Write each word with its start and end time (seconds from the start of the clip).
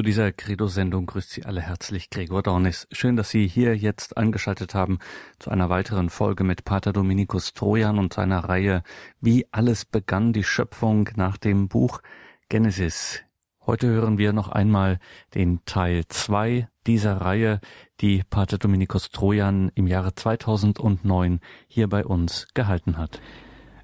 Zu 0.00 0.04
dieser 0.04 0.32
Credo-Sendung 0.32 1.04
grüßt 1.04 1.28
Sie 1.28 1.44
alle 1.44 1.60
herzlich 1.60 2.08
Gregor 2.08 2.42
Dornis. 2.42 2.88
Schön, 2.90 3.16
dass 3.16 3.28
Sie 3.28 3.46
hier 3.46 3.76
jetzt 3.76 4.16
angeschaltet 4.16 4.74
haben 4.74 4.98
zu 5.38 5.50
einer 5.50 5.68
weiteren 5.68 6.08
Folge 6.08 6.42
mit 6.42 6.64
Pater 6.64 6.94
Dominikus 6.94 7.52
Trojan 7.52 7.98
und 7.98 8.14
seiner 8.14 8.48
Reihe 8.48 8.82
Wie 9.20 9.46
alles 9.52 9.84
begann 9.84 10.32
die 10.32 10.42
Schöpfung 10.42 11.10
nach 11.16 11.36
dem 11.36 11.68
Buch 11.68 12.00
Genesis. 12.48 13.20
Heute 13.66 13.88
hören 13.88 14.16
wir 14.16 14.32
noch 14.32 14.48
einmal 14.48 15.00
den 15.34 15.66
Teil 15.66 16.04
2 16.08 16.66
dieser 16.86 17.20
Reihe, 17.20 17.60
die 18.00 18.22
Pater 18.22 18.56
Dominikus 18.56 19.10
Trojan 19.10 19.70
im 19.74 19.86
Jahre 19.86 20.14
2009 20.14 21.40
hier 21.68 21.90
bei 21.90 22.06
uns 22.06 22.48
gehalten 22.54 22.96
hat. 22.96 23.20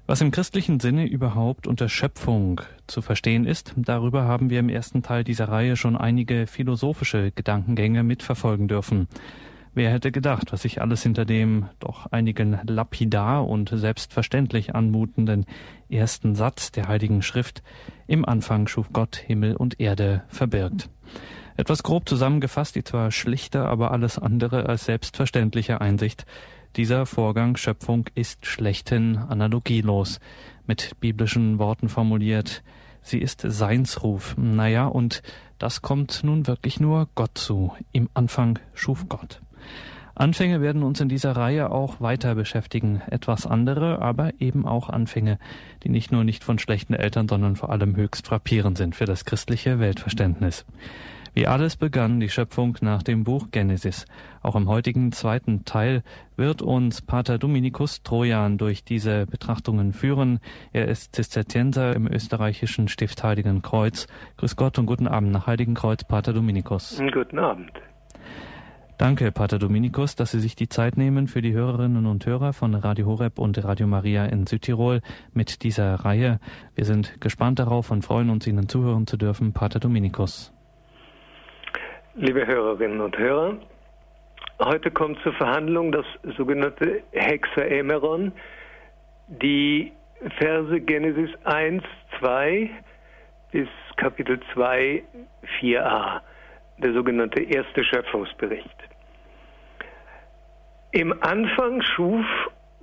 Was 0.09 0.21
im 0.21 0.31
christlichen 0.31 0.79
Sinne 0.79 1.05
überhaupt 1.05 1.67
unter 1.67 1.89
Schöpfung 1.89 2.61
zu 2.87 3.01
verstehen 3.01 3.45
ist, 3.45 3.73
darüber 3.75 4.23
haben 4.23 4.49
wir 4.49 4.61
im 4.61 4.69
ersten 4.69 5.03
Teil 5.03 5.25
dieser 5.25 5.49
Reihe 5.49 5.75
schon 5.75 5.97
einige 5.97 6.47
philosophische 6.47 7.31
Gedankengänge 7.31 8.03
mitverfolgen 8.03 8.69
dürfen. 8.69 9.09
Wer 9.73 9.91
hätte 9.91 10.13
gedacht, 10.13 10.53
was 10.53 10.61
sich 10.61 10.81
alles 10.81 11.03
hinter 11.03 11.25
dem 11.25 11.65
doch 11.79 12.05
einigen 12.05 12.57
lapidar 12.65 13.45
und 13.45 13.69
selbstverständlich 13.73 14.73
anmutenden 14.73 15.45
ersten 15.89 16.35
Satz 16.35 16.71
der 16.71 16.87
Heiligen 16.87 17.21
Schrift 17.21 17.61
im 18.07 18.23
Anfang 18.23 18.67
schuf 18.67 18.93
Gott 18.93 19.17
Himmel 19.17 19.57
und 19.57 19.81
Erde 19.81 20.23
verbirgt. 20.29 20.89
Etwas 21.57 21.83
grob 21.83 22.07
zusammengefasst, 22.07 22.75
die 22.75 22.83
zwar 22.83 23.11
schlichte, 23.11 23.65
aber 23.65 23.91
alles 23.91 24.17
andere 24.17 24.67
als 24.67 24.85
selbstverständliche 24.85 25.81
Einsicht, 25.81 26.25
dieser 26.75 27.05
Vorgang 27.05 27.57
Schöpfung 27.57 28.05
ist 28.15 28.45
schlechthin 28.45 29.17
analogielos, 29.17 30.19
mit 30.67 30.99
biblischen 30.99 31.59
Worten 31.59 31.89
formuliert. 31.89 32.63
Sie 33.01 33.19
ist 33.19 33.41
Seinsruf. 33.41 34.35
Naja, 34.37 34.85
und 34.87 35.21
das 35.59 35.81
kommt 35.81 36.23
nun 36.23 36.45
wirklich 36.45 36.79
nur 36.79 37.07
Gott 37.15 37.37
zu. 37.37 37.73
Im 37.91 38.09
Anfang 38.13 38.59
schuf 38.73 39.07
Gott. 39.07 39.41
Anfänge 40.13 40.61
werden 40.61 40.81
uns 40.83 40.99
in 40.99 41.09
dieser 41.09 41.35
Reihe 41.35 41.69
auch 41.69 42.01
weiter 42.01 42.33
beschäftigen. 42.33 43.01
Etwas 43.07 43.45
andere, 43.45 44.01
aber 44.01 44.31
eben 44.39 44.65
auch 44.65 44.89
Anfänge, 44.89 45.37
die 45.83 45.89
nicht 45.89 46.11
nur 46.11 46.23
nicht 46.23 46.43
von 46.43 46.57
schlechten 46.57 46.95
Eltern, 46.95 47.27
sondern 47.27 47.55
vor 47.55 47.69
allem 47.69 47.95
höchst 47.95 48.27
frappierend 48.27 48.77
sind 48.77 48.95
für 48.95 49.05
das 49.05 49.25
christliche 49.25 49.79
Weltverständnis. 49.79 50.65
Wie 51.37 51.45
alles 51.45 51.75
begann 51.75 52.19
die 52.19 52.29
Schöpfung 52.29 52.79
nach 52.81 53.03
dem 53.03 53.23
Buch 53.23 53.51
Genesis. 53.51 54.07
Auch 54.41 54.55
im 54.55 54.67
heutigen 54.67 55.11
zweiten 55.11 55.65
Teil 55.65 56.01
wird 56.35 56.63
uns 56.63 57.03
Pater 57.03 57.37
Dominikus 57.37 58.01
Trojan 58.01 58.57
durch 58.57 58.83
diese 58.83 59.27
Betrachtungen 59.27 59.93
führen. 59.93 60.39
Er 60.73 60.87
ist 60.87 61.15
Zisterzienser 61.15 61.95
im 61.95 62.07
österreichischen 62.07 62.87
Stift 62.87 63.23
Heiligen 63.23 63.61
Kreuz. 63.61 64.07
Grüß 64.37 64.55
Gott 64.55 64.79
und 64.79 64.87
guten 64.87 65.07
Abend 65.07 65.31
nach 65.31 65.45
Heiligen 65.45 65.75
Kreuz, 65.75 66.03
Pater 66.03 66.33
Dominikus. 66.33 66.99
Guten 67.13 67.37
Abend. 67.37 67.71
Danke, 68.97 69.31
Pater 69.31 69.59
Dominikus, 69.59 70.15
dass 70.15 70.31
Sie 70.31 70.39
sich 70.39 70.55
die 70.55 70.69
Zeit 70.69 70.97
nehmen 70.97 71.27
für 71.27 71.43
die 71.43 71.53
Hörerinnen 71.53 72.07
und 72.07 72.25
Hörer 72.25 72.51
von 72.53 72.73
Radio 72.73 73.05
Horeb 73.05 73.37
und 73.37 73.63
Radio 73.63 73.85
Maria 73.85 74.25
in 74.25 74.47
Südtirol 74.47 75.01
mit 75.33 75.61
dieser 75.61 75.93
Reihe. 75.93 76.39
Wir 76.73 76.85
sind 76.85 77.21
gespannt 77.21 77.59
darauf 77.59 77.91
und 77.91 78.03
freuen 78.03 78.31
uns, 78.31 78.47
Ihnen 78.47 78.67
zuhören 78.67 79.05
zu 79.05 79.17
dürfen, 79.17 79.53
Pater 79.53 79.79
Dominikus. 79.79 80.51
Liebe 82.19 82.47
Hörerinnen 82.47 82.99
und 82.99 83.15
Hörer, 83.15 83.57
heute 84.57 84.89
kommt 84.89 85.21
zur 85.21 85.33
Verhandlung 85.33 85.91
das 85.91 86.05
sogenannte 86.35 87.03
Hexaemeron, 87.11 88.31
die 89.27 89.91
Verse 90.39 90.81
Genesis 90.81 91.29
1, 91.43 91.83
2 92.17 92.71
bis 93.51 93.67
Kapitel 93.97 94.39
2, 94.55 95.03
4a, 95.61 96.21
der 96.79 96.93
sogenannte 96.93 97.43
erste 97.43 97.83
Schöpfungsbericht. 97.83 98.77
Im 100.93 101.21
Anfang 101.21 101.83
schuf 101.83 102.25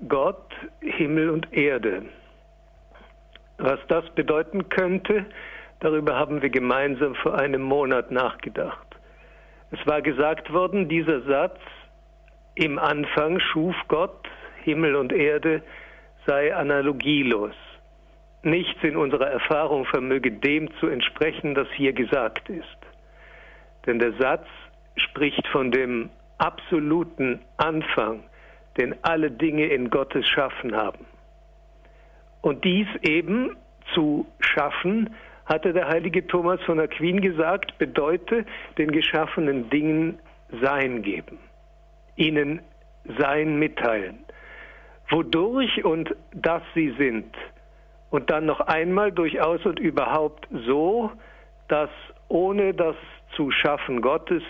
Gott 0.06 0.48
Himmel 0.80 1.30
und 1.30 1.52
Erde. 1.52 2.04
Was 3.58 3.80
das 3.88 4.08
bedeuten 4.14 4.68
könnte, 4.68 5.26
darüber 5.80 6.14
haben 6.14 6.40
wir 6.40 6.50
gemeinsam 6.50 7.16
vor 7.16 7.36
einem 7.36 7.62
Monat 7.62 8.12
nachgedacht. 8.12 8.83
Es 9.74 9.84
war 9.88 10.02
gesagt 10.02 10.52
worden, 10.52 10.88
dieser 10.88 11.22
Satz, 11.22 11.58
im 12.54 12.78
Anfang 12.78 13.40
schuf 13.40 13.74
Gott 13.88 14.28
Himmel 14.62 14.94
und 14.94 15.12
Erde, 15.12 15.62
sei 16.26 16.54
analogielos. 16.54 17.54
Nichts 18.44 18.82
in 18.84 18.96
unserer 18.96 19.28
Erfahrung 19.28 19.84
vermöge 19.86 20.30
dem 20.30 20.72
zu 20.78 20.86
entsprechen, 20.86 21.56
das 21.56 21.66
hier 21.74 21.92
gesagt 21.92 22.48
ist. 22.48 22.78
Denn 23.86 23.98
der 23.98 24.12
Satz 24.12 24.46
spricht 24.96 25.46
von 25.48 25.72
dem 25.72 26.10
absoluten 26.38 27.40
Anfang, 27.56 28.22
den 28.78 28.94
alle 29.02 29.32
Dinge 29.32 29.66
in 29.66 29.90
Gottes 29.90 30.28
Schaffen 30.28 30.76
haben. 30.76 31.04
Und 32.42 32.64
dies 32.64 32.86
eben 33.02 33.56
zu 33.92 34.26
schaffen 34.38 35.14
hatte 35.46 35.72
der 35.72 35.88
heilige 35.88 36.26
Thomas 36.26 36.60
von 36.62 36.80
Aquin 36.80 37.20
gesagt, 37.20 37.76
bedeute 37.78 38.44
den 38.78 38.90
geschaffenen 38.90 39.68
Dingen 39.70 40.18
Sein 40.62 41.02
geben, 41.02 41.38
ihnen 42.16 42.60
Sein 43.18 43.58
mitteilen, 43.58 44.24
wodurch 45.10 45.84
und 45.84 46.14
dass 46.32 46.62
sie 46.74 46.94
sind. 46.98 47.34
Und 48.10 48.30
dann 48.30 48.46
noch 48.46 48.60
einmal 48.60 49.10
durchaus 49.10 49.64
und 49.66 49.80
überhaupt 49.80 50.46
so, 50.66 51.10
dass 51.68 51.90
ohne 52.28 52.72
das 52.72 52.96
zu 53.34 53.50
schaffen 53.50 54.00
Gottes 54.00 54.42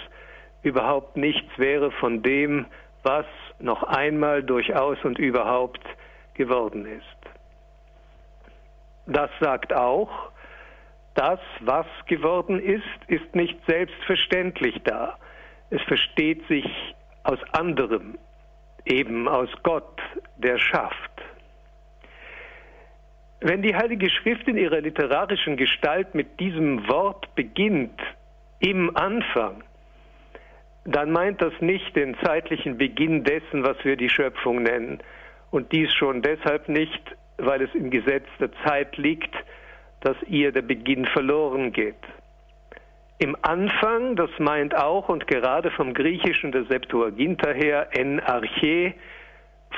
überhaupt 0.63 1.17
nichts 1.17 1.51
wäre 1.59 1.91
von 1.93 2.23
dem, 2.23 2.67
was 3.03 3.27
noch 3.59 3.83
einmal 3.83 4.43
durchaus 4.43 4.99
und 5.05 5.19
überhaupt 5.19 5.81
geworden 6.35 6.87
ist. 6.87 7.05
Das 9.07 9.31
sagt 9.41 9.73
auch, 9.73 10.31
das, 11.15 11.41
was 11.61 11.87
geworden 12.07 12.59
ist, 12.61 12.83
ist 13.09 13.35
nicht 13.35 13.59
selbstverständlich 13.67 14.81
da. 14.85 15.19
Es 15.71 15.81
versteht 15.83 16.47
sich 16.49 16.67
aus 17.23 17.39
anderem, 17.53 18.19
eben 18.85 19.29
aus 19.29 19.49
Gott, 19.63 20.01
der 20.37 20.59
schafft. 20.59 21.11
Wenn 23.41 23.63
die 23.63 23.75
Heilige 23.75 24.11
Schrift 24.11 24.49
in 24.49 24.57
ihrer 24.57 24.81
literarischen 24.81 25.57
Gestalt 25.57 26.15
mit 26.15 26.41
diesem 26.41 26.89
Wort 26.89 27.35
beginnt, 27.35 28.01
im 28.61 28.97
Anfang, 28.97 29.63
dann 30.85 31.11
meint 31.11 31.43
das 31.43 31.53
nicht 31.61 31.95
den 31.97 32.17
zeitlichen 32.23 32.79
Beginn 32.79 33.25
dessen, 33.25 33.65
was 33.65 33.77
wir 33.85 33.97
die 33.97 34.09
Schöpfung 34.09 34.63
nennen. 34.63 35.01
Und 35.51 35.73
dies 35.73 35.93
schon 35.95 36.23
deshalb 36.23 36.69
nicht, 36.69 37.03
weil 37.37 37.63
es 37.63 37.75
im 37.75 37.91
Gesetz 37.91 38.27
der 38.41 38.51
Zeit 38.65 38.97
liegt, 38.97 39.35
dass 40.05 40.17
ihr 40.29 40.53
der 40.53 40.63
Beginn 40.63 41.07
verloren 41.07 41.73
geht. 41.73 41.97
Im 43.19 43.37
Anfang, 43.43 44.17
das 44.17 44.31
meint 44.39 44.75
auch 44.77 45.09
und 45.09 45.27
gerade 45.27 45.71
vom 45.71 45.95
Griechischen 45.95 46.53
der 46.53 46.65
Septuaginta 46.65 47.51
her, 47.51 47.89
en 47.93 48.21
arche, 48.21 48.95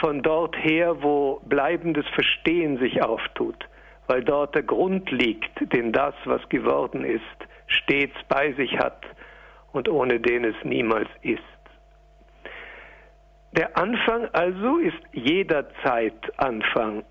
von 0.00 0.22
dort 0.22 0.56
her, 0.56 1.02
wo 1.02 1.40
bleibendes 1.46 2.06
Verstehen 2.08 2.78
sich 2.78 3.02
auftut, 3.02 3.56
weil 4.08 4.22
dort 4.24 4.54
der 4.54 4.64
Grund 4.64 5.10
liegt, 5.10 5.72
den 5.72 5.92
das, 5.92 6.14
was 6.24 6.46
geworden 6.48 7.04
ist, 7.04 7.22
stets 7.68 8.16
bei 8.28 8.52
sich 8.52 8.76
hat 8.78 9.04
und 9.72 9.88
ohne 9.88 10.18
den 10.18 10.44
es 10.44 10.56
niemals 10.64 11.08
ist. 11.22 11.42
Der 13.52 13.76
Anfang 13.78 14.28
also 14.32 14.78
ist 14.78 14.98
jederzeit 15.12 16.14
Anfang, 16.36 17.04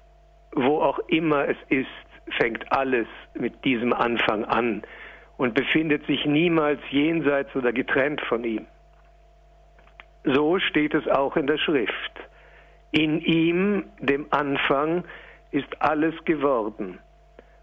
wo 0.54 0.82
auch 0.82 1.00
immer 1.08 1.48
es 1.48 1.58
ist, 1.70 2.05
fängt 2.38 2.72
alles 2.72 3.08
mit 3.34 3.64
diesem 3.66 3.94
Anfang 3.94 4.46
an 4.46 4.84
und 5.38 5.54
befindet 5.54 6.06
sich 6.08 6.26
niemals 6.26 6.80
jenseits 6.90 7.56
oder 7.56 7.74
getrennt 7.74 8.22
von 8.22 8.44
ihm. 8.44 8.66
So 10.24 10.60
steht 10.60 10.94
es 10.94 11.08
auch 11.08 11.36
in 11.38 11.48
der 11.48 11.58
Schrift. 11.58 12.12
In 12.92 13.20
ihm, 13.20 13.84
dem 14.00 14.26
Anfang, 14.32 15.04
ist 15.52 15.82
alles 15.82 16.16
geworden, 16.26 17.00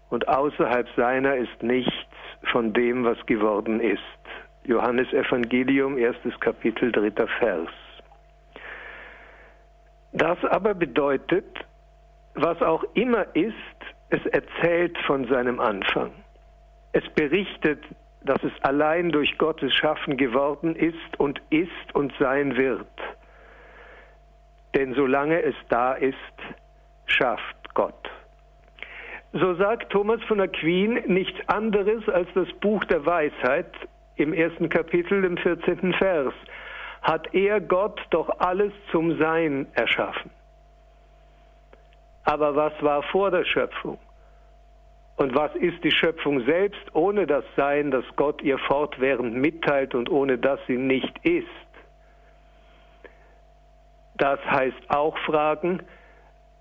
und 0.09 0.27
außerhalb 0.27 0.87
seiner 0.95 1.35
ist 1.35 1.63
nichts 1.63 1.91
von 2.51 2.71
dem, 2.71 3.03
was 3.03 3.17
geworden 3.25 3.79
ist. 3.79 3.99
Johannes 4.63 5.11
Evangelium, 5.11 5.97
erstes 5.97 6.39
Kapitel, 6.39 6.91
dritter 6.91 7.27
Vers. 7.39 7.69
Das 10.11 10.37
aber 10.45 10.75
bedeutet, 10.75 11.45
was 12.35 12.61
auch 12.61 12.83
immer 12.93 13.25
ist, 13.35 13.55
es 14.13 14.25
erzählt 14.27 14.95
von 15.07 15.27
seinem 15.27 15.59
Anfang. 15.59 16.11
Es 16.91 17.03
berichtet, 17.15 17.83
dass 18.23 18.41
es 18.43 18.51
allein 18.61 19.09
durch 19.09 19.37
Gottes 19.39 19.73
Schaffen 19.73 20.17
geworden 20.17 20.75
ist 20.75 21.19
und 21.19 21.41
ist 21.49 21.95
und 21.95 22.13
sein 22.19 22.55
wird. 22.55 22.87
Denn 24.75 24.93
solange 24.93 25.41
es 25.41 25.55
da 25.69 25.93
ist, 25.93 26.15
schafft 27.07 27.73
Gott. 27.73 28.09
So 29.33 29.55
sagt 29.55 29.91
Thomas 29.91 30.21
von 30.27 30.39
Aquin 30.39 31.01
nichts 31.07 31.39
anderes 31.47 32.07
als 32.07 32.27
das 32.35 32.51
Buch 32.61 32.83
der 32.85 33.03
Weisheit, 33.05 33.73
im 34.15 34.31
ersten 34.31 34.69
Kapitel, 34.69 35.23
im 35.23 35.37
14. 35.37 35.91
Vers, 35.93 36.33
hat 37.01 37.33
er 37.33 37.59
Gott 37.59 37.99
doch 38.11 38.29
alles 38.39 38.71
zum 38.91 39.17
Sein 39.17 39.65
erschaffen. 39.73 40.29
Aber 42.23 42.55
was 42.55 42.73
war 42.81 43.03
vor 43.03 43.31
der 43.31 43.45
Schöpfung? 43.45 43.99
Und 45.15 45.35
was 45.35 45.53
ist 45.55 45.83
die 45.83 45.91
Schöpfung 45.91 46.43
selbst 46.45 46.83
ohne 46.93 47.27
das 47.27 47.43
Sein, 47.55 47.91
das 47.91 48.05
Gott 48.15 48.41
ihr 48.41 48.57
fortwährend 48.57 49.35
mitteilt 49.35 49.93
und 49.93 50.09
ohne 50.09 50.37
das 50.37 50.59
sie 50.67 50.77
nicht 50.77 51.13
ist? 51.23 51.47
Das 54.15 54.39
heißt 54.45 54.89
auch 54.89 55.17
fragen, 55.19 55.83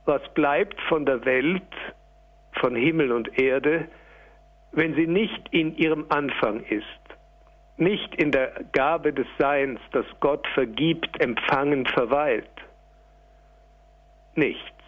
was 0.04 0.22
bleibt 0.34 0.80
von 0.82 1.06
der 1.06 1.24
Welt, 1.24 1.62
von 2.60 2.74
Himmel 2.74 3.12
und 3.12 3.38
Erde, 3.38 3.88
wenn 4.72 4.94
sie 4.94 5.06
nicht 5.06 5.48
in 5.50 5.76
ihrem 5.76 6.06
Anfang 6.08 6.60
ist, 6.64 6.84
nicht 7.76 8.14
in 8.16 8.32
der 8.32 8.64
Gabe 8.72 9.12
des 9.12 9.26
Seins, 9.38 9.80
das 9.92 10.06
Gott 10.20 10.46
vergibt, 10.54 11.20
empfangen, 11.20 11.86
verweilt. 11.86 12.48
Nichts. 14.34 14.81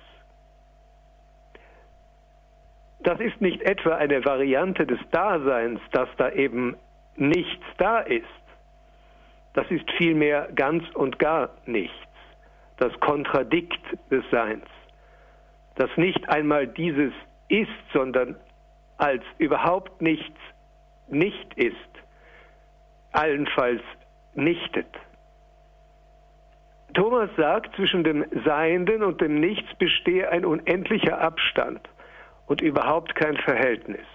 Das 3.05 3.21
ist 3.21 3.39
nicht 3.43 3.61
etwa 3.61 3.97
eine 3.97 4.25
Variante 4.25 4.87
des 4.87 4.99
Daseins, 5.11 5.79
dass 5.93 6.09
da 6.17 6.31
eben 6.31 6.75
nichts 7.17 7.65
da 7.77 7.99
ist. 7.99 8.25
Das 9.53 9.71
ist 9.71 9.89
vielmehr 9.99 10.49
ganz 10.55 10.83
und 10.95 11.19
gar 11.19 11.51
nichts, 11.67 11.95
das 12.79 12.99
Kontradikt 13.01 13.83
des 14.11 14.25
Seins, 14.31 14.65
das 15.77 15.91
nicht 15.97 16.29
einmal 16.31 16.67
dieses 16.67 17.13
ist, 17.49 17.69
sondern 17.93 18.37
als 18.97 19.23
überhaupt 19.37 20.01
nichts 20.01 20.41
nicht 21.07 21.55
ist, 21.55 21.77
allenfalls 23.13 23.83
nichtet. 24.33 24.89
Thomas 26.95 27.29
sagt, 27.37 27.77
zwischen 27.77 28.03
dem 28.03 28.25
Seienden 28.47 29.03
und 29.03 29.21
dem 29.21 29.41
Nichts 29.41 29.75
bestehe 29.77 30.31
ein 30.31 30.47
unendlicher 30.47 31.21
Abstand 31.21 31.81
und 32.47 32.61
überhaupt 32.61 33.15
kein 33.15 33.37
Verhältnis. 33.37 34.07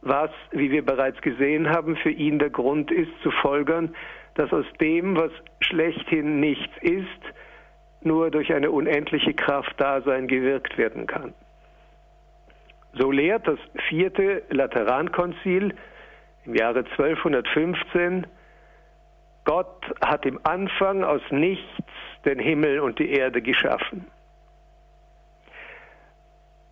Was, 0.00 0.30
wie 0.52 0.70
wir 0.70 0.84
bereits 0.84 1.20
gesehen 1.22 1.68
haben, 1.70 1.96
für 1.96 2.10
ihn 2.10 2.38
der 2.38 2.50
Grund 2.50 2.90
ist 2.90 3.10
zu 3.22 3.30
folgern, 3.30 3.94
dass 4.34 4.52
aus 4.52 4.66
dem, 4.80 5.16
was 5.16 5.32
schlechthin 5.60 6.40
nichts 6.40 6.76
ist, 6.80 7.34
nur 8.02 8.30
durch 8.30 8.52
eine 8.52 8.70
unendliche 8.70 9.34
Kraft 9.34 9.80
Dasein 9.80 10.28
gewirkt 10.28 10.78
werden 10.78 11.06
kann. 11.06 11.34
So 12.94 13.10
lehrt 13.10 13.46
das 13.46 13.58
vierte 13.88 14.42
Laterankonzil 14.50 15.74
im 16.44 16.54
Jahre 16.54 16.80
1215, 16.80 18.26
Gott 19.44 19.82
hat 20.00 20.26
im 20.26 20.38
Anfang 20.44 21.04
aus 21.04 21.22
nichts 21.30 21.64
den 22.24 22.38
Himmel 22.38 22.80
und 22.80 22.98
die 22.98 23.10
Erde 23.10 23.42
geschaffen. 23.42 24.06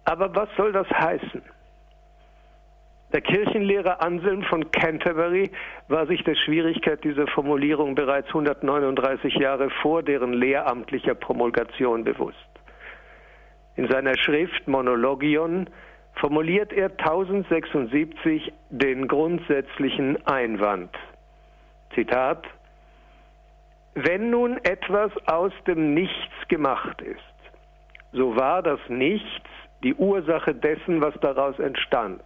Aber 0.06 0.35
was 0.37 0.49
soll 0.56 0.73
das 0.73 0.88
heißen? 0.88 1.43
Der 3.12 3.20
Kirchenlehrer 3.20 4.03
Anselm 4.03 4.43
von 4.44 4.70
Canterbury 4.70 5.50
war 5.88 6.06
sich 6.06 6.23
der 6.23 6.37
Schwierigkeit 6.37 7.03
dieser 7.03 7.26
Formulierung 7.26 7.97
bereits 7.97 8.29
139 8.29 9.35
Jahre 9.35 9.69
vor 9.82 10.03
deren 10.03 10.32
lehramtlicher 10.32 11.14
Promulgation 11.14 12.05
bewusst. 12.05 12.37
In 13.75 13.88
seiner 13.88 14.17
Schrift 14.17 14.69
Monologion 14.69 15.69
formuliert 16.14 16.73
er 16.73 16.91
1076 16.91 18.53
den 18.70 19.08
grundsätzlichen 19.08 20.25
Einwand. 20.26 20.91
Zitat 21.94 22.44
Wenn 23.94 24.31
nun 24.31 24.58
etwas 24.58 25.11
aus 25.26 25.53
dem 25.67 25.94
Nichts 25.94 26.49
gemacht 26.49 27.03
ist, 27.03 27.20
so 28.12 28.37
war 28.37 28.62
das 28.62 28.81
Nichts 28.88 29.49
die 29.82 29.94
Ursache 29.94 30.55
dessen, 30.55 31.00
was 31.00 31.14
daraus 31.20 31.58
entstand. 31.58 32.23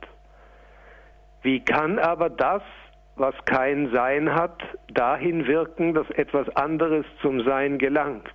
Wie 1.42 1.60
kann 1.60 1.98
aber 1.98 2.30
das, 2.30 2.62
was 3.16 3.34
kein 3.44 3.90
Sein 3.92 4.34
hat, 4.34 4.62
dahin 4.88 5.46
wirken, 5.46 5.94
dass 5.94 6.08
etwas 6.10 6.48
anderes 6.56 7.04
zum 7.22 7.42
Sein 7.44 7.78
gelangt? 7.78 8.28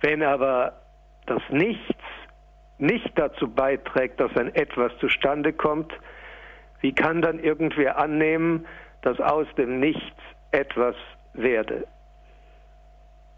Wenn 0.00 0.22
aber 0.22 0.74
das 1.26 1.42
Nichts 1.50 2.02
nicht 2.78 3.18
dazu 3.18 3.48
beiträgt, 3.48 4.20
dass 4.20 4.36
ein 4.36 4.54
etwas 4.54 4.92
zustande 4.98 5.52
kommt, 5.52 5.92
wie 6.80 6.92
kann 6.92 7.22
dann 7.22 7.38
irgendwer 7.38 7.96
annehmen, 7.98 8.66
dass 9.02 9.18
aus 9.20 9.46
dem 9.56 9.80
Nichts 9.80 10.20
etwas 10.50 10.96
werde? 11.32 11.86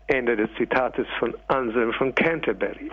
Ende 0.09 0.37
des 0.37 0.49
Zitates 0.57 1.07
von 1.19 1.37
Anselm 1.49 1.93
von 1.93 2.15
Canterbury. 2.15 2.91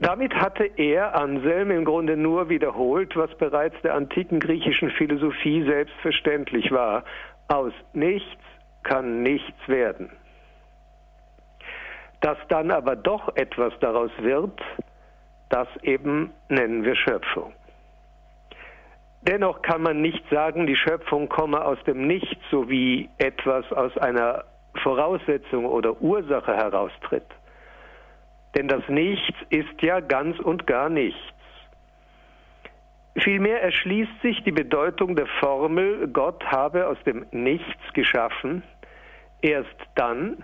Damit 0.00 0.34
hatte 0.34 0.64
er, 0.64 1.14
Anselm, 1.14 1.70
im 1.70 1.84
Grunde 1.84 2.16
nur 2.16 2.48
wiederholt, 2.48 3.14
was 3.16 3.36
bereits 3.36 3.76
der 3.82 3.94
antiken 3.94 4.40
griechischen 4.40 4.90
Philosophie 4.90 5.62
selbstverständlich 5.64 6.72
war. 6.72 7.04
Aus 7.48 7.74
nichts 7.92 8.42
kann 8.82 9.22
nichts 9.22 9.68
werden. 9.68 10.10
Dass 12.22 12.38
dann 12.48 12.70
aber 12.70 12.96
doch 12.96 13.36
etwas 13.36 13.74
daraus 13.80 14.10
wird, 14.20 14.58
das 15.50 15.68
eben 15.82 16.32
nennen 16.48 16.82
wir 16.82 16.96
Schöpfung. 16.96 17.52
Dennoch 19.22 19.60
kann 19.60 19.82
man 19.82 20.00
nicht 20.00 20.24
sagen, 20.30 20.66
die 20.66 20.76
Schöpfung 20.76 21.28
komme 21.28 21.62
aus 21.62 21.78
dem 21.84 22.06
Nichts, 22.06 22.42
so 22.50 22.70
wie 22.70 23.10
etwas 23.18 23.70
aus 23.70 23.94
einer 23.98 24.44
Voraussetzung 24.82 25.66
oder 25.66 26.00
Ursache 26.00 26.56
heraustritt. 26.56 27.26
Denn 28.56 28.68
das 28.68 28.82
Nichts 28.88 29.36
ist 29.50 29.82
ja 29.82 30.00
ganz 30.00 30.38
und 30.38 30.66
gar 30.66 30.88
nichts. 30.88 31.20
Vielmehr 33.16 33.62
erschließt 33.62 34.22
sich 34.22 34.42
die 34.44 34.52
Bedeutung 34.52 35.16
der 35.16 35.26
Formel, 35.40 36.08
Gott 36.08 36.44
habe 36.46 36.86
aus 36.86 36.96
dem 37.04 37.26
Nichts 37.32 37.92
geschaffen, 37.92 38.62
erst 39.42 39.76
dann, 39.94 40.38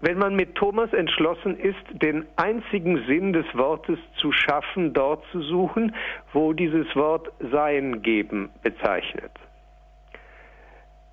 wenn 0.00 0.18
man 0.18 0.36
mit 0.36 0.54
Thomas 0.56 0.92
entschlossen 0.92 1.58
ist, 1.58 1.84
den 1.90 2.26
einzigen 2.36 3.04
Sinn 3.06 3.32
des 3.32 3.46
Wortes 3.54 3.98
zu 4.16 4.30
schaffen, 4.30 4.92
dort 4.92 5.24
zu 5.32 5.40
suchen, 5.42 5.94
wo 6.32 6.52
dieses 6.52 6.94
Wort 6.94 7.28
Sein 7.50 8.02
geben 8.02 8.50
bezeichnet. 8.62 9.32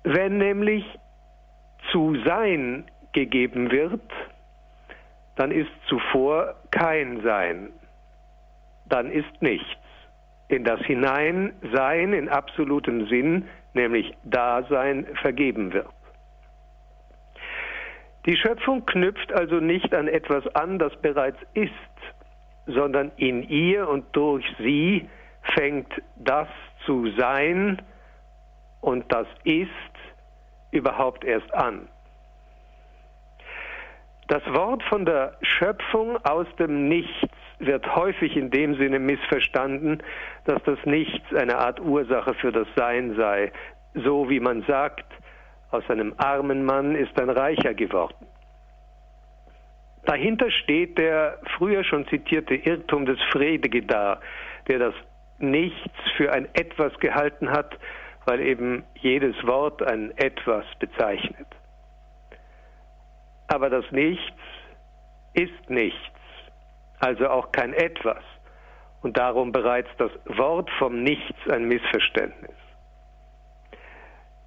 Wenn 0.02 0.36
nämlich 0.36 0.84
zu 1.90 2.14
Sein 2.26 2.84
gegeben 3.14 3.70
wird, 3.70 4.02
dann 5.36 5.50
ist 5.50 5.70
zuvor 5.88 6.54
kein 6.70 7.22
Sein, 7.22 7.70
dann 8.88 9.10
ist 9.10 9.40
nichts. 9.40 9.66
In 10.48 10.64
das 10.64 10.80
Hineinsein 10.80 12.12
in 12.12 12.28
absolutem 12.28 13.06
Sinn, 13.08 13.48
nämlich 13.72 14.12
Dasein, 14.24 15.06
vergeben 15.20 15.72
wird. 15.72 15.88
Die 18.26 18.36
Schöpfung 18.36 18.86
knüpft 18.86 19.32
also 19.32 19.56
nicht 19.56 19.94
an 19.94 20.08
etwas 20.08 20.46
an, 20.54 20.78
das 20.78 20.94
bereits 21.00 21.38
ist, 21.54 21.72
sondern 22.66 23.10
in 23.16 23.42
ihr 23.42 23.88
und 23.88 24.04
durch 24.16 24.44
sie 24.58 25.08
fängt 25.54 25.92
das 26.16 26.48
zu 26.86 27.10
sein 27.18 27.82
und 28.80 29.10
das 29.12 29.26
ist 29.44 29.70
überhaupt 30.70 31.24
erst 31.24 31.52
an. 31.54 31.88
Das 34.28 34.42
Wort 34.54 34.82
von 34.84 35.04
der 35.04 35.36
Schöpfung 35.42 36.16
aus 36.24 36.46
dem 36.58 36.88
Nichts 36.88 37.28
wird 37.58 37.94
häufig 37.94 38.36
in 38.36 38.50
dem 38.50 38.74
Sinne 38.76 38.98
missverstanden, 38.98 40.02
dass 40.46 40.62
das 40.64 40.78
Nichts 40.86 41.34
eine 41.34 41.58
Art 41.58 41.78
Ursache 41.80 42.34
für 42.34 42.50
das 42.50 42.66
Sein 42.74 43.16
sei, 43.16 43.52
so 43.94 44.28
wie 44.30 44.40
man 44.40 44.62
sagt, 44.62 45.04
aus 45.70 45.88
einem 45.90 46.14
armen 46.16 46.64
Mann 46.64 46.94
ist 46.94 47.18
ein 47.20 47.28
Reicher 47.28 47.74
geworden. 47.74 48.26
Dahinter 50.06 50.50
steht 50.50 50.98
der 50.98 51.38
früher 51.56 51.84
schon 51.84 52.06
zitierte 52.08 52.54
Irrtum 52.54 53.06
des 53.06 53.18
Fredegedar, 53.30 54.20
der 54.68 54.78
das 54.78 54.94
Nichts 55.38 55.92
für 56.16 56.32
ein 56.32 56.46
Etwas 56.54 56.98
gehalten 57.00 57.50
hat, 57.50 57.78
weil 58.24 58.40
eben 58.40 58.84
jedes 58.94 59.34
Wort 59.46 59.82
ein 59.82 60.16
Etwas 60.16 60.64
bezeichnet. 60.78 61.48
Aber 63.48 63.70
das 63.70 63.84
Nichts 63.90 64.32
ist 65.34 65.70
nichts, 65.70 65.98
also 67.00 67.28
auch 67.28 67.52
kein 67.52 67.72
Etwas. 67.74 68.22
Und 69.02 69.18
darum 69.18 69.52
bereits 69.52 69.88
das 69.98 70.10
Wort 70.24 70.70
vom 70.78 71.02
Nichts 71.02 71.48
ein 71.50 71.64
Missverständnis. 71.64 72.56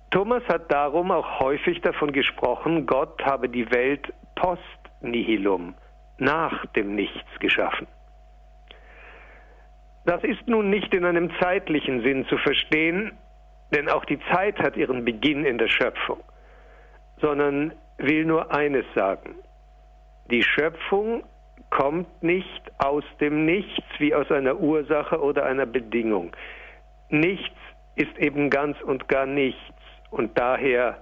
Thomas 0.10 0.42
hat 0.48 0.72
darum 0.72 1.12
auch 1.12 1.40
häufig 1.40 1.82
davon 1.82 2.12
gesprochen, 2.12 2.86
Gott 2.86 3.24
habe 3.24 3.50
die 3.50 3.70
Welt 3.72 4.14
post 4.36 4.62
nihilum, 5.02 5.76
nach 6.18 6.66
dem 6.68 6.96
Nichts 6.96 7.40
geschaffen. 7.40 7.88
Das 10.06 10.24
ist 10.24 10.48
nun 10.48 10.70
nicht 10.70 10.94
in 10.94 11.06
einem 11.06 11.32
zeitlichen 11.40 12.02
Sinn 12.02 12.26
zu 12.28 12.38
verstehen, 12.38 13.12
Denn 13.74 13.90
auch 13.90 14.06
die 14.06 14.20
Zeit 14.32 14.60
hat 14.60 14.78
ihren 14.78 15.04
Beginn 15.04 15.46
in 15.46 15.58
der 15.58 15.68
Schöpfung, 15.68 16.24
sondern 17.20 17.74
will 17.98 18.26
nur 18.26 18.54
eines 18.54 18.86
sagen. 18.96 19.36
Die 20.30 20.44
Schöpfung 20.44 21.24
kommt 21.70 22.24
nicht 22.24 22.72
aus 22.78 23.04
dem 23.20 23.46
Nichts 23.46 23.86
wie 23.98 24.14
aus 24.14 24.30
einer 24.32 24.60
Ursache 24.60 25.22
oder 25.22 25.46
einer 25.46 25.66
Bedingung. 25.66 26.36
Nichts 27.10 27.56
ist 27.96 28.18
eben 28.18 28.50
ganz 28.50 28.80
und 28.82 29.08
gar 29.08 29.26
nichts 29.26 29.62
und 30.12 30.38
daher 30.38 31.02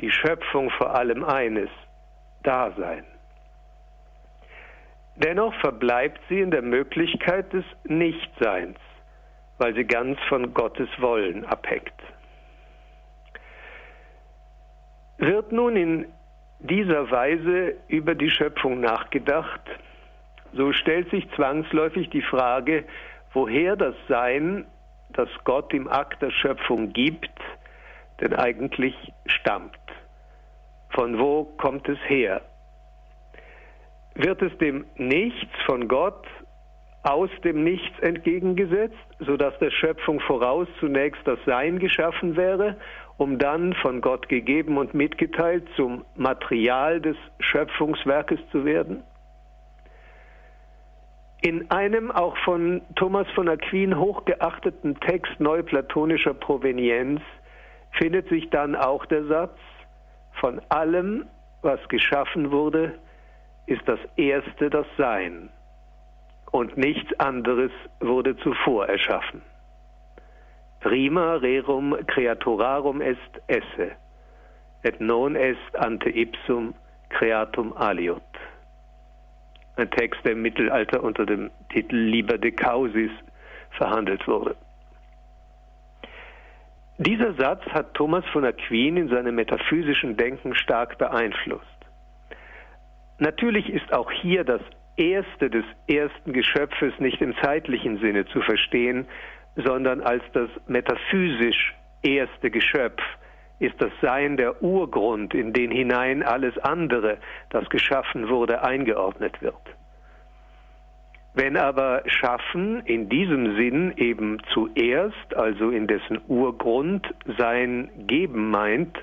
die 0.00 0.10
Schöpfung 0.10 0.70
vor 0.70 0.94
allem 0.94 1.24
eines, 1.24 1.68
Dasein. 2.42 3.04
Dennoch 5.16 5.52
verbleibt 5.60 6.20
sie 6.28 6.40
in 6.40 6.50
der 6.50 6.62
Möglichkeit 6.62 7.52
des 7.52 7.64
Nichtseins, 7.84 8.78
weil 9.58 9.74
sie 9.74 9.84
ganz 9.84 10.18
von 10.28 10.54
Gottes 10.54 10.88
Wollen 10.98 11.44
abhängt. 11.44 11.92
Wird 15.18 15.52
nun 15.52 15.76
in 15.76 16.06
dieser 16.60 17.10
Weise 17.10 17.74
über 17.88 18.14
die 18.14 18.30
Schöpfung 18.30 18.80
nachgedacht, 18.80 19.60
so 20.52 20.72
stellt 20.72 21.10
sich 21.10 21.28
zwangsläufig 21.36 22.10
die 22.10 22.22
Frage, 22.22 22.84
woher 23.32 23.76
das 23.76 23.94
Sein, 24.08 24.66
das 25.12 25.28
Gott 25.44 25.72
im 25.72 25.88
Akt 25.88 26.22
der 26.22 26.30
Schöpfung 26.30 26.92
gibt, 26.92 27.30
denn 28.20 28.34
eigentlich 28.34 28.94
stammt. 29.26 29.76
Von 30.90 31.18
wo 31.18 31.44
kommt 31.44 31.88
es 31.88 31.98
her? 32.06 32.42
Wird 34.14 34.42
es 34.42 34.56
dem 34.58 34.84
Nichts 34.96 35.54
von 35.66 35.88
Gott 35.88 36.26
aus 37.02 37.30
dem 37.44 37.64
Nichts 37.64 37.98
entgegengesetzt, 38.00 38.96
sodass 39.20 39.56
der 39.58 39.70
Schöpfung 39.70 40.20
voraus 40.20 40.68
zunächst 40.80 41.26
das 41.26 41.38
Sein 41.46 41.78
geschaffen 41.78 42.36
wäre, 42.36 42.76
um 43.20 43.38
dann 43.38 43.74
von 43.74 44.00
Gott 44.00 44.30
gegeben 44.30 44.78
und 44.78 44.94
mitgeteilt 44.94 45.68
zum 45.76 46.06
Material 46.16 47.02
des 47.02 47.18
Schöpfungswerkes 47.38 48.40
zu 48.50 48.64
werden? 48.64 49.02
In 51.42 51.70
einem 51.70 52.10
auch 52.10 52.34
von 52.46 52.80
Thomas 52.96 53.26
von 53.34 53.46
Aquin 53.50 53.98
hochgeachteten 53.98 54.98
Text 55.00 55.38
neuplatonischer 55.38 56.32
Provenienz 56.32 57.20
findet 57.90 58.26
sich 58.30 58.48
dann 58.48 58.74
auch 58.74 59.04
der 59.04 59.26
Satz, 59.26 59.58
von 60.40 60.58
allem, 60.70 61.26
was 61.60 61.80
geschaffen 61.90 62.50
wurde, 62.50 62.94
ist 63.66 63.82
das 63.84 64.00
Erste 64.16 64.70
das 64.70 64.86
Sein 64.96 65.50
und 66.52 66.78
nichts 66.78 67.12
anderes 67.20 67.70
wurde 68.00 68.34
zuvor 68.38 68.86
erschaffen. 68.86 69.42
Prima 70.80 71.36
rerum 71.36 71.94
creaturarum 72.06 73.02
est 73.02 73.42
esse, 73.48 73.92
et 74.82 75.00
non 75.00 75.36
est 75.36 75.76
ante 75.78 76.08
ipsum 76.08 76.74
creatum 77.10 77.74
aliut. 77.76 78.22
Ein 79.76 79.90
Text, 79.90 80.24
der 80.24 80.32
im 80.32 80.42
Mittelalter 80.42 81.02
unter 81.02 81.26
dem 81.26 81.50
Titel 81.70 81.96
Liber 81.96 82.38
de 82.38 82.50
Causis 82.50 83.10
verhandelt 83.72 84.26
wurde. 84.26 84.56
Dieser 86.98 87.32
Satz 87.34 87.64
hat 87.70 87.94
Thomas 87.94 88.24
von 88.32 88.44
Aquin 88.44 88.96
in 88.96 89.08
seinem 89.08 89.34
metaphysischen 89.34 90.16
Denken 90.16 90.54
stark 90.54 90.98
beeinflusst. 90.98 91.64
Natürlich 93.18 93.70
ist 93.70 93.92
auch 93.92 94.10
hier 94.10 94.44
das 94.44 94.60
Erste 94.96 95.48
des 95.48 95.64
ersten 95.88 96.32
Geschöpfes 96.32 96.92
nicht 96.98 97.22
im 97.22 97.34
zeitlichen 97.42 97.98
Sinne 98.00 98.26
zu 98.26 98.42
verstehen, 98.42 99.06
sondern 99.56 100.00
als 100.00 100.22
das 100.32 100.48
metaphysisch 100.66 101.74
erste 102.02 102.50
Geschöpf 102.50 103.02
ist 103.58 103.74
das 103.78 103.92
Sein 104.00 104.36
der 104.36 104.62
Urgrund, 104.62 105.34
in 105.34 105.52
den 105.52 105.70
hinein 105.70 106.22
alles 106.22 106.56
andere, 106.58 107.18
das 107.50 107.68
geschaffen 107.68 108.28
wurde, 108.28 108.62
eingeordnet 108.62 109.40
wird. 109.42 109.54
Wenn 111.34 111.56
aber 111.56 112.02
Schaffen 112.06 112.80
in 112.86 113.08
diesem 113.08 113.56
Sinn 113.56 113.92
eben 113.96 114.38
zuerst, 114.52 115.36
also 115.36 115.70
in 115.70 115.86
dessen 115.86 116.20
Urgrund, 116.26 117.06
sein 117.38 117.90
Geben 118.06 118.50
meint, 118.50 118.98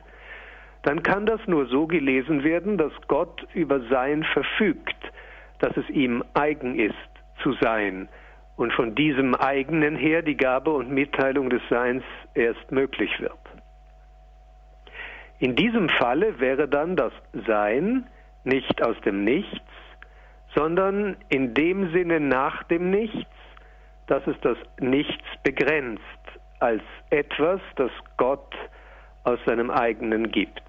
dann 0.84 1.04
kann 1.04 1.25
das 1.25 1.39
nur 1.48 1.68
so 1.68 1.86
gelesen 1.88 2.44
werden, 2.44 2.77
dass 2.77 2.92
Gott 3.08 3.48
über 3.54 3.80
Sein 3.89 4.24
verfügt, 4.24 4.96
dass 5.60 5.75
es 5.77 5.89
ihm 5.89 6.24
eigen 6.34 6.77
ist 6.80 6.96
zu 7.44 7.54
sein 7.54 8.10
und 8.57 8.73
von 8.73 8.95
diesem 8.95 9.35
eigenen 9.35 9.95
her 9.95 10.21
die 10.21 10.35
Gabe 10.35 10.71
und 10.71 10.89
Mitteilung 10.89 11.49
des 11.49 11.61
Seins 11.69 12.03
erst 12.33 12.71
möglich 12.71 13.11
wird. 13.19 13.37
In 15.39 15.55
diesem 15.55 15.87
Falle 15.87 16.39
wäre 16.39 16.67
dann 16.67 16.95
das 16.95 17.13
Sein 17.45 18.07
nicht 18.43 18.83
aus 18.83 18.99
dem 19.05 19.23
Nichts, 19.23 19.61
sondern 20.55 21.15
in 21.29 21.53
dem 21.53 21.91
Sinne 21.91 22.19
nach 22.19 22.63
dem 22.63 22.89
Nichts, 22.89 23.29
dass 24.07 24.25
es 24.25 24.35
das 24.41 24.57
Nichts 24.79 25.25
begrenzt 25.43 26.01
als 26.59 26.81
etwas, 27.11 27.61
das 27.75 27.91
Gott 28.17 28.55
aus 29.23 29.37
seinem 29.45 29.69
eigenen 29.69 30.31
gibt. 30.31 30.63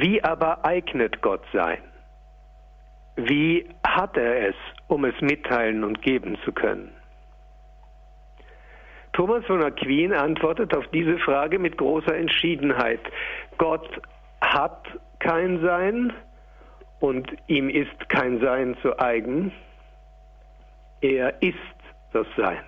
Wie 0.00 0.24
aber 0.24 0.64
eignet 0.64 1.20
Gott 1.20 1.42
sein? 1.52 1.82
Wie 3.16 3.68
hat 3.86 4.16
er 4.16 4.48
es, 4.48 4.54
um 4.88 5.04
es 5.04 5.20
mitteilen 5.20 5.84
und 5.84 6.00
geben 6.00 6.38
zu 6.42 6.52
können? 6.52 6.90
Thomas 9.12 9.44
von 9.44 9.62
Aquin 9.62 10.14
antwortet 10.14 10.74
auf 10.74 10.86
diese 10.88 11.18
Frage 11.18 11.58
mit 11.58 11.76
großer 11.76 12.16
Entschiedenheit. 12.16 13.00
Gott 13.58 14.00
hat 14.40 14.86
kein 15.18 15.60
Sein 15.60 16.14
und 17.00 17.30
ihm 17.48 17.68
ist 17.68 18.08
kein 18.08 18.40
Sein 18.40 18.78
zu 18.80 18.98
eigen. 18.98 19.52
Er 21.02 21.42
ist 21.42 21.58
das 22.14 22.26
Sein. 22.38 22.64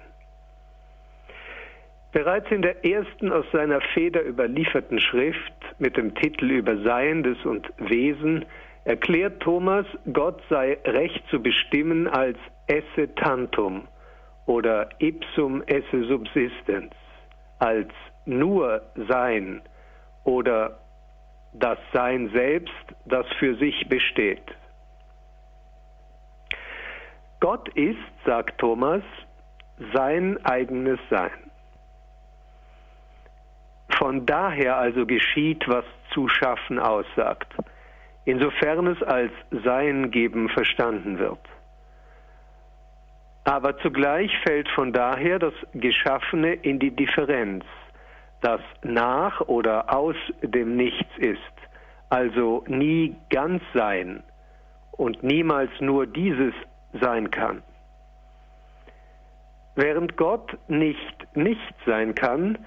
Bereits 2.12 2.50
in 2.50 2.60
der 2.60 2.84
ersten 2.84 3.32
aus 3.32 3.46
seiner 3.52 3.80
Feder 3.94 4.22
überlieferten 4.22 5.00
Schrift 5.00 5.54
mit 5.78 5.96
dem 5.96 6.14
Titel 6.14 6.50
über 6.50 6.76
Seiendes 6.82 7.38
und 7.44 7.72
Wesen 7.78 8.44
erklärt 8.84 9.40
Thomas, 9.40 9.86
Gott 10.12 10.42
sei 10.50 10.78
recht 10.84 11.22
zu 11.30 11.42
bestimmen 11.42 12.06
als 12.08 12.36
esse 12.66 13.14
tantum 13.14 13.88
oder 14.44 14.90
ipsum 14.98 15.62
esse 15.66 16.04
subsistens, 16.04 16.92
als 17.58 17.90
nur 18.26 18.82
Sein 19.08 19.62
oder 20.24 20.80
das 21.54 21.78
Sein 21.94 22.30
selbst, 22.34 22.74
das 23.06 23.26
für 23.38 23.54
sich 23.56 23.88
besteht. 23.88 24.44
Gott 27.40 27.68
ist, 27.70 27.98
sagt 28.26 28.58
Thomas, 28.58 29.02
sein 29.94 30.38
eigenes 30.44 31.00
Sein. 31.08 31.41
Von 33.98 34.26
daher 34.26 34.76
also 34.76 35.06
geschieht, 35.06 35.68
was 35.68 35.84
zu 36.12 36.28
schaffen 36.28 36.78
aussagt, 36.78 37.52
insofern 38.24 38.86
es 38.86 39.02
als 39.02 39.32
Sein 39.64 40.10
geben 40.10 40.48
verstanden 40.48 41.18
wird. 41.18 41.40
Aber 43.44 43.76
zugleich 43.78 44.30
fällt 44.46 44.68
von 44.70 44.92
daher 44.92 45.38
das 45.38 45.54
Geschaffene 45.74 46.54
in 46.54 46.78
die 46.78 46.94
Differenz 46.94 47.64
das 48.42 48.60
nach 48.82 49.40
oder 49.42 49.94
aus 49.94 50.16
dem 50.42 50.76
Nichts 50.76 51.16
ist, 51.16 51.38
also 52.10 52.64
nie 52.66 53.16
ganz 53.30 53.62
sein 53.72 54.22
und 54.90 55.22
niemals 55.22 55.70
nur 55.80 56.06
dieses 56.06 56.52
sein 57.00 57.30
kann. 57.30 57.62
Während 59.74 60.16
Gott 60.16 60.58
nicht 60.68 61.36
nicht 61.36 61.74
sein 61.86 62.14
kann, 62.14 62.58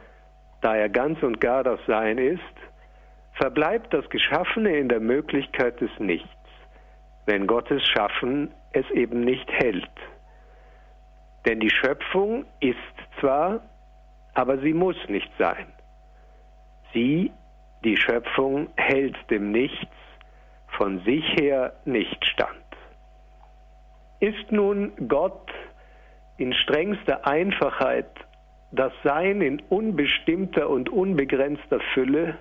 da 0.65 0.75
er 0.75 0.89
ganz 0.89 1.22
und 1.22 1.39
gar 1.39 1.63
das 1.63 1.79
Sein 1.86 2.17
ist, 2.17 2.41
verbleibt 3.34 3.93
das 3.93 4.10
Geschaffene 4.10 4.75
in 4.77 4.89
der 4.89 5.00
Möglichkeit 5.00 5.79
des 5.79 5.91
Nichts, 6.00 6.27
wenn 7.27 7.45
Gottes 7.45 7.84
Schaffen 7.88 8.51
es 8.74 8.89
eben 8.89 9.22
nicht 9.22 9.51
hält. 9.51 9.89
Denn 11.45 11.60
die 11.60 11.69
Schöpfung 11.69 12.45
ist 12.60 12.77
zwar 13.19 13.62
aber 14.36 14.60
sie 14.60 14.74
muss 14.74 14.98
nicht 15.07 15.31
sein. 15.39 15.65
Sie, 16.93 17.31
die 17.84 17.98
Schöpfung, 17.98 18.67
hält 18.75 19.15
dem 19.31 19.51
Nichts 19.51 19.95
von 20.77 21.00
sich 21.05 21.25
her 21.39 21.74
nicht 21.86 22.25
stand. 22.25 22.51
Ist 24.19 24.51
nun 24.51 24.91
Gott 25.07 25.51
in 26.38 26.53
strengster 26.53 27.25
Einfachheit 27.25 28.10
das 28.75 28.94
Sein 29.03 29.41
in 29.41 29.62
unbestimmter 29.70 30.70
und 30.70 30.89
unbegrenzter 30.89 31.79
Fülle, 31.94 32.38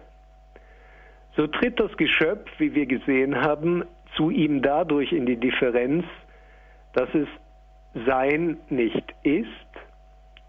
so 1.36 1.46
tritt 1.46 1.80
das 1.80 1.96
Geschöpf, 1.96 2.48
wie 2.58 2.74
wir 2.74 2.86
gesehen 2.86 3.40
haben, 3.40 3.84
zu 4.16 4.30
ihm 4.30 4.62
dadurch 4.62 5.12
in 5.12 5.26
die 5.26 5.36
Differenz, 5.36 6.04
dass 6.92 7.08
es 7.14 7.28
Sein 8.06 8.58
nicht 8.68 9.14
ist, 9.22 9.48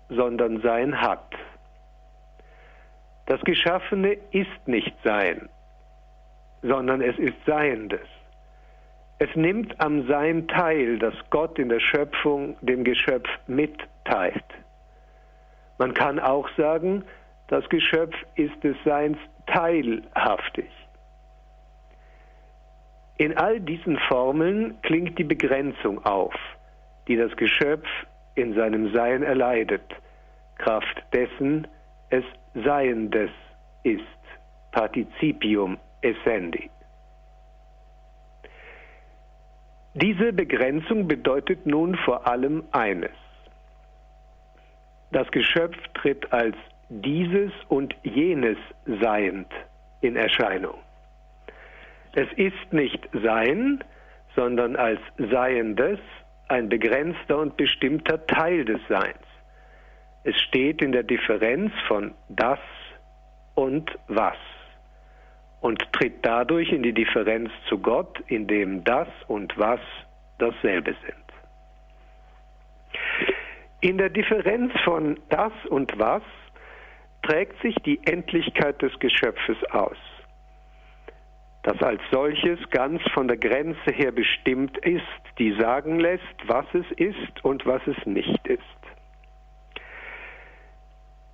sondern 0.09 0.61
Sein 0.61 1.01
hat. 1.01 1.33
Das 3.25 3.41
Geschaffene 3.41 4.17
ist 4.31 4.67
nicht 4.67 4.93
Sein, 5.03 5.49
sondern 6.61 7.01
es 7.01 7.17
ist 7.17 7.37
Seiendes. 7.45 8.07
Es 9.17 9.33
nimmt 9.35 9.79
am 9.79 10.07
Sein 10.07 10.47
teil, 10.47 10.99
das 10.99 11.15
Gott 11.31 11.57
in 11.57 11.69
der 11.69 11.79
Schöpfung 11.79 12.57
dem 12.61 12.83
Geschöpf 12.83 13.29
mitteilt. 13.47 14.43
Man 15.77 15.93
kann 15.93 16.19
auch 16.19 16.47
sagen, 16.57 17.03
das 17.47 17.67
Geschöpf 17.69 18.15
ist 18.35 18.63
des 18.63 18.75
Seins 18.83 19.17
teilhaftig. 19.47 20.69
In 23.17 23.37
all 23.37 23.59
diesen 23.59 23.97
Formeln 24.07 24.81
klingt 24.81 25.17
die 25.17 25.23
Begrenzung 25.23 26.03
auf, 26.05 26.35
die 27.07 27.15
das 27.15 27.35
Geschöpf 27.37 27.87
in 28.35 28.53
seinem 28.55 28.93
Sein 28.93 29.23
erleidet, 29.23 29.83
Kraft 30.57 31.03
dessen 31.13 31.67
es 32.09 32.23
Seiendes 32.53 33.31
ist, 33.83 34.01
Partizipium 34.71 35.77
essendi. 36.01 36.69
Diese 39.93 40.33
Begrenzung 40.33 41.07
bedeutet 41.07 41.65
nun 41.65 41.95
vor 41.95 42.27
allem 42.27 42.63
eines. 42.71 43.11
Das 45.15 45.31
Geschöpf 45.31 45.77
tritt 45.93 46.33
als 46.33 46.57
dieses 46.89 47.49
und 47.69 47.95
jenes 48.03 48.57
seiend 49.01 49.47
in 50.01 50.17
Erscheinung. 50.17 50.75
Es 52.15 52.27
ist 52.35 52.73
nicht 52.73 52.99
Sein, 53.23 53.81
sondern 54.35 54.75
als 54.75 54.99
Seiendes 55.17 55.99
ein 56.49 56.67
begrenzter 56.67 57.37
und 57.37 57.55
bestimmter 57.55 58.27
Teil 58.27 58.65
des 58.65 58.81
Seins. 58.89 59.23
Es 60.25 60.35
steht 60.41 60.81
in 60.81 60.91
der 60.91 61.03
Differenz 61.03 61.71
von 61.87 62.13
das 62.27 62.59
und 63.53 63.89
was 64.09 64.35
und 65.61 65.81
tritt 65.93 66.25
dadurch 66.25 66.73
in 66.73 66.83
die 66.83 66.93
Differenz 66.93 67.51
zu 67.69 67.79
Gott, 67.79 68.21
in 68.27 68.47
dem 68.47 68.83
das 68.83 69.07
und 69.29 69.57
was 69.57 69.79
dasselbe 70.39 70.93
sind. 71.05 71.24
In 73.85 73.99
der 73.99 74.09
Differenz 74.09 74.73
von 74.83 75.19
das 75.29 75.53
und 75.69 75.93
was 75.99 76.23
trägt 77.21 77.61
sich 77.61 77.75
die 77.85 77.99
Endlichkeit 78.07 78.81
des 78.81 78.97
Geschöpfes 78.97 79.57
aus, 79.69 79.97
das 81.61 81.79
als 81.83 82.01
solches 82.09 82.57
ganz 82.71 82.99
von 83.13 83.27
der 83.27 83.37
Grenze 83.37 83.93
her 83.93 84.11
bestimmt 84.11 84.75
ist, 84.79 85.03
die 85.37 85.55
sagen 85.59 85.99
lässt, 85.99 86.23
was 86.47 86.65
es 86.73 86.91
ist 86.97 87.45
und 87.45 87.67
was 87.67 87.85
es 87.85 88.03
nicht 88.07 88.47
ist. 88.47 88.61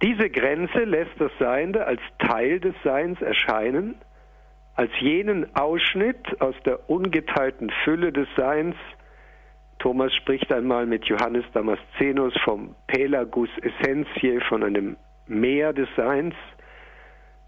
Diese 0.03 0.29
Grenze 0.29 0.83
lässt 0.83 1.17
das 1.19 1.31
Seiende 1.39 1.85
als 1.87 2.01
Teil 2.19 2.59
des 2.59 2.75
Seins 2.83 3.21
erscheinen, 3.21 3.95
als 4.75 4.91
jenen 4.99 5.55
Ausschnitt 5.55 6.41
aus 6.41 6.55
der 6.65 6.89
ungeteilten 6.89 7.69
Fülle 7.85 8.11
des 8.11 8.27
Seins, 8.35 8.75
Thomas 9.81 10.13
spricht 10.13 10.53
einmal 10.53 10.85
mit 10.85 11.05
Johannes 11.05 11.43
Damascenus 11.53 12.35
vom 12.43 12.75
Pelagus 12.85 13.49
Essentiae, 13.63 14.39
von 14.41 14.63
einem 14.63 14.95
Meer 15.25 15.73
des 15.73 15.89
Seins, 15.95 16.35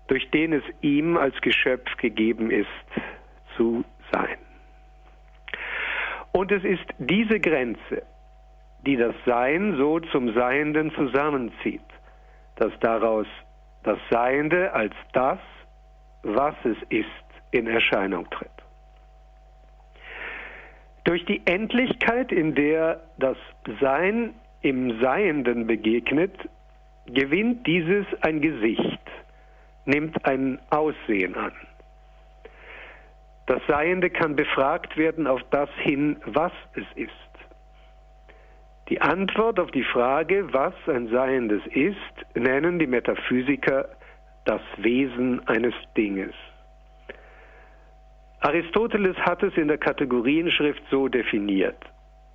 durch 0.08 0.28
den 0.32 0.54
es 0.54 0.64
ihm 0.82 1.16
als 1.16 1.40
Geschöpf 1.42 1.96
gegeben 1.98 2.50
ist 2.50 2.68
zu 3.56 3.86
sein. 4.12 4.38
Und 6.32 6.52
es 6.52 6.64
ist 6.64 6.86
diese 6.98 7.40
Grenze, 7.40 8.02
die 8.84 8.98
das 8.98 9.14
Sein 9.28 9.76
so 9.78 10.00
zum 10.00 10.34
Seienden 10.34 10.92
zusammenzieht, 10.96 11.82
dass 12.56 12.72
daraus 12.80 13.28
das 13.84 14.00
Seiende 14.10 14.74
als 14.74 14.96
das, 15.14 15.40
was 16.24 16.56
es 16.64 16.78
ist, 16.90 17.08
in 17.52 17.68
Erscheinung 17.68 18.28
tritt. 18.32 18.63
Durch 21.04 21.26
die 21.26 21.42
Endlichkeit, 21.46 22.32
in 22.32 22.56
der 22.56 23.02
das 23.18 23.38
Sein 23.82 24.34
im 24.62 25.02
Seienden 25.02 25.68
begegnet, 25.68 26.34
gewinnt 27.08 27.68
dieses 27.68 28.06
ein 28.22 28.40
Gesicht, 28.40 29.02
nimmt 29.86 30.26
ein 30.26 30.60
Aussehen 30.70 31.36
an. 31.36 31.52
Das 33.48 33.62
Seiende 33.68 34.10
kann 34.10 34.38
befragt 34.38 34.96
werden 34.96 35.28
auf 35.28 35.42
das 35.52 35.70
hin, 35.82 36.16
was 36.26 36.54
es 36.76 36.86
ist. 36.96 37.12
Die 38.90 39.02
Antwort 39.02 39.60
auf 39.60 39.72
die 39.72 39.84
Frage, 39.84 40.54
was 40.54 40.74
ein 40.88 41.10
Seiendes 41.10 41.62
ist, 41.68 41.98
nennen 42.36 42.80
die 42.80 42.88
Metaphysiker 42.88 43.90
das 44.46 44.62
Wesen 44.78 45.46
eines 45.48 45.74
Dinges. 45.98 46.34
Aristoteles 48.44 49.16
hat 49.20 49.42
es 49.42 49.56
in 49.56 49.70
der 49.70 49.78
Kategorienschrift 49.78 50.84
so 50.92 51.08
definiert. 51.08 51.78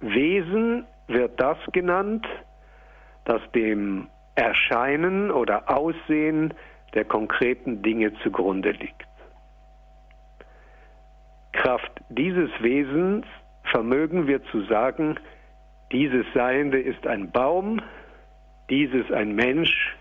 Wesen 0.00 0.86
wird 1.06 1.38
das 1.38 1.58
genannt, 1.72 2.26
das 3.26 3.42
dem 3.54 4.08
Erscheinen 4.34 5.30
oder 5.30 5.68
Aussehen 5.68 6.54
der 6.94 7.04
konkreten 7.04 7.82
Dinge 7.82 8.14
zugrunde 8.22 8.70
liegt. 8.70 9.06
Kraft 11.52 11.92
dieses 12.08 12.50
Wesens 12.60 13.26
vermögen 13.64 14.26
wir 14.26 14.42
zu 14.44 14.62
sagen, 14.62 15.20
dieses 15.92 16.24
Seiende 16.32 16.80
ist 16.80 17.06
ein 17.06 17.30
Baum, 17.30 17.82
dieses 18.70 19.10
ein 19.12 19.34
Mensch 19.34 19.94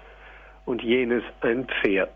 und 0.63 0.81
jenes 0.81 1.23
ein 1.41 1.67
Pferd. 1.67 2.13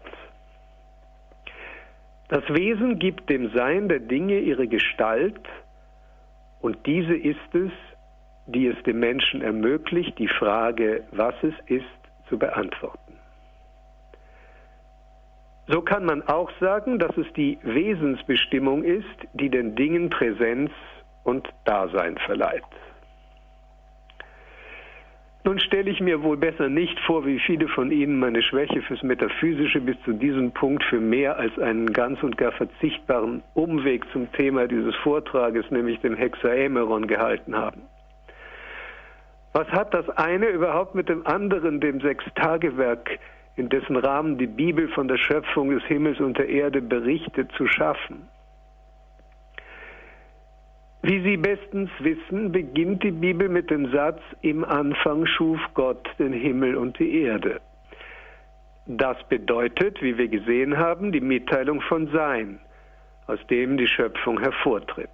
Das 2.32 2.48
Wesen 2.48 2.98
gibt 2.98 3.30
dem 3.30 3.52
Sein 3.54 3.90
der 3.90 4.00
Dinge 4.00 4.40
ihre 4.40 4.66
Gestalt 4.66 5.42
und 6.62 6.78
diese 6.86 7.14
ist 7.14 7.54
es, 7.54 7.72
die 8.46 8.68
es 8.68 8.84
dem 8.84 9.02
Menschen 9.02 9.42
ermöglicht, 9.42 10.18
die 10.18 10.30
Frage, 10.30 11.04
was 11.12 11.36
es 11.44 11.54
ist, 11.66 11.84
zu 12.30 12.40
beantworten. 12.40 13.18
So 15.68 15.82
kann 15.82 16.06
man 16.06 16.22
auch 16.22 16.50
sagen, 16.62 17.00
dass 17.00 17.18
es 17.18 17.28
die 17.34 17.60
Wesensbestimmung 17.64 18.86
ist, 18.86 19.28
die 19.34 19.50
den 19.50 19.76
Dingen 19.76 20.10
Präsenz 20.10 20.72
und 21.26 21.50
Dasein 21.66 22.18
verleiht. 22.18 22.64
Nun 25.44 25.60
stelle 25.60 25.90
ich 25.90 26.00
mir 26.00 26.22
wohl 26.22 26.38
besser 26.38 26.70
nicht 26.70 27.00
vor, 27.00 27.26
wie 27.26 27.40
viele 27.40 27.68
von 27.68 27.92
Ihnen 27.92 28.20
meine 28.20 28.44
Schwäche 28.44 28.82
fürs 28.84 29.02
Metaphysische 29.02 29.82
bis 29.82 29.96
zu 30.06 30.14
diesem 30.14 30.52
Punkt 30.52 30.84
für 30.84 31.00
mehr 31.00 31.38
als 31.38 31.58
einen 31.58 31.92
ganz 31.92 32.22
und 32.22 32.38
gar 32.38 32.52
verzichtbaren 32.52 33.42
Umweg 33.56 34.06
zum 34.14 34.32
Thema 34.34 34.68
dieses 34.68 34.96
Vortrages, 34.98 35.66
nämlich 35.72 36.00
dem 36.02 36.16
Hexaemeron, 36.16 37.08
gehalten 37.08 37.56
haben. 37.56 37.82
Was 39.54 39.68
hat 39.70 39.96
das 39.96 40.08
eine 40.10 40.48
überhaupt 40.48 40.94
mit 40.94 41.10
dem 41.10 41.26
anderen, 41.26 41.82
dem 41.82 42.02
Sechstagewerk, 42.02 43.20
in 43.56 43.68
dessen 43.68 43.96
Rahmen 43.98 44.38
die 44.38 44.48
Bibel 44.48 44.90
von 44.90 45.08
der 45.08 45.18
Schöpfung 45.18 45.72
des 45.72 45.84
Himmels 45.86 46.20
und 46.20 46.38
der 46.38 46.50
Erde 46.50 46.82
berichtet, 46.82 47.52
zu 47.58 47.68
schaffen? 47.68 48.28
Wie 51.04 51.20
Sie 51.24 51.38
bestens 51.38 51.90
wissen, 52.00 52.52
beginnt 52.52 53.04
die 53.04 53.12
Bibel 53.12 53.50
mit 53.50 53.72
dem 53.72 53.92
Satz, 53.92 54.22
im 54.42 54.64
Anfang 54.64 55.26
schuf 55.26 55.60
Gott 55.74 56.08
den 56.20 56.32
Himmel 56.32 56.76
und 56.76 57.00
die 57.00 57.24
Erde. 57.24 57.60
Das 58.86 59.18
bedeutet, 59.28 60.00
wie 60.04 60.16
wir 60.18 60.28
gesehen 60.28 60.78
haben, 60.78 61.12
die 61.12 61.22
Mitteilung 61.22 61.82
von 61.82 62.08
Sein, 62.12 62.60
aus 63.26 63.40
dem 63.48 63.78
die 63.78 63.88
Schöpfung 63.88 64.40
hervortritt. 64.40 65.10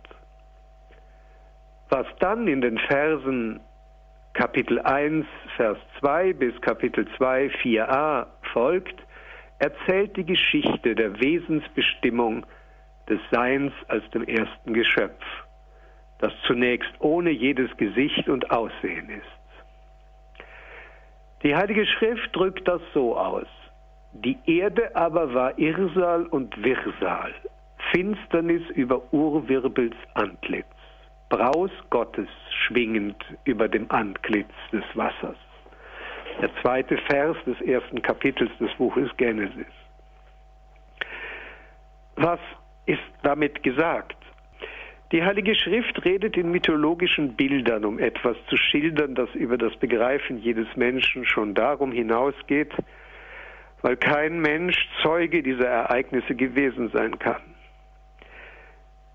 Was 1.89 2.07
dann 2.19 2.49
in 2.49 2.59
den 2.59 2.77
Versen 2.79 3.61
Kapitel 4.33 4.79
1, 4.79 5.25
Vers 5.55 5.77
2 6.01 6.33
bis 6.33 6.59
Kapitel 6.61 7.07
2, 7.15 7.47
4a 7.63 8.27
folgt, 8.51 9.01
erzählt 9.59 10.17
die 10.17 10.25
Geschichte 10.25 10.95
der 10.95 11.17
Wesensbestimmung 11.21 12.45
des 13.09 13.19
Seins 13.31 13.71
als 13.87 14.03
dem 14.11 14.23
ersten 14.23 14.73
Geschöpf 14.73 15.23
das 16.19 16.33
zunächst 16.45 16.91
ohne 16.99 17.29
jedes 17.29 17.75
Gesicht 17.77 18.27
und 18.29 18.49
Aussehen 18.51 19.09
ist. 19.09 19.37
Die 21.43 21.55
Heilige 21.55 21.85
Schrift 21.85 22.35
drückt 22.35 22.67
das 22.67 22.81
so 22.93 23.17
aus. 23.17 23.47
Die 24.13 24.37
Erde 24.47 24.95
aber 24.95 25.33
war 25.33 25.57
Irsal 25.59 26.25
und 26.25 26.63
Wirsal, 26.63 27.33
Finsternis 27.91 28.63
über 28.71 29.01
Urwirbels 29.13 29.95
Antlitz, 30.15 30.65
Braus 31.29 31.71
Gottes 31.89 32.29
schwingend 32.65 33.23
über 33.43 33.67
dem 33.67 33.89
Antlitz 33.91 34.51
des 34.71 34.83
Wassers. 34.95 35.37
Der 36.41 36.49
zweite 36.61 36.97
Vers 37.09 37.37
des 37.45 37.59
ersten 37.61 38.01
Kapitels 38.01 38.51
des 38.59 38.73
Buches 38.75 39.09
Genesis. 39.17 39.65
Was 42.15 42.39
ist 42.87 42.99
damit 43.21 43.61
gesagt? 43.61 44.16
Die 45.13 45.23
Heilige 45.23 45.55
Schrift 45.55 46.03
redet 46.03 46.35
in 46.35 46.51
mythologischen 46.51 47.37
Bildern, 47.37 47.85
um 47.85 47.97
etwas 47.97 48.35
zu 48.49 48.57
schildern, 48.57 49.15
das 49.15 49.33
über 49.35 49.57
das 49.57 49.73
Begreifen 49.77 50.37
jedes 50.37 50.67
Menschen 50.75 51.25
schon 51.25 51.53
darum 51.53 51.93
hinausgeht, 51.93 52.73
weil 53.81 53.95
kein 53.95 54.41
Mensch 54.41 54.75
Zeuge 55.01 55.43
dieser 55.43 55.67
Ereignisse 55.67 56.35
gewesen 56.35 56.89
sein 56.89 57.17
kann. 57.19 57.41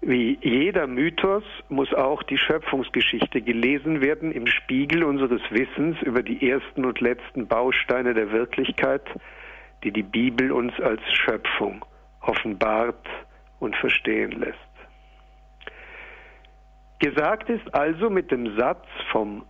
Wie 0.01 0.39
jeder 0.41 0.87
Mythos 0.87 1.45
muss 1.69 1.93
auch 1.93 2.23
die 2.23 2.39
Schöpfungsgeschichte 2.39 3.43
gelesen 3.43 4.01
werden 4.01 4.33
im 4.33 4.47
Spiegel 4.47 5.05
unseres 5.05 5.43
Wissens 5.51 6.01
über 6.03 6.23
die 6.23 6.51
ersten 6.51 6.87
und 6.87 7.01
letzten 7.01 7.47
Bausteine 7.47 8.15
der 8.15 8.33
Wirklichkeit, 8.33 9.05
die 9.85 9.93
die 9.93 10.03
Bibel 10.03 10.53
uns 10.53 10.73
als 10.81 11.03
Schöpfung 11.13 11.85
offenbart 12.23 13.07
und 13.61 13.77
verstehen 13.77 14.33
lässt. 14.33 14.72
Gesagt 17.03 17.51
ist 17.51 17.75
also 17.75 18.11
mit 18.11 18.31
dem 18.31 18.57
Satz 18.57 18.87
vom 19.11 19.45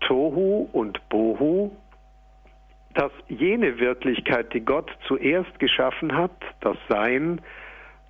Tohu 0.00 0.68
und 0.72 1.00
Bohu, 1.08 1.70
dass 2.94 3.12
jene 3.28 3.78
Wirklichkeit, 3.78 4.52
die 4.52 4.64
Gott 4.64 4.90
zuerst 5.06 5.56
geschaffen 5.60 6.16
hat, 6.16 6.32
das 6.62 6.76
Sein, 6.88 7.42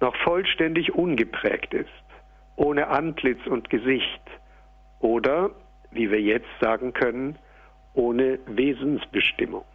noch 0.01 0.17
vollständig 0.25 0.95
ungeprägt 0.95 1.75
ist, 1.75 1.91
ohne 2.57 2.89
Antlitz 2.89 3.47
und 3.47 3.69
Gesicht 3.69 4.23
oder, 5.01 5.51
wie 5.91 6.11
wir 6.11 6.23
jetzt 6.23 6.49
sagen 6.59 6.95
können, 6.95 7.37
ohne 7.93 8.39
Wesensbestimmung. 8.47 9.67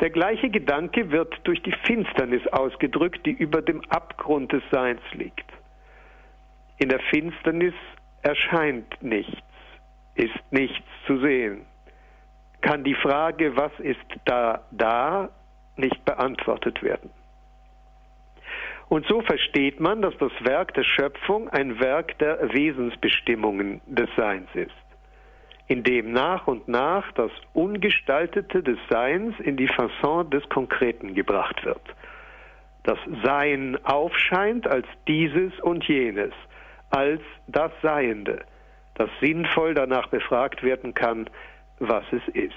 Der 0.00 0.10
gleiche 0.10 0.50
Gedanke 0.50 1.10
wird 1.10 1.40
durch 1.44 1.62
die 1.62 1.74
Finsternis 1.84 2.46
ausgedrückt, 2.48 3.24
die 3.24 3.32
über 3.32 3.62
dem 3.62 3.80
Abgrund 3.88 4.52
des 4.52 4.62
Seins 4.70 5.00
liegt. 5.14 5.47
In 6.78 6.88
der 6.88 7.00
Finsternis 7.10 7.74
erscheint 8.22 9.02
nichts, 9.02 9.42
ist 10.14 10.52
nichts 10.52 10.86
zu 11.06 11.18
sehen. 11.18 11.66
Kann 12.60 12.84
die 12.84 12.94
Frage, 12.94 13.56
was 13.56 13.72
ist 13.78 14.06
da 14.24 14.64
da, 14.70 15.30
nicht 15.76 16.04
beantwortet 16.04 16.82
werden. 16.82 17.10
Und 18.88 19.06
so 19.06 19.20
versteht 19.20 19.80
man, 19.80 20.02
dass 20.02 20.16
das 20.18 20.32
Werk 20.40 20.74
der 20.74 20.82
Schöpfung 20.82 21.48
ein 21.50 21.78
Werk 21.78 22.18
der 22.18 22.52
Wesensbestimmungen 22.52 23.80
des 23.86 24.08
Seins 24.16 24.48
ist, 24.54 24.72
in 25.66 25.82
dem 25.82 26.12
nach 26.12 26.46
und 26.46 26.68
nach 26.68 27.10
das 27.12 27.30
Ungestaltete 27.52 28.62
des 28.62 28.78
Seins 28.88 29.38
in 29.40 29.56
die 29.56 29.68
Fasson 29.68 30.30
des 30.30 30.48
Konkreten 30.48 31.14
gebracht 31.14 31.64
wird. 31.64 31.82
Das 32.84 32.98
Sein 33.22 33.78
aufscheint 33.84 34.66
als 34.66 34.86
dieses 35.06 35.52
und 35.60 35.84
jenes, 35.84 36.32
als 36.90 37.20
das 37.46 37.72
Seiende, 37.82 38.44
das 38.94 39.10
sinnvoll 39.20 39.74
danach 39.74 40.08
befragt 40.08 40.62
werden 40.62 40.94
kann, 40.94 41.28
was 41.78 42.04
es 42.12 42.34
ist. 42.34 42.54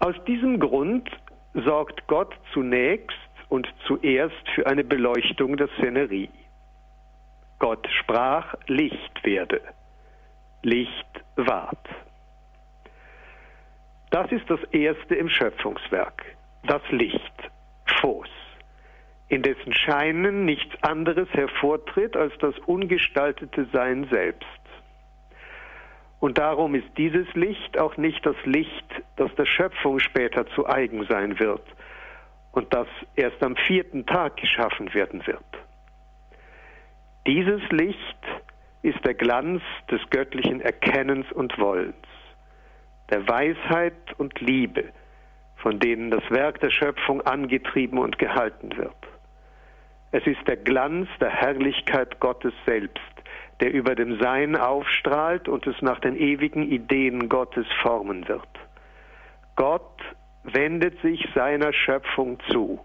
Aus 0.00 0.14
diesem 0.26 0.58
Grund 0.58 1.08
sorgt 1.54 2.06
Gott 2.08 2.34
zunächst 2.52 3.16
und 3.48 3.72
zuerst 3.86 4.48
für 4.54 4.66
eine 4.66 4.84
Beleuchtung 4.84 5.56
der 5.56 5.68
Szenerie. 5.78 6.30
Gott 7.58 7.86
sprach, 8.00 8.54
Licht 8.66 9.24
werde. 9.24 9.60
Licht 10.62 11.24
ward. 11.36 11.88
Das 14.10 14.30
ist 14.32 14.48
das 14.48 14.62
Erste 14.70 15.14
im 15.14 15.28
Schöpfungswerk, 15.28 16.24
das 16.64 16.82
Licht, 16.90 17.50
Phos 18.00 18.28
in 19.28 19.42
dessen 19.42 19.72
Scheinen 19.74 20.44
nichts 20.44 20.74
anderes 20.82 21.28
hervortritt 21.32 22.16
als 22.16 22.32
das 22.38 22.58
ungestaltete 22.66 23.66
Sein 23.72 24.06
selbst. 24.10 24.46
Und 26.20 26.38
darum 26.38 26.74
ist 26.74 26.88
dieses 26.96 27.26
Licht 27.34 27.78
auch 27.78 27.96
nicht 27.96 28.24
das 28.24 28.36
Licht, 28.44 28.86
das 29.16 29.34
der 29.34 29.46
Schöpfung 29.46 29.98
später 29.98 30.46
zu 30.48 30.66
eigen 30.66 31.04
sein 31.06 31.38
wird 31.38 31.62
und 32.52 32.72
das 32.72 32.86
erst 33.16 33.42
am 33.42 33.56
vierten 33.56 34.06
Tag 34.06 34.36
geschaffen 34.36 34.94
werden 34.94 35.26
wird. 35.26 35.44
Dieses 37.26 37.62
Licht 37.70 38.18
ist 38.82 39.04
der 39.04 39.14
Glanz 39.14 39.62
des 39.90 40.00
göttlichen 40.10 40.60
Erkennens 40.60 41.30
und 41.32 41.58
Wollens, 41.58 41.94
der 43.10 43.26
Weisheit 43.28 44.18
und 44.18 44.40
Liebe, 44.40 44.92
von 45.56 45.80
denen 45.80 46.10
das 46.10 46.22
Werk 46.30 46.60
der 46.60 46.70
Schöpfung 46.70 47.22
angetrieben 47.22 47.98
und 47.98 48.18
gehalten 48.18 48.76
wird. 48.76 48.94
Es 50.14 50.24
ist 50.28 50.46
der 50.46 50.56
Glanz 50.56 51.08
der 51.20 51.28
Herrlichkeit 51.28 52.20
Gottes 52.20 52.54
selbst, 52.66 53.02
der 53.60 53.72
über 53.72 53.96
dem 53.96 54.20
Sein 54.20 54.54
aufstrahlt 54.54 55.48
und 55.48 55.66
es 55.66 55.74
nach 55.82 55.98
den 55.98 56.14
ewigen 56.14 56.70
Ideen 56.70 57.28
Gottes 57.28 57.66
formen 57.82 58.28
wird. 58.28 58.46
Gott 59.56 60.00
wendet 60.44 61.00
sich 61.02 61.26
seiner 61.34 61.72
Schöpfung 61.72 62.38
zu. 62.48 62.78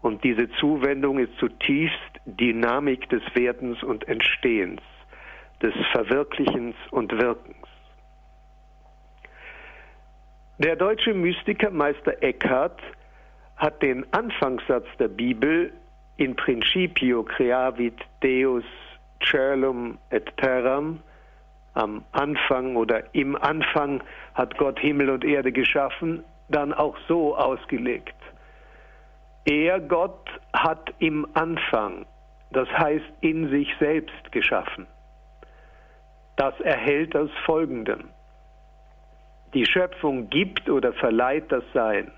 Und 0.00 0.24
diese 0.24 0.48
Zuwendung 0.52 1.18
ist 1.18 1.36
zutiefst 1.38 1.98
Dynamik 2.24 3.10
des 3.10 3.22
Werdens 3.34 3.82
und 3.82 4.08
Entstehens, 4.08 4.80
des 5.62 5.74
Verwirklichens 5.92 6.76
und 6.90 7.12
Wirkens. 7.12 7.66
Der 10.56 10.76
deutsche 10.76 11.12
Mystiker 11.12 11.68
Meister 11.68 12.22
Eckhart 12.22 12.80
hat 13.58 13.82
den 13.82 14.10
Anfangssatz 14.14 14.86
der 14.98 15.08
Bibel 15.08 15.74
in 16.18 16.34
principio 16.34 17.22
creavit 17.22 17.96
Deus 18.20 18.64
celum 19.20 19.98
et 20.10 20.36
terram, 20.36 21.00
am 21.74 22.04
Anfang 22.12 22.76
oder 22.76 23.02
im 23.14 23.36
Anfang 23.36 24.02
hat 24.34 24.58
Gott 24.58 24.78
Himmel 24.80 25.10
und 25.10 25.24
Erde 25.24 25.52
geschaffen, 25.52 26.24
dann 26.48 26.72
auch 26.72 26.96
so 27.06 27.36
ausgelegt. 27.36 28.16
Er, 29.44 29.80
Gott, 29.80 30.28
hat 30.52 30.92
im 30.98 31.26
Anfang, 31.34 32.04
das 32.50 32.68
heißt 32.68 33.06
in 33.20 33.48
sich 33.50 33.68
selbst 33.78 34.32
geschaffen. 34.32 34.86
Das 36.36 36.58
erhält 36.60 37.14
aus 37.16 37.30
Folgendem. 37.46 38.10
Die 39.54 39.64
Schöpfung 39.64 40.28
gibt 40.28 40.68
oder 40.68 40.92
verleiht 40.94 41.50
das 41.52 41.64
Sein. 41.72 42.10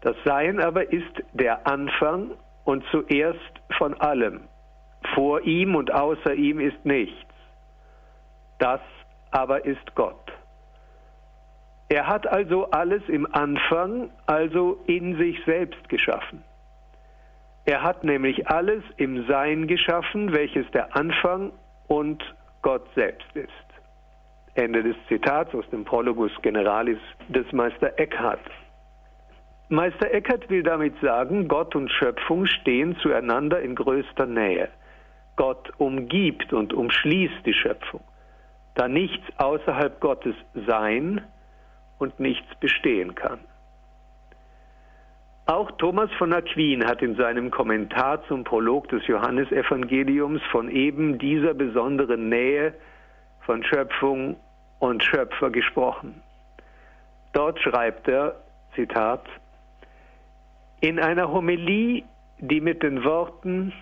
Das 0.00 0.16
Sein 0.24 0.60
aber 0.60 0.92
ist 0.92 1.22
der 1.32 1.66
Anfang 1.66 2.32
und 2.64 2.84
zuerst 2.90 3.38
von 3.78 3.94
allem. 4.00 4.48
Vor 5.14 5.42
ihm 5.42 5.74
und 5.74 5.92
außer 5.92 6.34
ihm 6.34 6.60
ist 6.60 6.84
nichts. 6.84 7.14
Das 8.58 8.80
aber 9.30 9.64
ist 9.64 9.94
Gott. 9.94 10.32
Er 11.88 12.06
hat 12.06 12.26
also 12.26 12.70
alles 12.70 13.02
im 13.08 13.26
Anfang, 13.32 14.10
also 14.26 14.80
in 14.86 15.18
sich 15.18 15.38
selbst 15.44 15.88
geschaffen. 15.88 16.42
Er 17.66 17.82
hat 17.82 18.04
nämlich 18.04 18.48
alles 18.48 18.82
im 18.96 19.26
Sein 19.26 19.66
geschaffen, 19.66 20.34
welches 20.34 20.70
der 20.72 20.96
Anfang 20.96 21.52
und 21.88 22.22
Gott 22.62 22.86
selbst 22.94 23.34
ist. 23.34 23.50
Ende 24.54 24.82
des 24.82 24.96
Zitats 25.08 25.54
aus 25.54 25.68
dem 25.70 25.84
Prologus 25.84 26.30
Generalis 26.42 26.98
des 27.28 27.50
Meister 27.52 27.98
Eckhart. 27.98 28.40
Meister 29.68 30.12
Eckhart 30.12 30.50
will 30.50 30.62
damit 30.62 30.94
sagen, 31.00 31.48
Gott 31.48 31.74
und 31.74 31.90
Schöpfung 31.90 32.46
stehen 32.46 32.96
zueinander 32.98 33.60
in 33.60 33.74
größter 33.74 34.26
Nähe. 34.26 34.68
Gott 35.36 35.72
umgibt 35.78 36.52
und 36.52 36.72
umschließt 36.72 37.44
die 37.46 37.54
Schöpfung, 37.54 38.02
da 38.74 38.88
nichts 38.88 39.24
außerhalb 39.38 40.00
Gottes 40.00 40.34
sein 40.66 41.22
und 41.98 42.20
nichts 42.20 42.54
bestehen 42.60 43.14
kann. 43.14 43.40
Auch 45.46 45.70
Thomas 45.72 46.10
von 46.18 46.32
Aquin 46.32 46.86
hat 46.86 47.02
in 47.02 47.16
seinem 47.16 47.50
Kommentar 47.50 48.24
zum 48.28 48.44
Prolog 48.44 48.88
des 48.88 49.06
Johannesevangeliums 49.06 50.40
von 50.50 50.70
eben 50.70 51.18
dieser 51.18 51.52
besonderen 51.52 52.28
Nähe 52.28 52.74
von 53.40 53.62
Schöpfung 53.62 54.36
und 54.78 55.02
Schöpfer 55.02 55.50
gesprochen. 55.50 56.22
Dort 57.32 57.60
schreibt 57.60 58.08
er, 58.08 58.36
Zitat, 58.74 59.26
in 60.84 60.98
einer 60.98 61.32
Homilie, 61.32 62.04
die 62.40 62.60
mit 62.60 62.82
den 62.82 63.04
Worten 63.04 63.72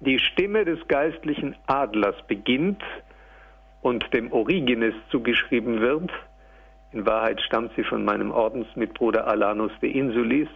Die 0.00 0.18
Stimme 0.18 0.64
des 0.64 0.80
geistlichen 0.88 1.54
Adlers 1.68 2.16
beginnt 2.26 2.82
und 3.82 4.12
dem 4.12 4.32
Origenes 4.32 4.94
zugeschrieben 5.12 5.80
wird, 5.80 6.10
in 6.90 7.06
Wahrheit 7.06 7.40
stammt 7.40 7.70
sie 7.76 7.84
von 7.84 8.04
meinem 8.04 8.32
Ordensmitbruder 8.32 9.28
Alanus 9.28 9.70
de 9.80 9.92
Insulis, 9.92 10.48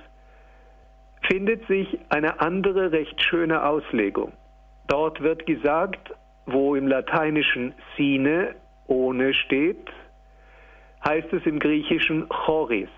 findet 1.28 1.64
sich 1.68 1.86
eine 2.08 2.40
andere 2.40 2.90
recht 2.90 3.22
schöne 3.22 3.64
Auslegung. 3.64 4.32
Dort 4.88 5.20
wird 5.20 5.46
gesagt, 5.46 6.12
wo 6.46 6.74
im 6.74 6.88
Lateinischen 6.88 7.72
sine 7.96 8.56
ohne 8.88 9.32
steht, 9.32 9.88
heißt 11.06 11.32
es 11.32 11.46
im 11.46 11.60
Griechischen 11.60 12.28
Choris. 12.28 12.90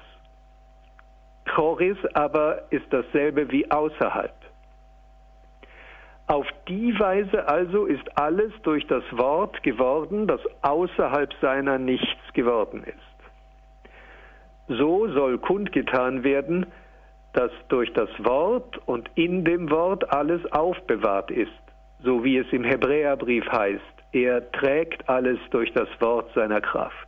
Choris 1.54 1.98
aber 2.14 2.62
ist 2.70 2.86
dasselbe 2.90 3.50
wie 3.50 3.70
außerhalb. 3.70 4.34
Auf 6.28 6.46
die 6.66 6.98
Weise 6.98 7.48
also 7.48 7.86
ist 7.86 8.18
alles 8.18 8.52
durch 8.62 8.86
das 8.88 9.04
Wort 9.12 9.62
geworden, 9.62 10.26
das 10.26 10.40
außerhalb 10.62 11.32
seiner 11.40 11.78
nichts 11.78 12.32
geworden 12.32 12.82
ist. 12.82 12.96
So 14.68 15.06
soll 15.12 15.38
kundgetan 15.38 16.24
werden, 16.24 16.66
dass 17.32 17.52
durch 17.68 17.92
das 17.92 18.08
Wort 18.18 18.78
und 18.86 19.08
in 19.14 19.44
dem 19.44 19.70
Wort 19.70 20.10
alles 20.12 20.44
aufbewahrt 20.52 21.30
ist, 21.30 21.52
so 22.02 22.24
wie 22.24 22.38
es 22.38 22.52
im 22.52 22.64
Hebräerbrief 22.64 23.46
heißt, 23.52 23.82
er 24.12 24.50
trägt 24.50 25.08
alles 25.08 25.38
durch 25.50 25.72
das 25.74 25.88
Wort 26.00 26.32
seiner 26.34 26.60
Kraft. 26.60 27.05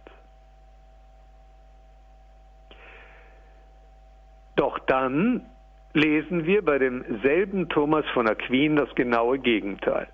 Doch 4.59 4.81
dann 4.81 5.47
lesen 5.93 6.45
wir 6.45 6.65
bei 6.65 6.79
demselben 6.79 7.69
Thomas 7.69 8.05
von 8.13 8.29
Aquin 8.29 8.75
das 8.75 8.93
genaue 8.97 9.39
Gegenteil. 9.39 10.09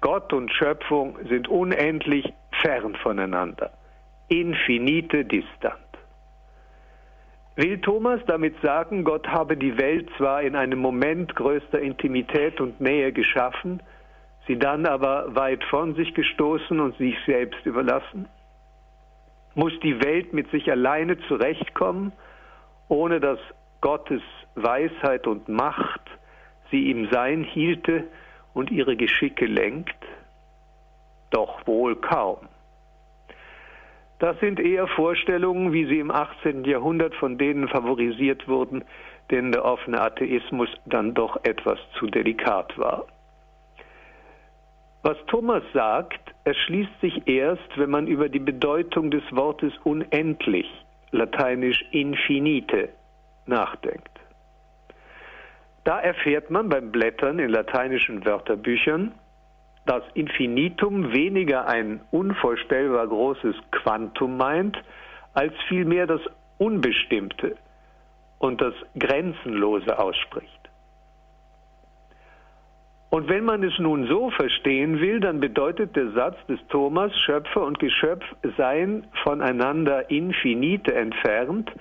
Gott 0.00 0.32
und 0.32 0.52
Schöpfung 0.52 1.16
sind 1.28 1.46
unendlich 1.46 2.26
fern 2.60 2.96
voneinander, 2.96 3.70
infinite 4.26 5.24
distant. 5.24 5.78
Will 7.54 7.80
Thomas 7.80 8.20
damit 8.26 8.60
sagen, 8.62 9.04
Gott 9.04 9.28
habe 9.28 9.56
die 9.56 9.78
Welt 9.78 10.10
zwar 10.16 10.42
in 10.42 10.56
einem 10.56 10.80
Moment 10.80 11.36
größter 11.36 11.78
Intimität 11.78 12.60
und 12.60 12.80
Nähe 12.80 13.12
geschaffen, 13.12 13.80
sie 14.48 14.58
dann 14.58 14.86
aber 14.86 15.36
weit 15.36 15.62
von 15.70 15.94
sich 15.94 16.14
gestoßen 16.14 16.80
und 16.80 16.98
sich 16.98 17.14
selbst 17.26 17.64
überlassen? 17.64 18.26
Muss 19.54 19.72
die 19.84 20.02
Welt 20.02 20.32
mit 20.32 20.50
sich 20.50 20.68
alleine 20.68 21.16
zurechtkommen, 21.28 22.10
ohne 22.88 23.20
dass 23.20 23.38
Gottes 23.80 24.22
Weisheit 24.54 25.26
und 25.26 25.48
Macht 25.48 26.02
sie 26.70 26.90
im 26.90 27.08
Sein 27.10 27.44
hielte 27.44 28.04
und 28.54 28.70
ihre 28.70 28.96
Geschicke 28.96 29.46
lenkt? 29.46 29.96
Doch 31.30 31.66
wohl 31.66 31.96
kaum. 31.96 32.48
Das 34.18 34.38
sind 34.40 34.58
eher 34.58 34.88
Vorstellungen, 34.88 35.72
wie 35.72 35.86
sie 35.86 36.00
im 36.00 36.10
18. 36.10 36.64
Jahrhundert 36.64 37.14
von 37.14 37.38
denen 37.38 37.68
favorisiert 37.68 38.48
wurden, 38.48 38.84
denen 39.30 39.52
der 39.52 39.64
offene 39.64 40.00
Atheismus 40.00 40.68
dann 40.86 41.14
doch 41.14 41.38
etwas 41.44 41.78
zu 41.98 42.06
delikat 42.06 42.76
war. 42.78 43.06
Was 45.02 45.16
Thomas 45.28 45.62
sagt, 45.72 46.34
erschließt 46.44 47.00
sich 47.00 47.28
erst, 47.28 47.76
wenn 47.76 47.90
man 47.90 48.08
über 48.08 48.28
die 48.28 48.40
Bedeutung 48.40 49.12
des 49.12 49.22
Wortes 49.30 49.72
unendlich, 49.84 50.66
lateinisch 51.12 51.84
infinite, 51.92 52.88
nachdenkt. 53.48 54.10
Da 55.84 55.98
erfährt 56.00 56.50
man 56.50 56.68
beim 56.68 56.92
Blättern 56.92 57.38
in 57.38 57.50
lateinischen 57.50 58.24
Wörterbüchern, 58.24 59.12
dass 59.86 60.02
Infinitum 60.12 61.12
weniger 61.14 61.66
ein 61.66 62.00
unvorstellbar 62.10 63.06
großes 63.06 63.56
Quantum 63.70 64.36
meint, 64.36 64.76
als 65.32 65.54
vielmehr 65.68 66.06
das 66.06 66.20
Unbestimmte 66.58 67.56
und 68.38 68.60
das 68.60 68.74
Grenzenlose 68.98 69.98
ausspricht. 69.98 70.58
Und 73.10 73.28
wenn 73.28 73.44
man 73.44 73.62
es 73.62 73.78
nun 73.78 74.06
so 74.06 74.30
verstehen 74.30 75.00
will, 75.00 75.20
dann 75.20 75.40
bedeutet 75.40 75.96
der 75.96 76.10
Satz 76.10 76.36
des 76.46 76.60
Thomas, 76.68 77.10
Schöpfer 77.20 77.62
und 77.62 77.78
Geschöpf 77.78 78.22
seien 78.58 79.06
voneinander 79.22 80.10
infinite 80.10 80.94
entfernt, 80.94 81.72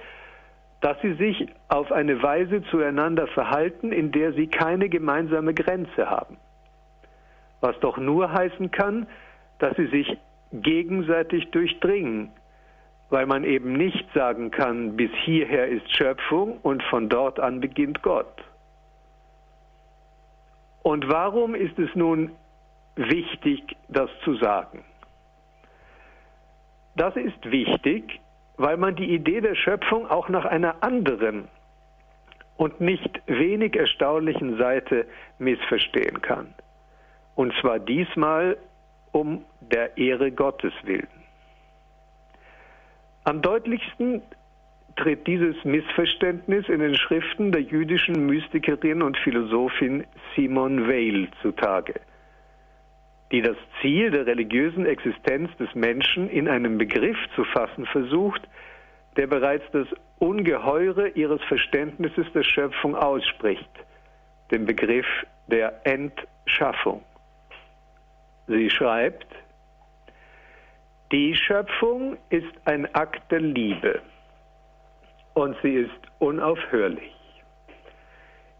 dass 0.81 0.99
sie 1.01 1.13
sich 1.13 1.47
auf 1.69 1.91
eine 1.91 2.21
Weise 2.21 2.61
zueinander 2.69 3.27
verhalten, 3.27 3.91
in 3.91 4.11
der 4.11 4.33
sie 4.33 4.47
keine 4.47 4.89
gemeinsame 4.89 5.53
Grenze 5.53 6.09
haben. 6.09 6.37
Was 7.61 7.79
doch 7.79 7.97
nur 7.97 8.31
heißen 8.31 8.69
kann, 8.71 9.07
dass 9.59 9.75
sie 9.75 9.87
sich 9.87 10.17
gegenseitig 10.53 11.49
durchdringen, 11.51 12.31
weil 13.09 13.25
man 13.25 13.43
eben 13.43 13.73
nicht 13.73 14.05
sagen 14.13 14.51
kann, 14.51 14.95
bis 14.95 15.11
hierher 15.23 15.67
ist 15.67 15.95
Schöpfung 15.95 16.57
und 16.61 16.83
von 16.83 17.09
dort 17.09 17.39
an 17.39 17.59
beginnt 17.59 18.03
Gott. 18.03 18.43
Und 20.83 21.09
warum 21.09 21.55
ist 21.55 21.77
es 21.79 21.93
nun 21.95 22.31
wichtig, 22.95 23.75
das 23.89 24.09
zu 24.23 24.35
sagen? 24.35 24.85
Das 26.95 27.15
ist 27.15 27.51
wichtig, 27.51 28.19
weil 28.57 28.77
man 28.77 28.95
die 28.95 29.13
Idee 29.13 29.41
der 29.41 29.55
Schöpfung 29.55 30.09
auch 30.09 30.29
nach 30.29 30.45
einer 30.45 30.83
anderen 30.83 31.47
und 32.57 32.81
nicht 32.81 33.21
wenig 33.27 33.75
erstaunlichen 33.75 34.57
Seite 34.57 35.05
missverstehen 35.37 36.21
kann. 36.21 36.53
Und 37.35 37.53
zwar 37.61 37.79
diesmal 37.79 38.57
um 39.11 39.45
der 39.61 39.97
Ehre 39.97 40.31
Gottes 40.31 40.73
willen. 40.83 41.07
Am 43.23 43.41
deutlichsten 43.41 44.21
tritt 44.95 45.27
dieses 45.27 45.55
Missverständnis 45.63 46.67
in 46.67 46.79
den 46.79 46.95
Schriften 46.95 47.51
der 47.51 47.61
jüdischen 47.61 48.25
Mystikerin 48.25 49.03
und 49.03 49.17
Philosophin 49.17 50.05
Simone 50.35 50.87
Weil 50.87 51.27
zutage, 51.41 51.93
die 53.31 53.41
das 53.41 53.57
Ziel 53.81 54.11
der 54.11 54.25
religiösen 54.25 54.85
Existenz 54.85 55.55
des 55.57 55.73
Menschen 55.75 56.29
in 56.29 56.47
einem 56.47 56.77
Begriff 56.77 57.17
zu 57.35 57.43
fassen 57.43 57.85
versucht, 57.87 58.41
der 59.17 59.27
bereits 59.27 59.65
das 59.71 59.87
Ungeheure 60.19 61.09
ihres 61.09 61.41
Verständnisses 61.43 62.25
der 62.33 62.43
Schöpfung 62.43 62.95
ausspricht, 62.95 63.69
den 64.51 64.65
Begriff 64.65 65.05
der 65.47 65.81
Entschaffung. 65.85 67.03
Sie 68.47 68.69
schreibt, 68.69 69.27
die 71.11 71.35
Schöpfung 71.35 72.17
ist 72.29 72.53
ein 72.65 72.93
Akt 72.95 73.31
der 73.31 73.41
Liebe 73.41 74.01
und 75.33 75.55
sie 75.61 75.75
ist 75.75 76.01
unaufhörlich. 76.19 77.13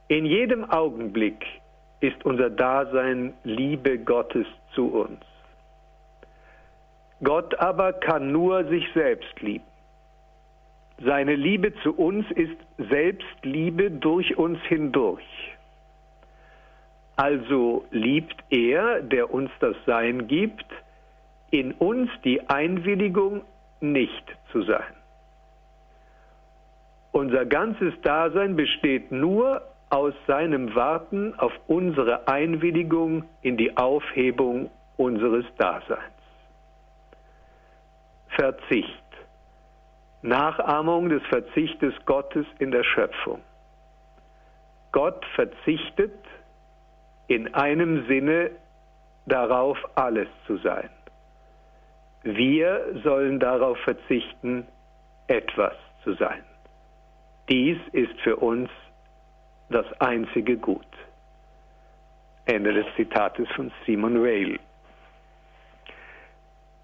In 0.10 0.26
jedem 0.26 0.70
Augenblick 0.70 1.44
ist 2.00 2.24
unser 2.26 2.50
Dasein 2.50 3.34
Liebe 3.44 3.98
Gottes 3.98 4.48
zu 4.74 4.88
uns. 4.88 5.20
Gott 7.24 7.58
aber 7.60 7.94
kann 7.94 8.32
nur 8.32 8.66
sich 8.66 8.86
selbst 8.94 9.42
lieben. 9.42 9.66
Seine 11.04 11.36
Liebe 11.36 11.74
zu 11.84 11.94
uns 11.94 12.30
ist 12.32 12.58
Selbstliebe 12.78 13.92
durch 13.92 14.38
uns 14.38 14.60
hindurch. 14.64 15.56
Also 17.16 17.86
liebt 17.92 18.44
er, 18.50 19.02
der 19.02 19.32
uns 19.34 19.50
das 19.60 19.76
Sein 19.86 20.28
gibt, 20.28 20.66
in 21.50 21.72
uns 21.74 22.10
die 22.24 22.48
Einwilligung, 22.50 23.42
nicht 23.80 24.24
zu 24.52 24.64
sein. 24.64 24.94
Unser 27.12 27.46
ganzes 27.46 27.94
Dasein 28.02 28.56
besteht 28.56 29.12
nur 29.12 29.62
aus 29.90 30.14
seinem 30.26 30.76
Warten 30.76 31.38
auf 31.40 31.54
unsere 31.68 32.28
Einwilligung 32.28 33.24
in 33.42 33.58
die 33.58 33.76
Aufhebung 33.78 34.70
unseres 34.98 35.46
Daseins. 35.58 36.02
Verzicht. 38.30 39.04
Nachahmung 40.22 41.10
des 41.10 41.24
Verzichtes 41.28 41.94
Gottes 42.06 42.46
in 42.60 42.72
der 42.72 42.84
Schöpfung. 42.84 43.42
Gott 44.92 45.26
verzichtet 45.36 46.14
in 47.28 47.54
einem 47.54 48.08
Sinne 48.08 48.52
darauf, 49.26 49.78
alles 49.96 50.28
zu 50.46 50.58
sein. 50.58 50.90
Wir 52.24 53.00
sollen 53.04 53.40
darauf 53.40 53.78
verzichten, 53.80 54.68
etwas 55.28 55.76
zu 56.04 56.14
sein. 56.14 56.44
Dies 57.50 57.78
ist 57.92 58.20
für 58.22 58.38
uns 58.38 58.70
das 59.70 59.86
einzige 60.00 60.58
Gut. 60.58 60.86
Ende 62.46 62.74
des 62.74 62.86
Zitates 62.96 63.48
von 63.56 63.72
Simon 63.86 64.24
Weil. 64.24 64.60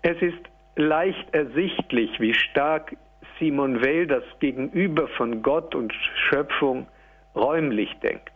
Es 0.01 0.21
ist 0.21 0.43
leicht 0.75 1.33
ersichtlich, 1.33 2.19
wie 2.19 2.33
stark 2.33 2.97
Simon 3.39 3.81
Weil 3.81 4.05
das 4.07 4.23
Gegenüber 4.39 5.07
von 5.09 5.41
Gott 5.41 5.73
und 5.75 5.93
Schöpfung 6.29 6.87
räumlich 7.35 7.89
denkt. 7.99 8.31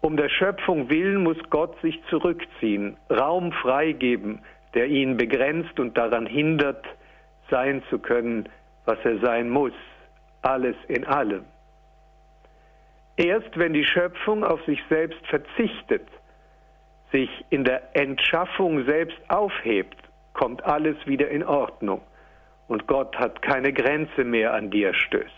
Um 0.00 0.16
der 0.16 0.28
Schöpfung 0.28 0.88
willen 0.88 1.22
muss 1.22 1.38
Gott 1.50 1.78
sich 1.82 2.00
zurückziehen, 2.08 2.96
Raum 3.10 3.52
freigeben, 3.52 4.40
der 4.74 4.86
ihn 4.86 5.16
begrenzt 5.16 5.78
und 5.80 5.98
daran 5.98 6.26
hindert, 6.26 6.84
sein 7.50 7.82
zu 7.90 7.98
können, 7.98 8.48
was 8.84 8.98
er 9.04 9.18
sein 9.18 9.50
muss, 9.50 9.72
alles 10.42 10.76
in 10.88 11.04
allem. 11.04 11.44
Erst 13.16 13.58
wenn 13.58 13.72
die 13.72 13.84
Schöpfung 13.84 14.44
auf 14.44 14.62
sich 14.64 14.82
selbst 14.88 15.24
verzichtet, 15.26 16.06
sich 17.12 17.30
in 17.50 17.64
der 17.64 17.96
Entschaffung 17.96 18.84
selbst 18.84 19.18
aufhebt, 19.28 19.96
kommt 20.34 20.62
alles 20.64 20.96
wieder 21.06 21.28
in 21.28 21.42
Ordnung 21.42 22.02
und 22.68 22.86
Gott 22.86 23.16
hat 23.16 23.40
keine 23.42 23.72
Grenze 23.72 24.24
mehr 24.24 24.52
an 24.52 24.70
dir 24.70 24.92
stößt. 24.92 25.32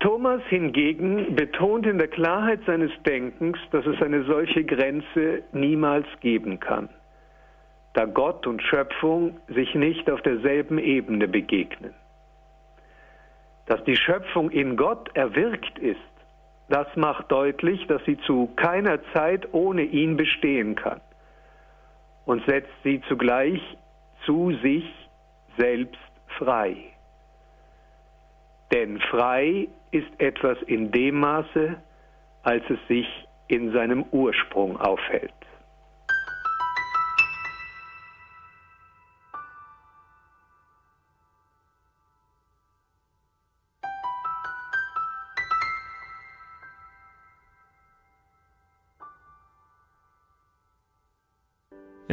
Thomas 0.00 0.42
hingegen 0.48 1.34
betont 1.34 1.86
in 1.86 1.96
der 1.96 2.08
Klarheit 2.08 2.60
seines 2.66 2.90
Denkens, 3.06 3.56
dass 3.70 3.86
es 3.86 4.02
eine 4.02 4.24
solche 4.24 4.62
Grenze 4.62 5.44
niemals 5.52 6.06
geben 6.20 6.60
kann, 6.60 6.90
da 7.94 8.04
Gott 8.04 8.46
und 8.46 8.62
Schöpfung 8.62 9.40
sich 9.48 9.74
nicht 9.74 10.10
auf 10.10 10.20
derselben 10.20 10.76
Ebene 10.78 11.26
begegnen. 11.26 11.94
Dass 13.66 13.82
die 13.84 13.96
Schöpfung 13.96 14.50
in 14.50 14.76
Gott 14.76 15.10
erwirkt 15.14 15.78
ist, 15.78 16.00
das 16.68 16.86
macht 16.96 17.30
deutlich, 17.30 17.86
dass 17.86 18.04
sie 18.04 18.18
zu 18.18 18.48
keiner 18.56 18.98
Zeit 19.12 19.52
ohne 19.52 19.82
ihn 19.82 20.16
bestehen 20.16 20.74
kann 20.74 21.00
und 22.24 22.44
setzt 22.46 22.72
sie 22.82 23.02
zugleich 23.08 23.60
zu 24.24 24.52
sich 24.62 24.84
selbst 25.58 26.00
frei. 26.38 26.76
Denn 28.72 28.98
frei 29.00 29.68
ist 29.90 30.08
etwas 30.18 30.60
in 30.62 30.90
dem 30.90 31.20
Maße, 31.20 31.76
als 32.42 32.64
es 32.68 32.78
sich 32.88 33.06
in 33.48 33.72
seinem 33.72 34.04
Ursprung 34.10 34.80
aufhält. 34.80 35.32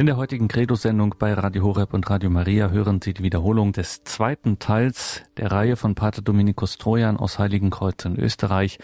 In 0.02 0.06
der 0.06 0.16
heutigen 0.16 0.48
Credo-Sendung 0.48 1.14
bei 1.16 1.32
Radio 1.32 1.62
Horeb 1.62 1.94
und 1.94 2.10
Radio 2.10 2.28
Maria 2.28 2.70
hören 2.70 3.00
Sie 3.00 3.14
die 3.14 3.22
Wiederholung 3.22 3.70
des 3.70 4.02
zweiten 4.02 4.58
Teils 4.58 5.22
der 5.36 5.52
Reihe 5.52 5.76
von 5.76 5.94
Pater 5.94 6.22
Dominikus 6.22 6.76
Trojan 6.76 7.16
aus 7.16 7.38
Heiligenkreuz 7.38 8.04
in 8.04 8.18
Österreich, 8.18 8.80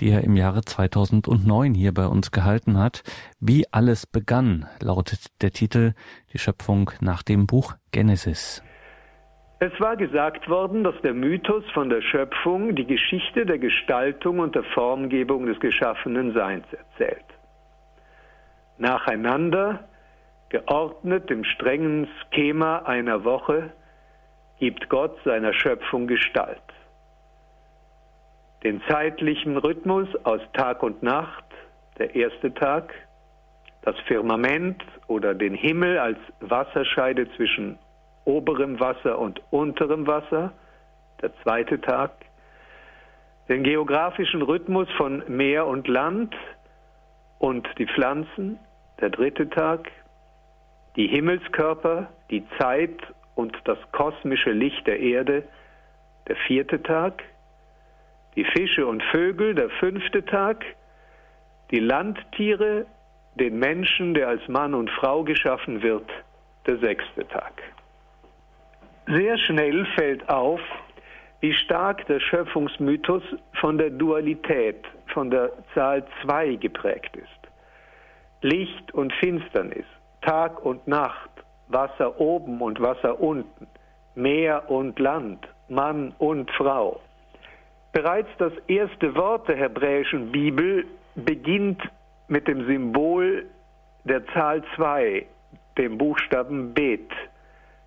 die 0.00 0.08
er 0.08 0.24
im 0.24 0.34
Jahre 0.34 0.62
2009 0.62 1.74
hier 1.74 1.92
bei 1.92 2.06
uns 2.06 2.30
gehalten 2.30 2.78
hat. 2.78 3.02
Wie 3.38 3.66
alles 3.70 4.06
begann, 4.06 4.64
lautet 4.80 5.42
der 5.42 5.50
Titel, 5.50 5.92
die 6.32 6.38
Schöpfung 6.38 6.90
nach 7.02 7.22
dem 7.22 7.46
Buch 7.46 7.74
Genesis. 7.90 8.64
Es 9.58 9.78
war 9.78 9.98
gesagt 9.98 10.48
worden, 10.48 10.84
dass 10.84 10.98
der 11.02 11.12
Mythos 11.12 11.64
von 11.74 11.90
der 11.90 12.00
Schöpfung 12.00 12.74
die 12.74 12.86
Geschichte 12.86 13.44
der 13.44 13.58
Gestaltung 13.58 14.38
und 14.38 14.54
der 14.54 14.64
Formgebung 14.64 15.44
des 15.44 15.60
geschaffenen 15.60 16.32
Seins 16.32 16.64
erzählt. 16.72 17.26
Nacheinander 18.78 19.91
Geordnet 20.52 21.30
im 21.30 21.44
strengen 21.44 22.06
Schema 22.30 22.80
einer 22.80 23.24
Woche 23.24 23.70
gibt 24.58 24.90
Gott 24.90 25.18
seiner 25.24 25.54
Schöpfung 25.54 26.06
Gestalt. 26.06 26.60
Den 28.62 28.82
zeitlichen 28.86 29.56
Rhythmus 29.56 30.08
aus 30.24 30.42
Tag 30.52 30.82
und 30.82 31.02
Nacht, 31.02 31.46
der 31.98 32.14
erste 32.14 32.52
Tag, 32.52 32.92
das 33.80 33.98
Firmament 34.00 34.84
oder 35.06 35.34
den 35.34 35.54
Himmel 35.54 35.98
als 35.98 36.18
Wasserscheide 36.40 37.32
zwischen 37.36 37.78
oberem 38.26 38.78
Wasser 38.78 39.18
und 39.18 39.40
unterem 39.48 40.06
Wasser, 40.06 40.52
der 41.22 41.34
zweite 41.42 41.80
Tag, 41.80 42.10
den 43.48 43.64
geografischen 43.64 44.42
Rhythmus 44.42 44.90
von 44.98 45.22
Meer 45.28 45.66
und 45.66 45.88
Land 45.88 46.34
und 47.38 47.66
die 47.78 47.86
Pflanzen, 47.86 48.58
der 49.00 49.08
dritte 49.08 49.48
Tag, 49.48 49.90
die 50.96 51.06
Himmelskörper, 51.06 52.08
die 52.30 52.44
Zeit 52.58 52.96
und 53.34 53.56
das 53.64 53.78
kosmische 53.92 54.52
Licht 54.52 54.86
der 54.86 55.00
Erde, 55.00 55.44
der 56.28 56.36
vierte 56.36 56.82
Tag, 56.82 57.22
die 58.36 58.44
Fische 58.44 58.86
und 58.86 59.02
Vögel, 59.04 59.54
der 59.54 59.70
fünfte 59.70 60.24
Tag, 60.24 60.64
die 61.70 61.80
Landtiere, 61.80 62.86
den 63.34 63.58
Menschen, 63.58 64.14
der 64.14 64.28
als 64.28 64.46
Mann 64.48 64.74
und 64.74 64.90
Frau 64.90 65.24
geschaffen 65.24 65.82
wird, 65.82 66.08
der 66.66 66.78
sechste 66.78 67.26
Tag. 67.28 67.62
Sehr 69.06 69.36
schnell 69.38 69.86
fällt 69.96 70.28
auf, 70.28 70.60
wie 71.40 71.52
stark 71.54 72.06
der 72.06 72.20
Schöpfungsmythos 72.20 73.22
von 73.60 73.76
der 73.76 73.90
Dualität, 73.90 74.84
von 75.12 75.30
der 75.30 75.50
Zahl 75.74 76.04
2 76.22 76.54
geprägt 76.56 77.16
ist. 77.16 77.28
Licht 78.42 78.92
und 78.92 79.12
Finsternis, 79.14 79.86
Tag 80.22 80.64
und 80.64 80.86
Nacht, 80.86 81.30
Wasser 81.68 82.20
oben 82.20 82.60
und 82.60 82.80
Wasser 82.80 83.20
unten, 83.20 83.66
Meer 84.14 84.70
und 84.70 84.98
Land, 84.98 85.46
Mann 85.68 86.14
und 86.18 86.50
Frau. 86.52 87.00
Bereits 87.92 88.28
das 88.38 88.52
erste 88.68 89.14
Wort 89.14 89.48
der 89.48 89.56
hebräischen 89.56 90.32
Bibel 90.32 90.86
beginnt 91.14 91.82
mit 92.28 92.48
dem 92.48 92.64
Symbol 92.66 93.46
der 94.04 94.26
Zahl 94.28 94.62
2, 94.76 95.26
dem 95.76 95.98
Buchstaben 95.98 96.72
Bet, 96.72 97.10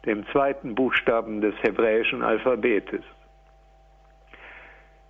dem 0.05 0.25
zweiten 0.27 0.75
Buchstaben 0.75 1.41
des 1.41 1.55
hebräischen 1.61 2.21
Alphabetes. 2.21 3.01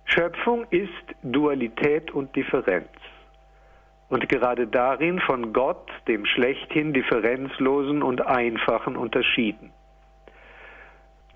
Schöpfung 0.06 0.66
ist 0.70 1.14
Dualität 1.22 2.10
und 2.12 2.34
Differenz 2.34 2.88
und 4.08 4.28
gerade 4.28 4.66
darin 4.66 5.20
von 5.20 5.52
Gott, 5.52 5.90
dem 6.06 6.26
schlechthin 6.26 6.92
differenzlosen 6.92 8.02
und 8.02 8.26
einfachen, 8.26 8.96
unterschieden. 8.96 9.72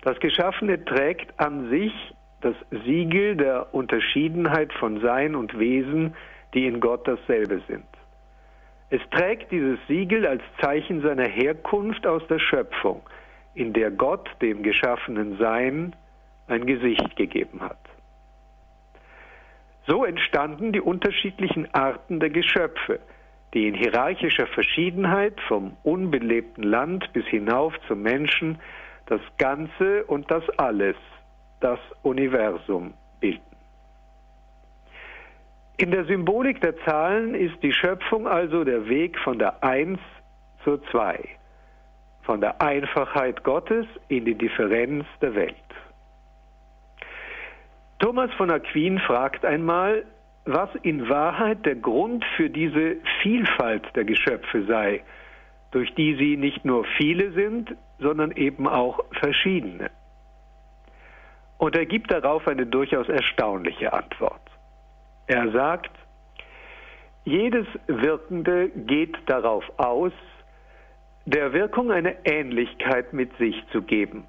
Das 0.03 0.19
Geschaffene 0.19 0.83
trägt 0.83 1.39
an 1.39 1.69
sich 1.69 1.93
das 2.41 2.55
Siegel 2.85 3.35
der 3.35 3.73
Unterschiedenheit 3.73 4.73
von 4.73 4.99
Sein 5.01 5.35
und 5.35 5.57
Wesen, 5.59 6.15
die 6.53 6.65
in 6.65 6.79
Gott 6.79 7.07
dasselbe 7.07 7.61
sind. 7.67 7.85
Es 8.89 9.01
trägt 9.11 9.51
dieses 9.51 9.79
Siegel 9.87 10.25
als 10.25 10.41
Zeichen 10.59 11.01
seiner 11.01 11.27
Herkunft 11.27 12.05
aus 12.07 12.25
der 12.27 12.39
Schöpfung, 12.39 13.01
in 13.53 13.73
der 13.73 13.91
Gott 13.91 14.29
dem 14.41 14.63
geschaffenen 14.63 15.37
Sein 15.37 15.95
ein 16.47 16.65
Gesicht 16.65 17.15
gegeben 17.15 17.61
hat. 17.61 17.79
So 19.87 20.05
entstanden 20.05 20.71
die 20.71 20.81
unterschiedlichen 20.81 21.73
Arten 21.73 22.19
der 22.19 22.29
Geschöpfe, 22.29 22.99
die 23.53 23.67
in 23.67 23.73
hierarchischer 23.73 24.47
Verschiedenheit 24.47 25.39
vom 25.47 25.75
unbelebten 25.83 26.63
Land 26.63 27.11
bis 27.13 27.25
hinauf 27.27 27.73
zum 27.87 28.01
Menschen 28.01 28.59
das 29.07 29.21
Ganze 29.37 30.05
und 30.05 30.29
das 30.31 30.47
Alles, 30.57 30.95
das 31.59 31.79
Universum 32.03 32.93
bilden. 33.19 33.41
In 35.77 35.91
der 35.91 36.05
Symbolik 36.05 36.61
der 36.61 36.77
Zahlen 36.85 37.33
ist 37.33 37.61
die 37.63 37.73
Schöpfung 37.73 38.27
also 38.27 38.63
der 38.63 38.87
Weg 38.87 39.17
von 39.19 39.39
der 39.39 39.63
Eins 39.63 39.99
zur 40.63 40.81
Zwei, 40.91 41.27
von 42.21 42.39
der 42.39 42.61
Einfachheit 42.61 43.43
Gottes 43.43 43.87
in 44.07 44.25
die 44.25 44.35
Differenz 44.35 45.05
der 45.21 45.33
Welt. 45.33 45.55
Thomas 48.01 48.33
von 48.33 48.49
Aquin 48.49 48.97
fragt 48.97 49.45
einmal, 49.45 50.05
was 50.45 50.69
in 50.81 51.07
Wahrheit 51.07 51.63
der 51.67 51.75
Grund 51.75 52.25
für 52.35 52.49
diese 52.49 52.95
Vielfalt 53.21 53.95
der 53.95 54.05
Geschöpfe 54.05 54.65
sei, 54.65 55.03
durch 55.69 55.93
die 55.93 56.15
sie 56.15 56.35
nicht 56.35 56.65
nur 56.65 56.83
viele 56.97 57.31
sind, 57.33 57.75
sondern 57.99 58.31
eben 58.31 58.67
auch 58.67 59.01
verschiedene. 59.11 59.91
Und 61.59 61.75
er 61.75 61.85
gibt 61.85 62.11
darauf 62.11 62.47
eine 62.47 62.65
durchaus 62.65 63.07
erstaunliche 63.07 63.93
Antwort. 63.93 64.41
Er 65.27 65.51
sagt, 65.51 65.91
jedes 67.23 67.67
Wirkende 67.85 68.69
geht 68.69 69.15
darauf 69.27 69.63
aus, 69.77 70.13
der 71.27 71.53
Wirkung 71.53 71.91
eine 71.91 72.15
Ähnlichkeit 72.25 73.13
mit 73.13 73.37
sich 73.37 73.63
zu 73.71 73.83
geben, 73.83 74.25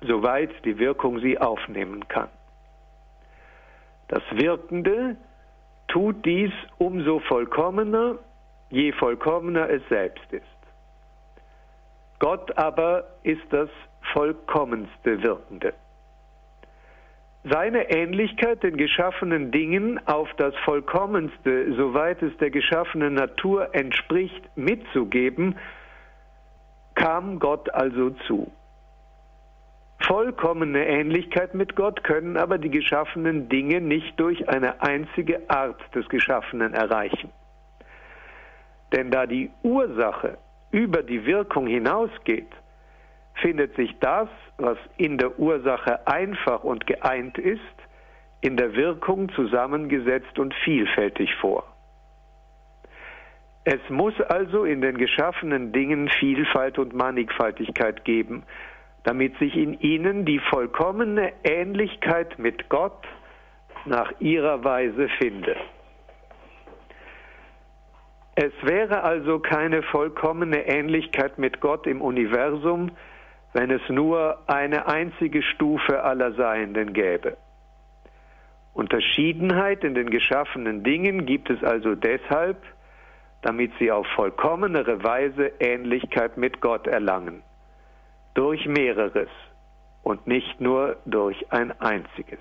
soweit 0.00 0.52
die 0.64 0.78
Wirkung 0.78 1.20
sie 1.20 1.38
aufnehmen 1.38 2.08
kann. 2.08 2.30
Das 4.08 4.22
Wirkende 4.32 5.16
tut 5.88 6.24
dies 6.24 6.52
umso 6.78 7.20
vollkommener, 7.20 8.18
je 8.70 8.92
vollkommener 8.92 9.68
es 9.70 9.82
selbst 9.88 10.32
ist. 10.32 10.44
Gott 12.18 12.56
aber 12.56 13.04
ist 13.22 13.44
das 13.50 13.68
vollkommenste 14.12 15.22
Wirkende. 15.22 15.74
Seine 17.44 17.90
Ähnlichkeit 17.90 18.62
den 18.62 18.78
geschaffenen 18.78 19.50
Dingen 19.50 20.00
auf 20.06 20.30
das 20.38 20.54
Vollkommenste, 20.64 21.74
soweit 21.74 22.22
es 22.22 22.34
der 22.38 22.50
geschaffenen 22.50 23.14
Natur 23.14 23.74
entspricht, 23.74 24.56
mitzugeben, 24.56 25.56
kam 26.94 27.38
Gott 27.38 27.68
also 27.74 28.10
zu. 28.26 28.50
Vollkommene 30.06 30.86
Ähnlichkeit 30.86 31.54
mit 31.54 31.76
Gott 31.76 32.04
können 32.04 32.36
aber 32.36 32.58
die 32.58 32.70
geschaffenen 32.70 33.48
Dinge 33.48 33.80
nicht 33.80 34.18
durch 34.20 34.48
eine 34.48 34.82
einzige 34.82 35.48
Art 35.48 35.80
des 35.94 36.08
Geschaffenen 36.08 36.74
erreichen. 36.74 37.30
Denn 38.92 39.10
da 39.10 39.26
die 39.26 39.50
Ursache 39.62 40.36
über 40.70 41.02
die 41.02 41.24
Wirkung 41.24 41.66
hinausgeht, 41.66 42.52
findet 43.40 43.74
sich 43.76 43.96
das, 44.00 44.28
was 44.58 44.78
in 44.96 45.18
der 45.18 45.38
Ursache 45.38 46.06
einfach 46.06 46.62
und 46.64 46.86
geeint 46.86 47.38
ist, 47.38 47.60
in 48.40 48.56
der 48.56 48.74
Wirkung 48.74 49.30
zusammengesetzt 49.32 50.38
und 50.38 50.54
vielfältig 50.64 51.34
vor. 51.40 51.64
Es 53.64 53.80
muss 53.88 54.20
also 54.20 54.64
in 54.64 54.82
den 54.82 54.98
geschaffenen 54.98 55.72
Dingen 55.72 56.10
Vielfalt 56.20 56.78
und 56.78 56.92
Mannigfaltigkeit 56.92 58.04
geben, 58.04 58.42
damit 59.04 59.38
sich 59.38 59.54
in 59.56 59.78
ihnen 59.80 60.24
die 60.24 60.40
vollkommene 60.50 61.32
Ähnlichkeit 61.44 62.38
mit 62.38 62.68
Gott 62.68 63.06
nach 63.84 64.12
ihrer 64.18 64.64
Weise 64.64 65.08
finde. 65.18 65.56
Es 68.34 68.52
wäre 68.62 69.04
also 69.04 69.38
keine 69.38 69.82
vollkommene 69.82 70.66
Ähnlichkeit 70.66 71.38
mit 71.38 71.60
Gott 71.60 71.86
im 71.86 72.00
Universum, 72.00 72.90
wenn 73.52 73.70
es 73.70 73.82
nur 73.88 74.38
eine 74.48 74.88
einzige 74.88 75.42
Stufe 75.42 76.02
aller 76.02 76.32
Seienden 76.32 76.92
gäbe. 76.92 77.36
Unterschiedenheit 78.72 79.84
in 79.84 79.94
den 79.94 80.10
geschaffenen 80.10 80.82
Dingen 80.82 81.26
gibt 81.26 81.48
es 81.48 81.62
also 81.62 81.94
deshalb, 81.94 82.56
damit 83.42 83.70
sie 83.78 83.92
auf 83.92 84.06
vollkommenere 84.16 85.04
Weise 85.04 85.52
Ähnlichkeit 85.60 86.36
mit 86.36 86.60
Gott 86.60 86.88
erlangen. 86.88 87.44
Durch 88.34 88.66
mehreres 88.66 89.28
und 90.02 90.26
nicht 90.26 90.60
nur 90.60 90.96
durch 91.06 91.52
ein 91.52 91.72
einziges. 91.80 92.40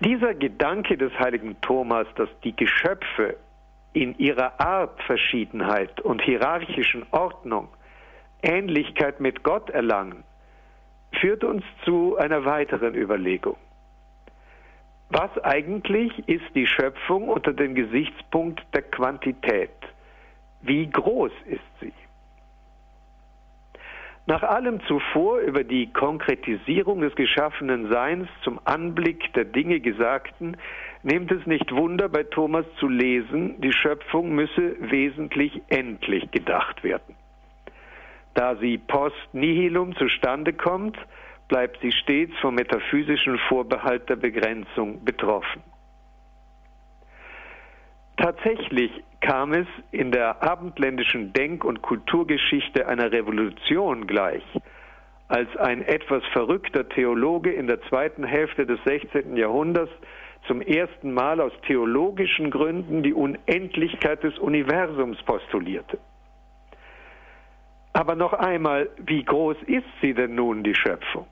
Dieser 0.00 0.34
Gedanke 0.34 0.98
des 0.98 1.12
heiligen 1.18 1.58
Thomas, 1.62 2.06
dass 2.16 2.28
die 2.44 2.54
Geschöpfe 2.54 3.36
in 3.92 4.18
ihrer 4.18 4.60
Art 4.60 5.02
Verschiedenheit 5.04 6.00
und 6.02 6.20
hierarchischen 6.20 7.06
Ordnung 7.12 7.68
Ähnlichkeit 8.42 9.20
mit 9.20 9.42
Gott 9.42 9.70
erlangen, 9.70 10.22
führt 11.20 11.44
uns 11.44 11.64
zu 11.84 12.16
einer 12.18 12.44
weiteren 12.44 12.94
Überlegung. 12.94 13.56
Was 15.08 15.30
eigentlich 15.44 16.28
ist 16.28 16.44
die 16.54 16.66
Schöpfung 16.66 17.28
unter 17.28 17.52
dem 17.52 17.74
Gesichtspunkt 17.74 18.62
der 18.74 18.82
Quantität? 18.82 19.70
Wie 20.60 20.90
groß 20.90 21.32
ist 21.46 21.60
sie? 21.80 21.92
Nach 24.28 24.42
allem 24.42 24.80
zuvor 24.88 25.38
über 25.38 25.62
die 25.62 25.92
Konkretisierung 25.92 27.00
des 27.00 27.14
geschaffenen 27.14 27.88
Seins 27.92 28.28
zum 28.42 28.58
Anblick 28.64 29.32
der 29.34 29.44
Dinge 29.44 29.78
Gesagten 29.78 30.56
nehmt 31.04 31.30
es 31.30 31.46
nicht 31.46 31.70
Wunder 31.70 32.08
bei 32.08 32.24
Thomas 32.24 32.66
zu 32.80 32.88
lesen, 32.88 33.60
die 33.60 33.72
Schöpfung 33.72 34.34
müsse 34.34 34.74
wesentlich 34.80 35.62
endlich 35.68 36.28
gedacht 36.32 36.82
werden. 36.82 37.14
Da 38.34 38.56
sie 38.56 38.78
post 38.78 39.32
nihilum 39.32 39.94
zustande 39.94 40.52
kommt, 40.52 40.98
bleibt 41.46 41.78
sie 41.80 41.92
stets 41.92 42.36
vom 42.40 42.56
metaphysischen 42.56 43.38
Vorbehalt 43.48 44.08
der 44.08 44.16
Begrenzung 44.16 45.04
betroffen. 45.04 45.62
Tatsächlich 48.16 48.90
kam 49.20 49.52
es 49.52 49.66
in 49.90 50.10
der 50.10 50.42
abendländischen 50.42 51.32
Denk- 51.32 51.64
und 51.64 51.82
Kulturgeschichte 51.82 52.86
einer 52.86 53.12
Revolution 53.12 54.06
gleich, 54.06 54.42
als 55.28 55.54
ein 55.56 55.82
etwas 55.82 56.24
verrückter 56.32 56.88
Theologe 56.88 57.52
in 57.52 57.66
der 57.66 57.82
zweiten 57.82 58.24
Hälfte 58.24 58.64
des 58.64 58.78
16. 58.84 59.36
Jahrhunderts 59.36 59.92
zum 60.46 60.60
ersten 60.60 61.12
Mal 61.12 61.40
aus 61.40 61.52
theologischen 61.66 62.50
Gründen 62.50 63.02
die 63.02 63.12
Unendlichkeit 63.12 64.22
des 64.22 64.38
Universums 64.38 65.20
postulierte. 65.24 65.98
Aber 67.92 68.14
noch 68.14 68.32
einmal, 68.32 68.90
wie 68.98 69.24
groß 69.24 69.56
ist 69.66 69.86
sie 70.00 70.14
denn 70.14 70.34
nun, 70.34 70.62
die 70.62 70.74
Schöpfung? 70.74 71.26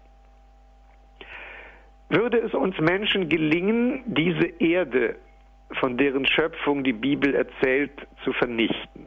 Würde 2.09 2.39
es 2.39 2.55
uns 2.55 2.79
Menschen 2.79 3.29
gelingen, 3.29 4.03
diese 4.07 4.47
Erde, 4.59 5.17
von 5.73 5.97
deren 5.97 6.27
Schöpfung 6.27 6.85
die 6.85 6.93
Bibel 6.93 7.35
erzählt, 7.35 7.93
zu 8.23 8.33
vernichten, 8.33 9.07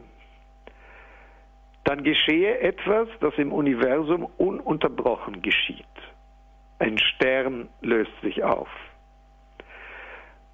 dann 1.84 2.02
geschehe 2.02 2.60
etwas, 2.60 3.08
das 3.20 3.34
im 3.38 3.52
Universum 3.52 4.28
ununterbrochen 4.36 5.40
geschieht. 5.40 5.86
Ein 6.78 6.98
Stern 6.98 7.68
löst 7.80 8.12
sich 8.22 8.42
auf. 8.44 8.68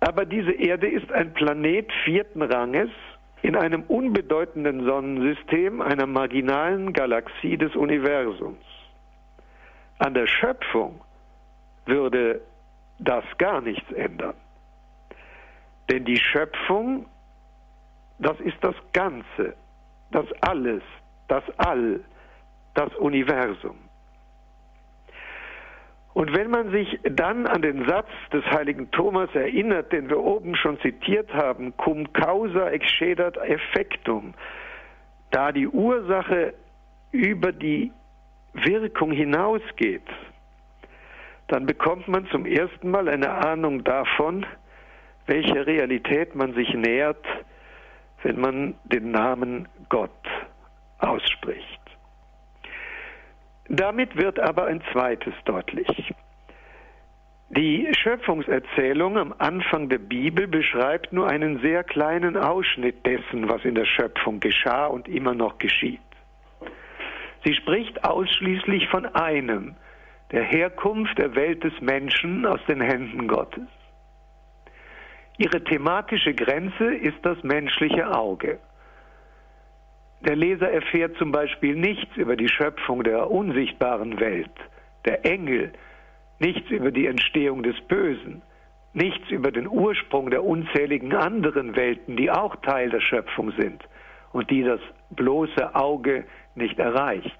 Aber 0.01 0.27
diese 0.27 0.53
Erde 0.53 0.87
ist 0.87 1.11
ein 1.13 1.33
Planet 1.35 1.91
vierten 2.05 2.43
Ranges 2.43 2.91
in 3.43 3.57
einem 3.57 3.83
unbedeutenden 3.83 4.85
Sonnensystem 4.85 5.81
einer 5.81 6.07
marginalen 6.07 6.93
Galaxie 6.93 7.57
des 7.57 7.75
Universums. 7.75 8.65
An 9.99 10.15
der 10.15 10.27
Schöpfung 10.27 11.01
würde 11.87 12.41
das 12.99 13.25
gar 13.39 13.61
nichts 13.61 13.91
ändern. 13.93 14.35
Denn 15.91 16.05
die 16.05 16.19
Schöpfung, 16.19 17.07
das 18.19 18.39
ist 18.41 18.57
das 18.63 18.75
Ganze, 18.93 19.55
das 20.11 20.27
Alles, 20.41 20.83
das 21.29 21.45
All, 21.59 22.01
das 22.75 22.95
Universum. 22.97 23.77
Und 26.15 26.33
wenn 26.33 26.49
man 26.49 26.71
sich 26.71 27.01
dann 27.03 27.47
an 27.49 27.61
den 27.61 27.87
Satz 27.89 28.09
des 28.33 28.45
heiligen 28.45 28.91
Thomas 28.93 29.29
erinnert, 29.35 29.93
den 29.93 30.09
wir 30.09 30.21
oben 30.21 30.55
schon 30.55 30.79
zitiert 30.81 31.33
haben, 31.35 31.77
cum 31.77 32.13
causa 32.13 32.71
excedat 32.71 33.37
effectum, 33.37 34.33
da 35.33 35.51
die 35.51 35.67
Ursache 35.67 36.55
über 37.11 37.51
die 37.51 37.91
Wirkung 38.53 39.11
hinausgeht, 39.11 40.07
dann 41.49 41.67
bekommt 41.67 42.07
man 42.07 42.27
zum 42.29 42.47
ersten 42.47 42.93
Mal 42.93 43.09
eine 43.09 43.31
Ahnung 43.31 43.83
davon, 43.83 44.47
welche 45.27 45.67
Realität 45.67 46.35
man 46.35 46.55
sich 46.55 46.73
nähert, 46.75 47.25
wenn 48.23 48.41
man 48.41 48.75
den 48.85 49.11
Namen 49.11 49.69
Gott 49.89 50.11
ausspricht. 50.99 51.81
Damit 53.69 54.17
wird 54.17 54.39
aber 54.39 54.67
ein 54.67 54.83
zweites 54.93 55.35
deutlich. 55.45 56.15
Die 57.51 57.89
Schöpfungserzählung 58.03 59.17
am 59.17 59.35
Anfang 59.39 59.89
der 59.89 59.99
Bibel 59.99 60.49
beschreibt 60.49 61.13
nur 61.13 61.29
einen 61.29 61.61
sehr 61.61 61.85
kleinen 61.85 62.37
Ausschnitt 62.37 63.07
dessen, 63.07 63.49
was 63.49 63.65
in 63.65 63.75
der 63.75 63.85
Schöpfung 63.85 64.41
geschah 64.41 64.87
und 64.87 65.09
immer 65.09 65.35
noch 65.35 65.59
geschieht. 65.59 66.01
Sie 67.45 67.55
spricht 67.55 68.05
ausschließlich 68.05 68.89
von 68.89 69.07
einem, 69.07 69.77
der 70.33 70.43
Herkunft 70.43 71.17
der 71.19 71.35
Welt 71.37 71.63
des 71.63 71.79
Menschen 71.81 72.45
aus 72.45 72.61
den 72.67 72.81
Händen 72.81 73.29
Gottes. 73.29 73.69
Ihre 75.37 75.63
thematische 75.65 76.33
Grenze 76.35 76.95
ist 76.95 77.19
das 77.23 77.43
menschliche 77.43 78.09
Auge. 78.15 78.61
Der 80.21 80.37
Leser 80.37 80.71
erfährt 80.71 81.17
zum 81.17 81.33
Beispiel 81.33 81.75
nichts 81.75 82.17
über 82.17 82.37
die 82.37 82.49
Schöpfung 82.49 83.03
der 83.03 83.31
unsichtbaren 83.31 84.21
Welt, 84.21 84.53
der 85.05 85.27
Engel, 85.27 85.73
nichts 86.39 86.71
über 86.71 86.93
die 86.93 87.07
Entstehung 87.07 87.63
des 87.63 87.79
Bösen, 87.89 88.43
nichts 88.93 89.29
über 89.31 89.51
den 89.51 89.69
Ursprung 89.69 90.31
der 90.31 90.45
unzähligen 90.45 91.15
anderen 91.15 91.75
Welten, 91.75 92.17
die 92.17 92.31
auch 92.31 92.57
Teil 92.57 92.91
der 92.91 93.01
Schöpfung 93.01 93.53
sind 93.59 93.83
und 94.33 94.51
die 94.51 94.63
das 94.63 94.81
bloße 95.11 95.75
Auge 95.75 96.25
nicht 96.55 96.79
erreicht. 96.79 97.39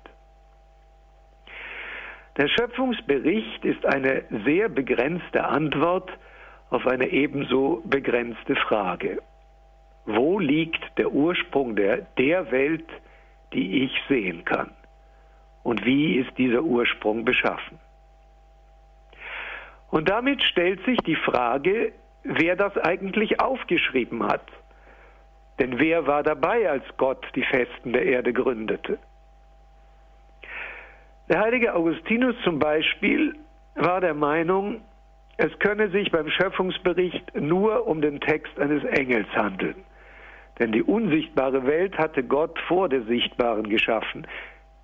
Der 2.37 2.49
Schöpfungsbericht 2.49 3.65
ist 3.65 3.87
eine 3.87 4.25
sehr 4.45 4.69
begrenzte 4.69 5.45
Antwort 5.45 6.11
auf 6.75 6.87
eine 6.87 7.07
ebenso 7.07 7.81
begrenzte 7.85 8.57
Frage. 8.57 9.23
Wo 10.07 10.39
liegt 10.41 10.83
der 10.99 11.13
Ursprung 11.13 11.77
der, 11.77 11.99
der 12.19 12.51
Welt, 12.51 12.89
die 13.53 13.85
ich 13.85 13.93
sehen 14.09 14.45
kann? 14.45 14.71
Und 15.63 15.87
wie 15.87 16.17
ist 16.17 16.37
dieser 16.37 16.63
Ursprung 16.63 17.25
beschaffen? 17.25 17.79
Und 19.91 20.09
damit 20.09 20.43
stellt 20.43 20.85
sich 20.85 20.99
die 21.07 21.15
Frage, 21.15 21.93
wer 22.25 22.57
das 22.57 22.77
eigentlich 22.77 23.41
aufgeschrieben 23.41 24.25
hat. 24.27 24.45
Denn 25.61 25.79
wer 25.79 26.09
war 26.09 26.25
dabei, 26.25 26.69
als 26.69 26.85
Gott 26.97 27.25
die 27.37 27.45
Festen 27.45 27.93
der 27.93 28.05
Erde 28.05 28.33
gründete? 28.33 28.99
Der 31.29 31.41
heilige 31.41 31.75
Augustinus 31.75 32.35
zum 32.43 32.59
Beispiel 32.59 33.37
war 33.77 34.01
der 34.01 34.15
Meinung, 34.15 34.83
es 35.37 35.59
könne 35.59 35.91
sich 35.91 36.11
beim 36.11 36.29
Schöpfungsbericht 36.29 37.35
nur 37.35 37.87
um 37.87 38.01
den 38.01 38.21
Text 38.21 38.59
eines 38.59 38.85
Engels 38.85 39.29
handeln. 39.35 39.77
Denn 40.59 40.71
die 40.71 40.83
unsichtbare 40.83 41.67
Welt 41.67 41.99
hatte 41.99 42.23
Gott 42.23 42.59
vor 42.69 42.89
der 42.89 43.03
sichtbaren 43.03 43.69
geschaffen. 43.69 44.27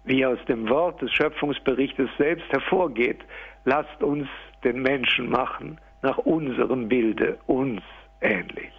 Wie 0.05 0.27
aus 0.27 0.39
dem 0.49 0.69
Wort 0.69 1.01
des 1.01 1.13
Schöpfungsberichtes 1.13 2.09
selbst 2.19 2.51
hervorgeht, 2.51 3.21
lasst 3.65 4.03
uns 4.03 4.29
den 4.65 4.83
Menschen 4.83 5.31
machen 5.31 5.79
nach 6.03 6.19
unserem 6.19 6.89
Bilde, 6.89 7.39
uns 7.47 7.83
ähnlich. 8.21 8.73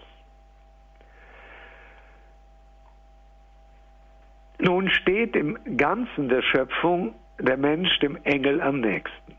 Nun 4.60 4.90
steht 4.90 5.36
im 5.36 5.58
Ganzen 5.78 6.30
der 6.30 6.42
Schöpfung 6.42 7.16
der 7.40 7.58
Mensch 7.58 7.98
dem 8.00 8.18
Engel 8.24 8.62
am 8.62 8.82
nächsten. 8.82 9.31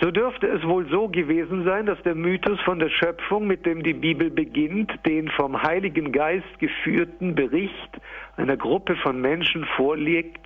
So 0.00 0.10
dürfte 0.10 0.46
es 0.46 0.66
wohl 0.66 0.88
so 0.88 1.08
gewesen 1.08 1.64
sein, 1.64 1.84
dass 1.84 2.02
der 2.04 2.14
Mythos 2.14 2.58
von 2.62 2.78
der 2.78 2.88
Schöpfung, 2.88 3.46
mit 3.46 3.66
dem 3.66 3.82
die 3.82 3.92
Bibel 3.92 4.30
beginnt, 4.30 4.90
den 5.04 5.28
vom 5.28 5.62
Heiligen 5.62 6.10
Geist 6.10 6.58
geführten 6.58 7.34
Bericht 7.34 8.00
einer 8.36 8.56
Gruppe 8.56 8.96
von 8.96 9.20
Menschen 9.20 9.66
vorlegt, 9.76 10.40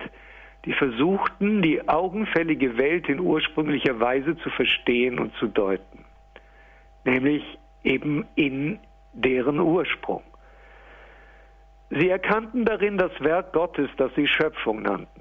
die 0.65 0.73
versuchten, 0.73 1.61
die 1.61 1.87
augenfällige 1.87 2.77
Welt 2.77 3.07
in 3.07 3.21
ursprünglicher 3.21 3.97
Weise 3.99 4.35
zu 4.39 4.49
verstehen 4.49 5.19
und 5.19 5.33
zu 5.35 5.47
deuten, 5.47 6.03
nämlich 7.05 7.43
eben 7.85 8.25
in 8.35 8.79
deren 9.13 9.59
Ursprung. 9.59 10.23
Sie 11.91 12.09
erkannten 12.09 12.65
darin 12.65 12.97
das 12.97 13.11
Werk 13.21 13.53
Gottes, 13.53 13.89
das 13.95 14.11
sie 14.15 14.27
Schöpfung 14.27 14.81
nannten, 14.81 15.14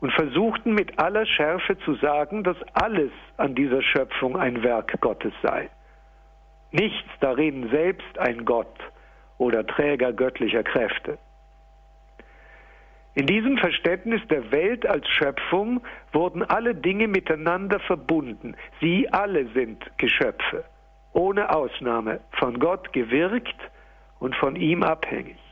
und 0.00 0.12
versuchten 0.12 0.74
mit 0.74 0.98
aller 0.98 1.26
Schärfe 1.26 1.78
zu 1.78 1.94
sagen, 1.94 2.44
dass 2.44 2.56
alles 2.74 3.10
an 3.36 3.54
dieser 3.54 3.82
Schöpfung 3.82 4.36
ein 4.36 4.62
Werk 4.62 5.00
Gottes 5.00 5.32
sei. 5.42 5.70
Nichts 6.72 7.08
darin 7.20 7.70
selbst 7.70 8.18
ein 8.18 8.44
Gott 8.44 8.76
oder 9.38 9.66
Träger 9.66 10.12
göttlicher 10.12 10.62
Kräfte. 10.62 11.18
In 13.14 13.26
diesem 13.26 13.58
Verständnis 13.58 14.20
der 14.28 14.50
Welt 14.50 14.86
als 14.86 15.08
Schöpfung 15.08 15.82
wurden 16.12 16.42
alle 16.42 16.74
Dinge 16.74 17.06
miteinander 17.06 17.78
verbunden. 17.78 18.56
Sie 18.80 19.08
alle 19.12 19.46
sind 19.52 19.84
Geschöpfe, 19.98 20.64
ohne 21.12 21.54
Ausnahme, 21.54 22.20
von 22.32 22.58
Gott 22.58 22.92
gewirkt 22.92 23.70
und 24.18 24.34
von 24.34 24.56
ihm 24.56 24.82
abhängig. 24.82 25.43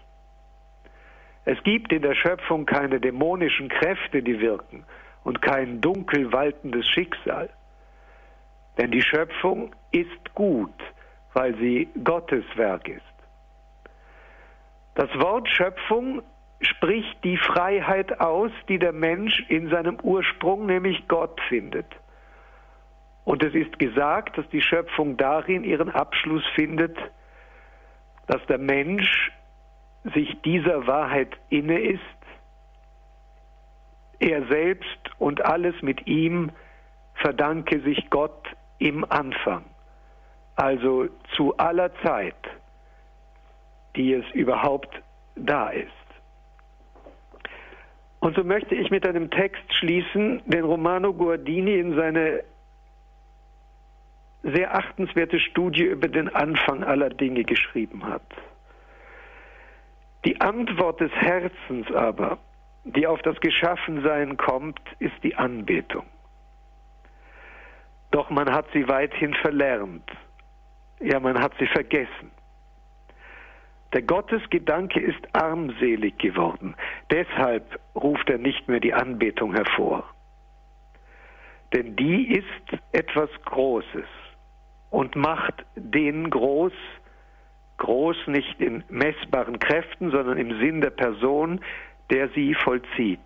Es 1.45 1.63
gibt 1.65 1.93
in 1.93 2.03
der 2.03 2.15
Schöpfung 2.15 2.67
keine 2.67 3.01
dämonischen 3.01 3.69
Kräfte, 3.69 4.23
die 4.23 4.41
wirken, 4.41 4.85
und 5.25 5.43
kein 5.43 5.81
dunkel 5.81 6.33
waltendes 6.33 6.89
Schicksal. 6.89 7.51
Denn 8.79 8.91
die 8.91 9.03
Schöpfung 9.03 9.75
ist 9.91 10.35
gut, 10.35 10.75
weil 11.35 11.57
sie 11.57 11.89
Gottes 12.05 12.45
Werk 12.57 12.89
ist. 12.89 13.03
Das 14.95 15.11
Wort 15.19 15.49
Schöpfung 15.49 16.23
spricht 16.61 17.25
die 17.25 17.37
Freiheit 17.37 18.21
aus, 18.21 18.51
die 18.69 18.79
der 18.79 18.93
Mensch 18.93 19.45
in 19.49 19.69
seinem 19.69 19.99
Ursprung, 20.01 20.67
nämlich 20.67 21.09
Gott, 21.09 21.41
findet. 21.49 21.87
Und 23.25 23.43
es 23.43 23.55
ist 23.55 23.79
gesagt, 23.79 24.39
dass 24.39 24.49
die 24.51 24.63
Schöpfung 24.63 25.17
darin 25.17 25.65
ihren 25.65 25.91
Abschluss 25.91 26.45
findet, 26.55 26.97
dass 28.27 28.45
der 28.47 28.59
Mensch 28.59 29.33
sich 30.15 30.41
dieser 30.43 30.87
Wahrheit 30.87 31.37
inne 31.49 31.79
ist, 31.79 32.01
er 34.19 34.47
selbst 34.47 35.11
und 35.19 35.45
alles 35.45 35.75
mit 35.83 36.07
ihm 36.07 36.51
verdanke 37.15 37.81
sich 37.81 38.09
Gott 38.11 38.49
im 38.79 39.05
Anfang, 39.11 39.65
also 40.57 41.09
zu 41.35 41.57
aller 41.57 41.95
Zeit, 42.03 42.37
die 43.97 44.13
es 44.13 44.25
überhaupt 44.33 45.03
da 45.37 45.71
ist. 45.71 45.91
Und 48.21 48.37
so 48.37 48.45
möchte 48.45 48.77
ich 48.77 48.91
mit 48.91 49.05
einem 49.05 49.31
Text 49.31 49.63
schließen, 49.75 50.43
den 50.47 50.65
Romano 50.65 51.13
Guardini 51.13 51.75
in 51.75 51.97
seine 51.97 52.45
sehr 54.45 54.75
achtenswerte 54.77 55.41
Studie 55.41 55.85
über 55.85 56.09
den 56.09 56.29
Anfang 56.29 56.85
aller 56.85 57.11
Dinge 57.11 57.43
geschrieben 57.43 58.05
hat. 58.07 58.23
Die 60.25 60.41
Antwort 60.41 61.01
des 61.01 61.13
Herzens 61.13 61.91
aber, 61.93 62.39
die 62.85 63.07
auf 63.07 63.21
das 63.23 63.39
Geschaffensein 63.41 64.37
kommt, 64.37 64.81
ist 64.99 65.15
die 65.23 65.35
Anbetung. 65.35 66.05
Doch 68.13 68.31
man 68.31 68.53
hat 68.53 68.67
sie 68.73 68.87
weithin 68.89 69.35
verlernt. 69.35 70.11
Ja, 71.01 71.19
man 71.19 71.41
hat 71.41 71.53
sie 71.59 71.67
vergessen. 71.67 72.31
Der 73.93 74.03
Gottesgedanke 74.03 75.01
ist 75.01 75.21
armselig 75.35 76.17
geworden. 76.19 76.75
Deshalb 77.11 77.79
ruft 77.95 78.31
er 78.31 78.39
nicht 78.39 78.69
mehr 78.69 78.81
die 78.81 78.95
Anbetung 78.95 79.55
hervor. 79.55 80.05
Denn 81.73 81.97
die 81.97 82.33
ist 82.33 82.81
etwas 82.93 83.31
Großes 83.45 84.07
und 84.91 85.17
macht 85.17 85.65
den 85.75 86.31
groß, 86.31 86.73
groß 87.83 88.29
nicht 88.29 88.61
in 88.61 88.85
messbaren 88.89 89.59
Kräften, 89.59 90.13
sondern 90.13 90.39
im 90.39 90.57
Sinn 90.61 90.81
der 90.81 90.91
Person, 90.91 91.61
der 92.11 92.29
sie 92.29 92.55
vollzieht. 92.55 93.19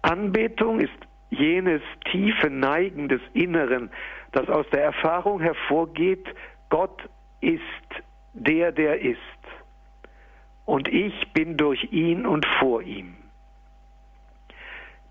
Anbetung 0.00 0.80
ist 0.80 0.98
jenes 1.28 1.82
tiefe 2.10 2.48
Neigen 2.48 3.10
des 3.10 3.20
Inneren, 3.34 3.90
das 4.32 4.48
aus 4.48 4.64
der 4.70 4.84
Erfahrung 4.84 5.38
hervorgeht, 5.40 6.26
Gott 6.70 6.98
ist 7.42 7.60
der, 8.32 8.72
der 8.72 9.02
ist. 9.02 9.18
Und 10.64 10.88
ich 10.88 11.32
bin 11.34 11.58
durch 11.58 11.92
ihn 11.92 12.24
und 12.24 12.46
vor 12.58 12.80
ihm. 12.80 13.16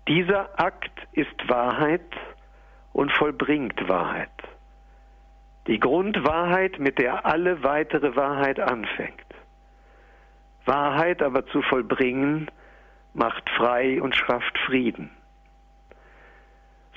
Dieser 0.08 0.58
Akt 0.58 1.06
ist 1.12 1.48
Wahrheit 1.48 2.16
und 2.92 3.12
vollbringt 3.12 3.88
Wahrheit. 3.88 4.30
Die 5.68 5.78
Grundwahrheit, 5.78 6.78
mit 6.78 6.98
der 6.98 7.26
alle 7.26 7.62
weitere 7.62 8.16
Wahrheit 8.16 8.58
anfängt. 8.58 9.26
Wahrheit 10.64 11.22
aber 11.22 11.46
zu 11.48 11.60
vollbringen, 11.60 12.50
macht 13.12 13.48
frei 13.50 14.00
und 14.00 14.16
schafft 14.16 14.58
Frieden. 14.66 15.10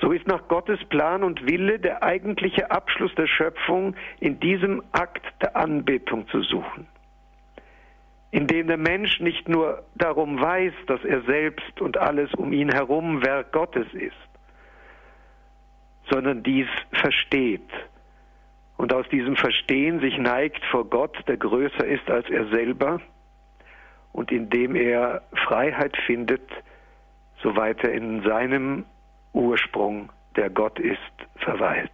So 0.00 0.10
ist 0.10 0.26
nach 0.26 0.48
Gottes 0.48 0.82
Plan 0.86 1.22
und 1.22 1.46
Wille 1.46 1.78
der 1.78 2.02
eigentliche 2.02 2.70
Abschluss 2.70 3.14
der 3.14 3.26
Schöpfung 3.26 3.94
in 4.20 4.40
diesem 4.40 4.82
Akt 4.92 5.22
der 5.42 5.54
Anbetung 5.54 6.26
zu 6.28 6.42
suchen, 6.42 6.86
in 8.30 8.46
dem 8.46 8.68
der 8.68 8.78
Mensch 8.78 9.20
nicht 9.20 9.50
nur 9.50 9.84
darum 9.96 10.40
weiß, 10.40 10.72
dass 10.86 11.04
er 11.04 11.20
selbst 11.22 11.78
und 11.80 11.98
alles 11.98 12.32
um 12.34 12.54
ihn 12.54 12.72
herum 12.72 13.22
Werk 13.22 13.52
Gottes 13.52 13.86
ist, 13.92 14.16
sondern 16.10 16.42
dies 16.42 16.68
versteht 16.90 17.68
und 18.76 18.92
aus 18.92 19.08
diesem 19.10 19.36
Verstehen 19.36 20.00
sich 20.00 20.18
neigt 20.18 20.64
vor 20.66 20.84
Gott, 20.88 21.16
der 21.28 21.36
größer 21.36 21.84
ist 21.84 22.10
als 22.10 22.28
er 22.30 22.48
selber, 22.48 23.00
und 24.12 24.30
indem 24.30 24.76
er 24.76 25.22
Freiheit 25.46 25.96
findet, 26.06 26.48
soweit 27.42 27.82
er 27.82 27.92
in 27.92 28.22
seinem 28.22 28.84
Ursprung, 29.32 30.10
der 30.36 30.50
Gott 30.50 30.78
ist, 30.78 30.98
verweilt. 31.36 31.90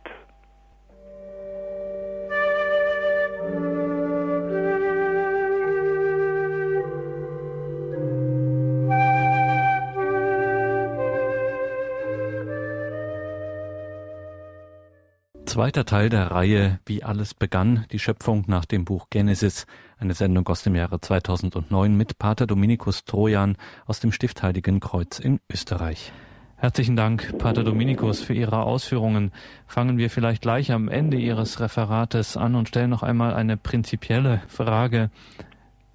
Zweiter 15.59 15.84
Teil 15.84 16.09
der 16.09 16.30
Reihe 16.30 16.78
Wie 16.86 17.02
alles 17.02 17.34
begann, 17.34 17.84
die 17.90 17.98
Schöpfung 17.98 18.44
nach 18.46 18.64
dem 18.64 18.84
Buch 18.84 19.09
Genesis, 19.11 19.66
eine 19.98 20.14
Sendung 20.14 20.46
aus 20.46 20.62
dem 20.62 20.76
Jahre 20.76 21.00
2009 21.00 21.96
mit 21.96 22.16
Pater 22.20 22.46
Dominikus 22.46 23.04
Trojan 23.04 23.56
aus 23.84 23.98
dem 23.98 24.12
Stift 24.12 24.40
Heiligen 24.44 24.78
Kreuz 24.78 25.18
in 25.18 25.40
Österreich. 25.52 26.12
Herzlichen 26.59 26.94
Dank, 26.94 27.36
Pater 27.38 27.64
Dominikus, 27.64 28.20
für 28.20 28.34
Ihre 28.34 28.62
Ausführungen. 28.62 29.32
Fangen 29.66 29.98
wir 29.98 30.11
vielleicht 30.11 30.42
gleich 30.42 30.70
am 30.70 30.86
Ende 30.86 31.16
Ihres 31.16 31.59
Referates 31.59 32.36
an 32.36 32.54
und 32.54 32.68
stellen 32.68 32.90
noch 32.90 33.02
einmal 33.02 33.34
eine 33.34 33.56
prinzipielle 33.56 34.42
Frage. 34.46 35.11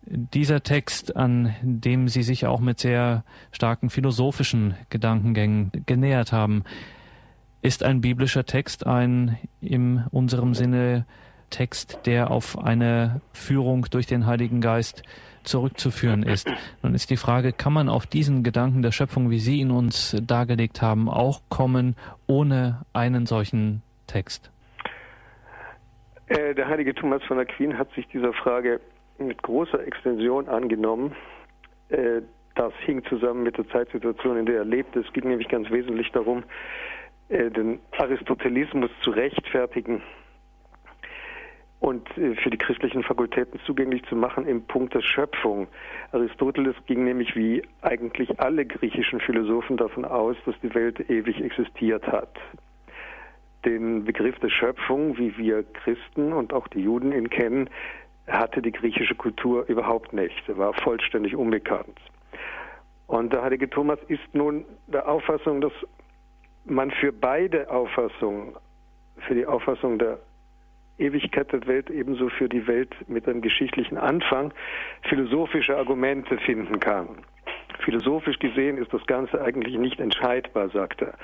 Dieser 0.06 0.64
Text, 0.64 1.16
an 1.16 1.56
dem 1.62 2.10
Sie 2.10 2.24
sich 2.24 2.48
auch 2.48 2.60
mit 2.60 2.82
sehr 2.82 3.24
starken 3.54 3.90
philosophischen 3.90 4.76
Gedankengängen 4.90 5.72
genähert 5.86 6.34
haben, 6.34 6.66
ist 7.64 7.82
ein 7.82 8.02
biblischer 8.02 8.46
Text, 8.46 8.86
ein 8.86 9.38
in 9.62 10.04
unserem 10.12 10.54
Sinne 10.54 11.06
Text, 11.50 12.06
der 12.06 12.30
auf 12.30 12.58
eine 12.58 13.22
Führung 13.32 13.86
durch 13.90 14.06
den 14.06 14.26
Heiligen 14.26 14.60
Geist 14.60 15.04
zurückzuführen 15.44 16.24
ist. 16.24 16.52
Nun 16.82 16.94
ist 16.94 17.10
die 17.10 17.18
Frage, 17.18 17.54
kann 17.54 17.74
man 17.74 17.90
auf 17.90 18.06
diesen 18.06 18.44
Gedanken 18.44 18.82
der 18.82 18.92
Schöpfung, 18.92 19.30
wie 19.30 19.40
Sie 19.40 19.60
ihn 19.60 19.72
uns 19.72 20.16
dargelegt 20.26 20.82
haben, 20.82 21.10
auch 21.10 21.42
kommen 21.50 21.96
ohne 22.28 22.82
einen 22.92 23.26
solchen 23.26 23.82
Text? 24.08 24.52
Äh, 26.28 26.56
der 26.56 26.68
heilige 26.68 26.94
Thomas 26.94 27.24
von 27.24 27.40
Aquin 27.40 27.78
hat 27.78 27.92
sich 27.94 28.08
dieser 28.08 28.34
Frage 28.34 28.82
mit 29.20 29.42
großer 29.42 29.86
Extension 29.86 30.50
angenommen. 30.50 31.16
Äh, 31.90 32.22
das 32.56 32.74
hing 32.86 33.04
zusammen 33.06 33.44
mit 33.44 33.58
der 33.58 33.68
Zeitsituation, 33.70 34.38
in 34.38 34.46
der 34.46 34.58
er 34.58 34.66
lebte. 34.66 35.00
Es 35.00 35.14
ging 35.14 35.28
nämlich 35.28 35.48
ganz 35.50 35.70
wesentlich 35.72 36.12
darum, 36.12 36.44
den 37.30 37.80
Aristotelismus 37.98 38.92
zu 39.02 39.12
rechtfertigen 39.12 40.02
und 41.84 42.18
äh, 42.18 42.34
für 42.36 42.50
die 42.50 42.58
christlichen 42.58 43.04
Fakultäten 43.04 43.60
zugänglich 43.66 44.04
zu 44.06 44.16
machen 44.16 44.48
im 44.48 44.64
Punkt 44.64 44.94
der 44.94 45.02
Schöpfung. 45.02 45.68
Aristoteles 46.14 46.76
ging 46.86 47.04
nämlich 47.04 47.36
wie 47.36 47.62
eigentlich 47.82 48.40
alle 48.40 48.66
griechischen 48.66 49.20
Philosophen 49.20 49.76
davon 49.76 50.06
aus, 50.06 50.38
dass 50.46 50.56
die 50.64 50.74
Welt 50.74 51.10
ewig 51.10 51.42
existiert 51.42 52.08
hat. 52.08 52.40
Den 53.66 54.06
Begriff 54.06 54.40
der 54.40 54.50
Schöpfung, 54.50 55.18
wie 55.18 55.38
wir 55.38 55.64
Christen 55.64 56.32
und 56.32 56.54
auch 56.54 56.70
die 56.70 56.80
Juden 56.80 57.12
ihn 57.12 57.30
kennen, 57.30 57.70
hatte 58.28 58.62
die 58.62 58.72
griechische 58.72 59.16
Kultur 59.16 59.66
überhaupt 59.68 60.14
nicht. 60.14 60.48
Er 60.48 60.58
war 60.58 60.74
vollständig 60.74 61.36
unbekannt. 61.36 62.00
Und 63.08 63.34
der 63.34 63.42
heilige 63.42 63.70
Thomas 63.70 64.00
ist 64.08 64.34
nun 64.34 64.64
der 64.88 65.06
Auffassung, 65.06 65.60
dass 65.60 65.74
man 66.66 66.92
für 66.92 67.12
beide 67.12 67.70
Auffassungen, 67.70 68.56
für 69.28 69.36
die 69.36 69.46
Auffassung 69.46 70.00
der 70.00 70.20
Ewigkeit 70.98 71.52
der 71.52 71.66
Welt 71.68 71.90
ebenso 71.90 72.30
für 72.30 72.48
die 72.48 72.68
Welt 72.68 72.96
mit 73.08 73.28
einem 73.28 73.42
geschichtlichen 73.42 73.98
Anfang 73.98 74.54
philosophische 75.04 75.76
Argumente 75.76 76.38
finden 76.38 76.80
kann. 76.80 77.10
Philosophisch 77.80 78.40
gesehen 78.40 78.78
ist 78.78 78.94
das 78.94 79.06
Ganze 79.08 79.42
eigentlich 79.42 79.78
nicht 79.78 80.00
entscheidbar, 80.00 80.70
sagt 80.70 81.02
er. 81.02 81.16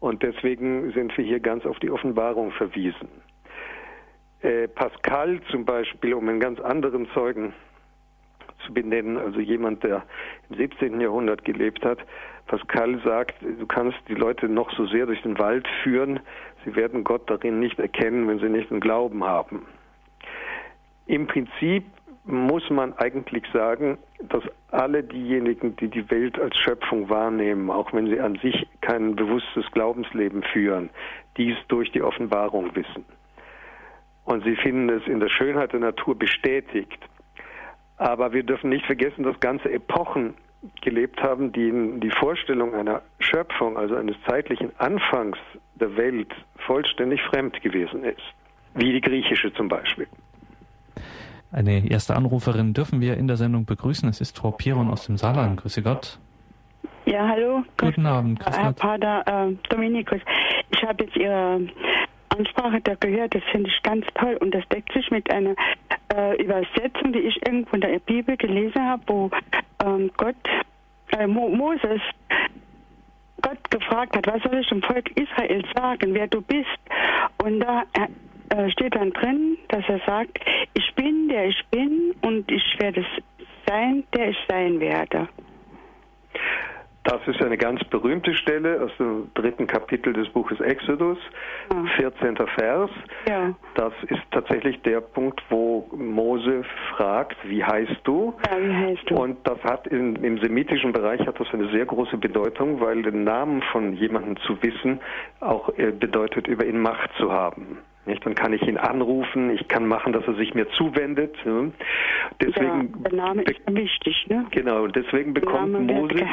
Und 0.00 0.22
deswegen 0.22 0.90
sind 0.92 1.16
wir 1.16 1.24
hier 1.24 1.40
ganz 1.40 1.66
auf 1.66 1.78
die 1.78 1.90
Offenbarung 1.90 2.52
verwiesen. 2.52 3.08
Äh, 4.40 4.68
Pascal 4.68 5.40
zum 5.50 5.66
Beispiel, 5.66 6.14
um 6.14 6.26
einen 6.28 6.40
ganz 6.40 6.58
anderen 6.58 7.06
Zeugen 7.10 7.52
zu 8.66 8.72
benennen, 8.72 9.16
also 9.16 9.40
jemand, 9.40 9.82
der 9.82 10.04
im 10.48 10.56
17. 10.56 11.00
Jahrhundert 11.00 11.44
gelebt 11.44 11.84
hat, 11.84 11.98
Pascal 12.46 13.00
sagt, 13.04 13.36
du 13.42 13.66
kannst 13.66 13.98
die 14.08 14.14
Leute 14.14 14.48
noch 14.48 14.70
so 14.76 14.86
sehr 14.86 15.06
durch 15.06 15.22
den 15.22 15.38
Wald 15.38 15.68
führen, 15.82 16.20
sie 16.64 16.74
werden 16.74 17.04
Gott 17.04 17.28
darin 17.30 17.60
nicht 17.60 17.78
erkennen, 17.78 18.26
wenn 18.28 18.40
sie 18.40 18.48
nicht 18.48 18.70
den 18.70 18.80
Glauben 18.80 19.24
haben. 19.24 19.66
Im 21.06 21.26
Prinzip 21.26 21.84
muss 22.24 22.68
man 22.70 22.92
eigentlich 22.94 23.44
sagen, 23.52 23.98
dass 24.28 24.42
alle 24.70 25.02
diejenigen, 25.02 25.76
die 25.76 25.88
die 25.88 26.08
Welt 26.10 26.38
als 26.38 26.56
Schöpfung 26.58 27.08
wahrnehmen, 27.08 27.70
auch 27.70 27.92
wenn 27.92 28.06
sie 28.06 28.20
an 28.20 28.36
sich 28.36 28.66
kein 28.80 29.16
bewusstes 29.16 29.64
Glaubensleben 29.72 30.42
führen, 30.42 30.90
dies 31.36 31.56
durch 31.68 31.90
die 31.92 32.02
Offenbarung 32.02 32.74
wissen. 32.76 33.04
Und 34.24 34.44
sie 34.44 34.56
finden 34.56 34.90
es 34.90 35.06
in 35.06 35.20
der 35.20 35.28
Schönheit 35.28 35.72
der 35.72 35.80
Natur 35.80 36.16
bestätigt. 36.16 36.98
Aber 38.00 38.32
wir 38.32 38.42
dürfen 38.42 38.70
nicht 38.70 38.86
vergessen, 38.86 39.24
dass 39.24 39.38
ganze 39.40 39.70
Epochen 39.70 40.32
gelebt 40.80 41.22
haben, 41.22 41.52
die 41.52 41.70
die 42.00 42.10
Vorstellung 42.10 42.74
einer 42.74 43.02
Schöpfung, 43.18 43.76
also 43.76 43.94
eines 43.94 44.16
zeitlichen 44.26 44.72
Anfangs 44.78 45.36
der 45.74 45.94
Welt, 45.98 46.32
vollständig 46.66 47.20
fremd 47.24 47.60
gewesen 47.60 48.02
ist. 48.04 48.22
Wie 48.74 48.90
die 48.90 49.02
griechische 49.02 49.52
zum 49.52 49.68
Beispiel. 49.68 50.06
Eine 51.52 51.86
erste 51.90 52.16
Anruferin 52.16 52.72
dürfen 52.72 53.02
wir 53.02 53.18
in 53.18 53.28
der 53.28 53.36
Sendung 53.36 53.66
begrüßen. 53.66 54.08
Es 54.08 54.22
ist 54.22 54.38
Frau 54.38 54.52
Piron 54.52 54.88
aus 54.88 55.04
dem 55.04 55.18
Saarland. 55.18 55.60
Grüße 55.60 55.82
Gott. 55.82 56.18
Ja, 57.04 57.28
hallo. 57.28 57.64
Guten 57.76 58.06
Abend. 58.06 58.40
Grüß 58.40 58.58
Herr 58.58 58.72
Pater 58.72 59.24
äh, 59.26 59.54
Dominikus, 59.68 60.20
ich 60.70 60.82
habe 60.82 61.04
jetzt 61.04 61.16
Ihre 61.16 61.60
Ansprache 62.30 62.80
da 62.80 62.94
gehört, 62.94 63.34
das 63.34 63.42
finde 63.50 63.70
ich 63.70 63.82
ganz 63.82 64.06
toll 64.14 64.36
und 64.40 64.54
das 64.54 64.66
deckt 64.68 64.92
sich 64.92 65.10
mit 65.10 65.30
einer 65.30 65.54
äh, 66.14 66.42
Übersetzung, 66.42 67.12
die 67.12 67.20
ich 67.20 67.44
irgendwo 67.46 67.74
in 67.74 67.82
der 67.82 67.98
Bibel 67.98 68.36
gelesen 68.36 68.82
habe, 68.82 69.02
wo 69.06 69.30
ähm, 69.84 70.10
Gott, 70.16 70.36
äh, 71.12 71.26
Mo 71.26 71.48
Moses 71.48 72.00
Gott 73.42 73.70
gefragt 73.70 74.16
hat, 74.16 74.26
was 74.26 74.42
soll 74.42 74.60
ich 74.60 74.68
dem 74.68 74.82
Volk 74.82 75.10
Israel 75.16 75.64
sagen, 75.74 76.14
wer 76.14 76.26
du 76.26 76.40
bist. 76.42 76.68
Und 77.42 77.60
da 77.60 77.84
äh, 78.50 78.70
steht 78.70 78.94
dann 78.94 79.12
drin, 79.12 79.56
dass 79.68 79.84
er 79.88 80.00
sagt, 80.06 80.38
ich 80.74 80.94
bin, 80.94 81.28
der 81.28 81.46
ich 81.46 81.64
bin 81.70 82.14
und 82.22 82.50
ich 82.50 82.64
werde 82.78 83.04
sein, 83.66 84.04
der 84.14 84.30
ich 84.30 84.38
sein 84.48 84.80
werde. 84.80 85.28
Das 87.10 87.26
ist 87.26 87.42
eine 87.42 87.58
ganz 87.58 87.82
berühmte 87.90 88.32
Stelle 88.34 88.80
aus 88.80 88.92
dem 88.96 89.32
dritten 89.34 89.66
Kapitel 89.66 90.12
des 90.12 90.28
Buches 90.28 90.60
Exodus, 90.60 91.18
ja. 91.72 91.84
14. 91.96 92.36
Vers. 92.36 92.88
Ja. 93.28 93.52
Das 93.74 93.92
ist 94.06 94.22
tatsächlich 94.30 94.80
der 94.82 95.00
Punkt, 95.00 95.42
wo 95.48 95.90
Mose 95.96 96.62
fragt, 96.94 97.36
wie 97.48 97.64
heißt 97.64 98.00
du? 98.04 98.32
Ja, 98.48 98.62
wie 98.62 98.72
heißt 98.72 99.10
du? 99.10 99.16
Und 99.16 99.38
das 99.42 99.58
hat 99.64 99.88
in, 99.88 100.14
im 100.22 100.38
semitischen 100.38 100.92
Bereich 100.92 101.26
hat 101.26 101.40
das 101.40 101.48
eine 101.52 101.68
sehr 101.72 101.84
große 101.84 102.16
Bedeutung, 102.16 102.80
weil 102.80 103.02
den 103.02 103.24
Namen 103.24 103.60
von 103.72 103.92
jemandem 103.94 104.36
zu 104.46 104.62
wissen 104.62 105.00
auch 105.40 105.68
äh, 105.78 105.90
bedeutet, 105.90 106.46
über 106.46 106.64
ihn 106.64 106.78
Macht 106.78 107.10
zu 107.18 107.32
haben. 107.32 107.78
Nicht? 108.10 108.26
Dann 108.26 108.34
kann 108.34 108.52
ich 108.52 108.62
ihn 108.62 108.76
anrufen, 108.76 109.50
ich 109.50 109.68
kann 109.68 109.86
machen, 109.86 110.12
dass 110.12 110.26
er 110.26 110.34
sich 110.34 110.52
mir 110.54 110.68
zuwendet. 110.70 111.34
Ne? 111.44 111.72
Deswegen, 112.40 112.92
ja, 112.92 113.10
der 113.10 113.12
Name 113.12 113.42
ist 113.42 113.60
wichtig, 113.66 114.26
ne? 114.28 114.46
Genau, 114.50 114.88
deswegen 114.88 115.32
bekommt 115.32 115.80
Mose, 115.86 116.26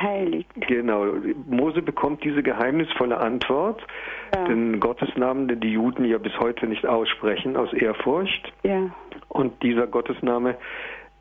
genau, 0.67 1.05
Mose 1.47 1.83
bekommt 1.83 2.23
diese 2.23 2.41
geheimnisvolle 2.41 3.17
Antwort, 3.17 3.85
ja. 4.33 4.45
den 4.45 4.79
Gottesnamen, 4.79 5.47
den 5.47 5.59
die 5.59 5.73
Juden 5.73 6.03
ja 6.05 6.17
bis 6.17 6.37
heute 6.39 6.65
nicht 6.65 6.85
aussprechen, 6.87 7.55
aus 7.55 7.71
Ehrfurcht. 7.73 8.51
Ja. 8.63 8.89
Und 9.27 9.61
dieser 9.61 9.85
Gottesname 9.85 10.55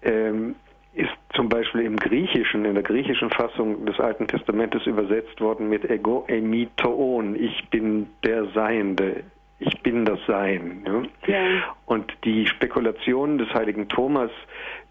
ähm, 0.03 0.55
ist 0.95 1.11
zum 1.35 1.51
Beispiel 1.51 1.83
im 1.83 1.97
Griechischen, 1.97 2.65
in 2.65 2.73
der 2.73 2.83
griechischen 2.83 3.29
Fassung 3.29 3.85
des 3.85 4.01
Alten 4.01 4.27
Testamentes 4.27 4.87
übersetzt 4.87 5.39
worden 5.43 5.69
mit 5.69 5.85
Ego 5.91 6.25
emitoon, 6.27 7.37
ich 7.37 7.69
bin 7.69 8.07
der 8.25 8.47
Seiende, 8.55 9.25
ich 9.59 9.83
bin 9.83 10.05
das 10.05 10.19
Sein. 10.27 10.83
Ne? 10.85 11.09
Ja. 11.27 11.75
Und 11.87 12.13
die 12.25 12.47
Spekulationen 12.47 13.39
des 13.39 13.53
heiligen 13.55 13.89
Thomas 13.89 14.31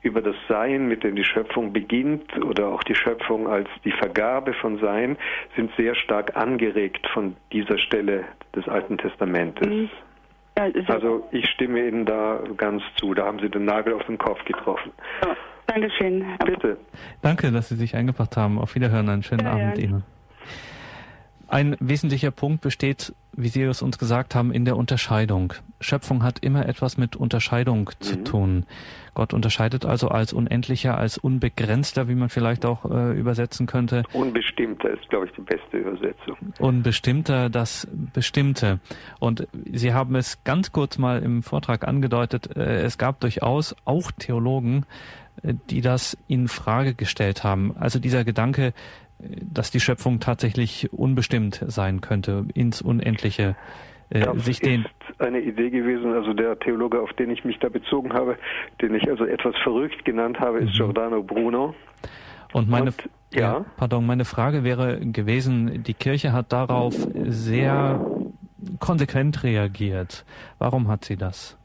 über 0.02 0.22
das 0.22 0.36
Sein, 0.48 0.88
mit 0.88 1.04
dem 1.04 1.16
die 1.16 1.24
Schöpfung 1.24 1.74
beginnt, 1.74 2.38
oder 2.44 2.68
auch 2.68 2.84
die 2.84 2.96
Schöpfung 2.96 3.48
als 3.48 3.68
die 3.84 3.92
Vergabe 3.92 4.54
von 4.54 4.80
Sein, 4.80 5.18
sind 5.56 5.72
sehr 5.78 5.96
stark 5.96 6.36
angeregt 6.36 7.08
von 7.14 7.36
dieser 7.52 7.78
Stelle 7.78 8.26
des 8.56 8.68
Alten 8.68 8.98
Testamentes. 8.98 9.68
Mhm. 9.68 9.90
Ja, 10.58 10.70
also 10.88 11.28
ich 11.32 11.50
stimme 11.50 11.86
Ihnen 11.86 12.06
da 12.06 12.40
ganz 12.56 12.82
zu. 12.96 13.14
Da 13.14 13.26
haben 13.26 13.40
Sie 13.40 13.50
den 13.50 13.66
Nagel 13.66 13.94
auf 13.94 14.06
den 14.06 14.18
Kopf 14.18 14.44
getroffen. 14.46 14.92
Ja, 15.22 15.36
Dankeschön. 15.68 16.26
Bitte. 16.46 16.78
Danke, 17.22 17.52
dass 17.52 17.70
Sie 17.70 17.76
sich 17.76 17.96
eingebracht 17.96 18.38
haben. 18.38 18.58
Auf 18.58 18.76
Wiederhören. 18.76 19.10
Einen 19.10 19.24
schönen 19.24 19.48
Abend 19.48 19.78
Ihnen. 19.78 20.04
Ein 21.48 21.76
wesentlicher 21.80 22.32
Punkt 22.32 22.62
besteht, 22.62 23.14
wie 23.34 23.50
Sie 23.50 23.62
es 23.62 23.82
uns 23.82 23.98
gesagt 23.98 24.36
haben, 24.36 24.52
in 24.52 24.66
der 24.66 24.78
Unterscheidung. 24.78 25.54
Schöpfung 25.80 26.24
hat 26.24 26.40
immer 26.40 26.68
etwas 26.68 26.98
mit 26.98 27.16
Unterscheidung 27.16 27.90
mhm. 28.00 28.04
zu 28.04 28.24
tun. 28.24 28.66
Gott 29.14 29.34
unterscheidet 29.34 29.86
also 29.86 30.10
als 30.10 30.34
unendlicher, 30.34 30.98
als 30.98 31.18
unbegrenzter, 31.18 32.08
wie 32.08 32.16
man 32.16 32.30
vielleicht 32.30 32.66
auch 32.66 32.86
äh, 32.90 33.18
übersetzen 33.18 33.66
könnte. 33.66 34.04
Unbestimmter 34.14 34.90
ist, 34.90 35.08
glaube 35.10 35.28
ich, 35.28 35.32
die 35.34 35.42
beste 35.42 35.78
Übersetzung. 35.78 36.36
Unbestimmter, 36.60 37.50
das 37.50 37.88
Bestimmte. 38.14 38.80
Und 39.20 39.48
Sie 39.72 39.94
haben 39.94 40.16
es 40.16 40.44
ganz 40.44 40.72
kurz 40.72 40.98
mal 40.98 41.22
im 41.22 41.44
Vortrag 41.44 41.88
angedeutet, 41.88 42.56
äh, 42.56 42.82
es 42.82 42.98
gab 42.98 43.20
durchaus 43.22 43.76
auch 43.86 44.12
Theologen, 44.12 44.86
äh, 45.44 45.54
die 45.70 45.82
das 45.82 46.18
in 46.28 46.48
Frage 46.48 46.94
gestellt 46.94 47.44
haben. 47.44 47.76
Also 47.78 48.00
dieser 48.00 48.24
Gedanke, 48.26 48.74
dass 49.20 49.72
die 49.72 49.80
Schöpfung 49.80 50.20
tatsächlich 50.20 50.92
unbestimmt 50.94 51.64
sein 51.68 52.02
könnte, 52.02 52.46
ins 52.54 52.82
Unendliche. 52.82 53.56
Äh, 54.10 54.22
das 54.22 54.46
sich 54.46 54.60
den 54.60 54.82
ist 54.82 55.22
eine 55.22 55.40
Idee 55.40 55.70
gewesen, 55.70 56.14
also 56.14 56.34
der 56.34 56.60
Theologe, 56.60 57.02
auf 57.02 57.14
den 57.14 57.30
ich 57.30 57.44
mich 57.46 57.58
da 57.60 57.70
bezogen 57.70 58.14
habe, 58.14 58.38
den 58.82 58.94
ich 58.96 59.10
also 59.10 59.26
etwas 59.26 59.56
verrückt 59.64 60.06
genannt 60.06 60.40
habe, 60.40 60.60
ist 60.60 60.74
mhm. 60.74 60.78
Giordano 60.78 61.24
Bruno. 61.24 61.74
Und 62.54 62.70
meine, 62.70 62.88
Und, 62.88 63.10
ja? 63.34 63.40
ja, 63.42 63.66
pardon, 63.78 64.06
meine 64.06 64.26
Frage 64.26 64.64
wäre 64.64 65.00
gewesen, 65.00 65.84
die 65.84 65.94
Kirche 65.94 66.34
hat 66.34 66.54
darauf 66.54 66.94
sehr 67.26 68.06
konsequent 68.80 69.44
reagiert. 69.44 70.26
Warum 70.58 70.88
hat 70.88 71.06
sie 71.06 71.18
das? 71.18 71.58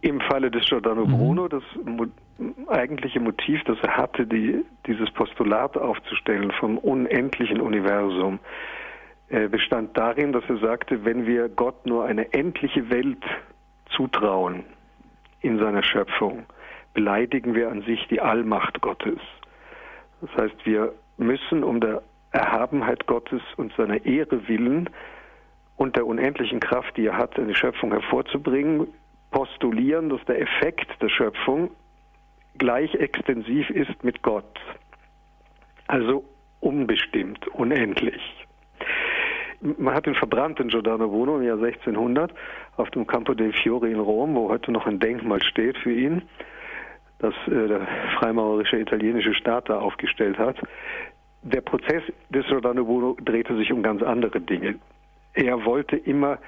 Im 0.00 0.20
Falle 0.20 0.50
des 0.50 0.66
Giordano 0.66 1.06
mhm. 1.06 1.16
Bruno, 1.16 1.48
das 1.48 1.62
eigentliche 2.68 3.20
Motiv, 3.20 3.62
das 3.64 3.78
er 3.82 3.96
hatte, 3.96 4.26
die, 4.26 4.64
dieses 4.86 5.10
Postulat 5.10 5.76
aufzustellen 5.76 6.50
vom 6.52 6.78
unendlichen 6.78 7.60
Universum, 7.60 8.38
äh, 9.28 9.48
bestand 9.48 9.96
darin, 9.96 10.32
dass 10.32 10.44
er 10.48 10.58
sagte, 10.58 11.04
wenn 11.04 11.26
wir 11.26 11.48
Gott 11.48 11.86
nur 11.86 12.04
eine 12.04 12.32
endliche 12.32 12.90
Welt 12.90 13.24
zutrauen 13.94 14.64
in 15.40 15.58
seiner 15.58 15.82
Schöpfung, 15.82 16.44
beleidigen 16.94 17.54
wir 17.54 17.70
an 17.70 17.82
sich 17.82 18.06
die 18.08 18.20
Allmacht 18.20 18.80
Gottes. 18.80 19.18
Das 20.20 20.30
heißt, 20.36 20.66
wir 20.66 20.92
müssen 21.16 21.64
um 21.64 21.80
der 21.80 22.02
Erhabenheit 22.32 23.06
Gottes 23.06 23.42
und 23.56 23.72
seiner 23.76 24.04
Ehre 24.04 24.48
willen 24.48 24.88
und 25.76 25.96
der 25.96 26.06
unendlichen 26.06 26.60
Kraft, 26.60 26.96
die 26.96 27.06
er 27.06 27.16
hat, 27.16 27.38
eine 27.38 27.54
Schöpfung 27.54 27.90
hervorzubringen, 27.92 28.88
postulieren, 29.30 30.10
dass 30.10 30.24
der 30.26 30.40
Effekt 30.40 30.88
der 31.00 31.08
Schöpfung 31.08 31.70
gleich 32.58 32.94
extensiv 32.94 33.70
ist 33.70 34.02
mit 34.04 34.22
Gott. 34.22 34.58
Also 35.86 36.24
unbestimmt, 36.60 37.46
unendlich. 37.48 38.20
man 39.78 39.94
hat 39.94 40.06
ihn 40.06 40.14
verbrannt 40.14 40.60
in 40.60 40.68
Giordano 40.68 41.08
Bruno 41.08 41.36
im 41.38 41.44
Jahr 41.44 41.56
1600 41.56 42.32
auf 42.76 42.90
dem 42.90 43.06
Campo 43.06 43.34
dei 43.34 43.52
Fiori 43.52 43.92
in 43.92 44.00
Rom, 44.00 44.34
wo 44.34 44.48
heute 44.48 44.72
noch 44.72 44.86
ein 44.86 44.98
Denkmal 44.98 45.42
steht 45.42 45.76
für 45.78 45.92
ihn, 45.92 46.22
das 47.18 47.34
äh, 47.46 47.68
der 47.68 47.86
freimaurerische 48.18 48.78
italienische 48.78 49.34
Staat 49.34 49.68
da 49.68 49.78
aufgestellt 49.78 50.38
hat. 50.38 50.56
Der 51.42 51.60
Prozess 51.60 52.02
des 52.30 52.46
Giordano 52.46 52.84
Bruno 52.84 53.16
drehte 53.20 53.56
sich 53.56 53.72
um 53.72 53.82
ganz 53.82 54.02
andere 54.02 54.40
Dinge. 54.40 54.76
Er 55.34 55.64
wollte 55.64 55.96
immer 55.96 56.38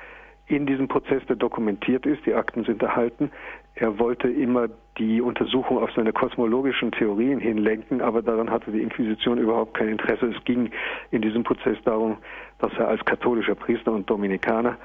in 0.46 0.66
diesem 0.66 0.88
Prozess, 0.88 1.24
der 1.26 1.36
dokumentiert 1.36 2.07
ist, 2.07 2.24
die 2.26 2.34
Akten 2.34 2.64
sind 2.64 2.82
erhalten, 2.82 3.30
er 3.74 3.98
wollte 3.98 4.28
immer 4.28 4.68
die 4.99 5.20
Untersuchung 5.20 5.78
auf 5.78 5.90
seine 5.92 6.12
kosmologischen 6.12 6.92
Theorien 6.92 7.40
hinlenken, 7.40 8.01
aber 8.01 8.22
daran 8.22 8.51
hatte 8.51 8.70
die 8.70 8.80
Inquisition 8.80 9.38
überhaupt 9.38 9.74
kein 9.74 9.88
Interesse. 9.88 10.26
Es 10.26 10.45
ging 10.45 10.70
in 11.11 11.22
diesem 11.22 11.42
Prozess 11.42 11.76
darum, 11.84 12.18
dass 12.59 12.72
er 12.78 12.88
als 12.88 13.05
katholischer 13.05 13.55
Priester 13.55 13.92
und 13.92 14.09
Dominikaner, 14.09 14.76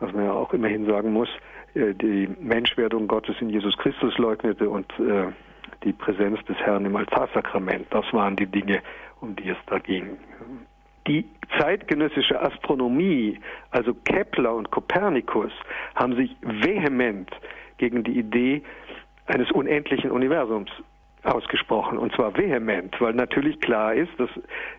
was 0.00 0.12
man 0.12 0.24
ja 0.24 0.32
auch 0.32 0.52
immerhin 0.52 0.86
sagen 0.86 1.12
muss, 1.12 1.28
äh, 1.74 1.94
die 1.94 2.28
Menschwerdung 2.40 3.08
Gottes 3.08 3.36
in 3.40 3.50
Jesus 3.50 3.76
Christus 3.78 4.16
leugnete 4.18 4.68
und 4.68 4.90
äh, 5.00 5.32
die 5.82 5.92
Präsenz 5.92 6.42
des 6.44 6.56
Herrn 6.58 6.84
im 6.84 6.96
Altarsakrament. 6.96 7.86
Das 7.90 8.04
waren 8.12 8.36
die 8.36 8.46
Dinge, 8.46 8.82
um 9.20 9.34
die 9.34 9.48
es 9.48 9.58
da 9.66 9.78
ging. 9.78 10.16
Die 11.06 11.24
zeitgenössische 11.58 12.40
Astronomie, 12.40 13.38
also 13.70 13.94
Kepler 13.94 14.54
und 14.54 14.70
Kopernikus, 14.70 15.52
haben 15.94 16.16
sich 16.16 16.34
vehement 16.42 17.30
gegen 17.78 18.02
die 18.02 18.18
Idee 18.18 18.62
eines 19.26 19.50
unendlichen 19.50 20.10
Universums 20.10 20.70
ausgesprochen 21.22 21.98
und 21.98 22.14
zwar 22.14 22.36
vehement, 22.36 23.00
weil 23.00 23.12
natürlich 23.12 23.60
klar 23.60 23.94
ist, 23.94 24.12
dass 24.18 24.30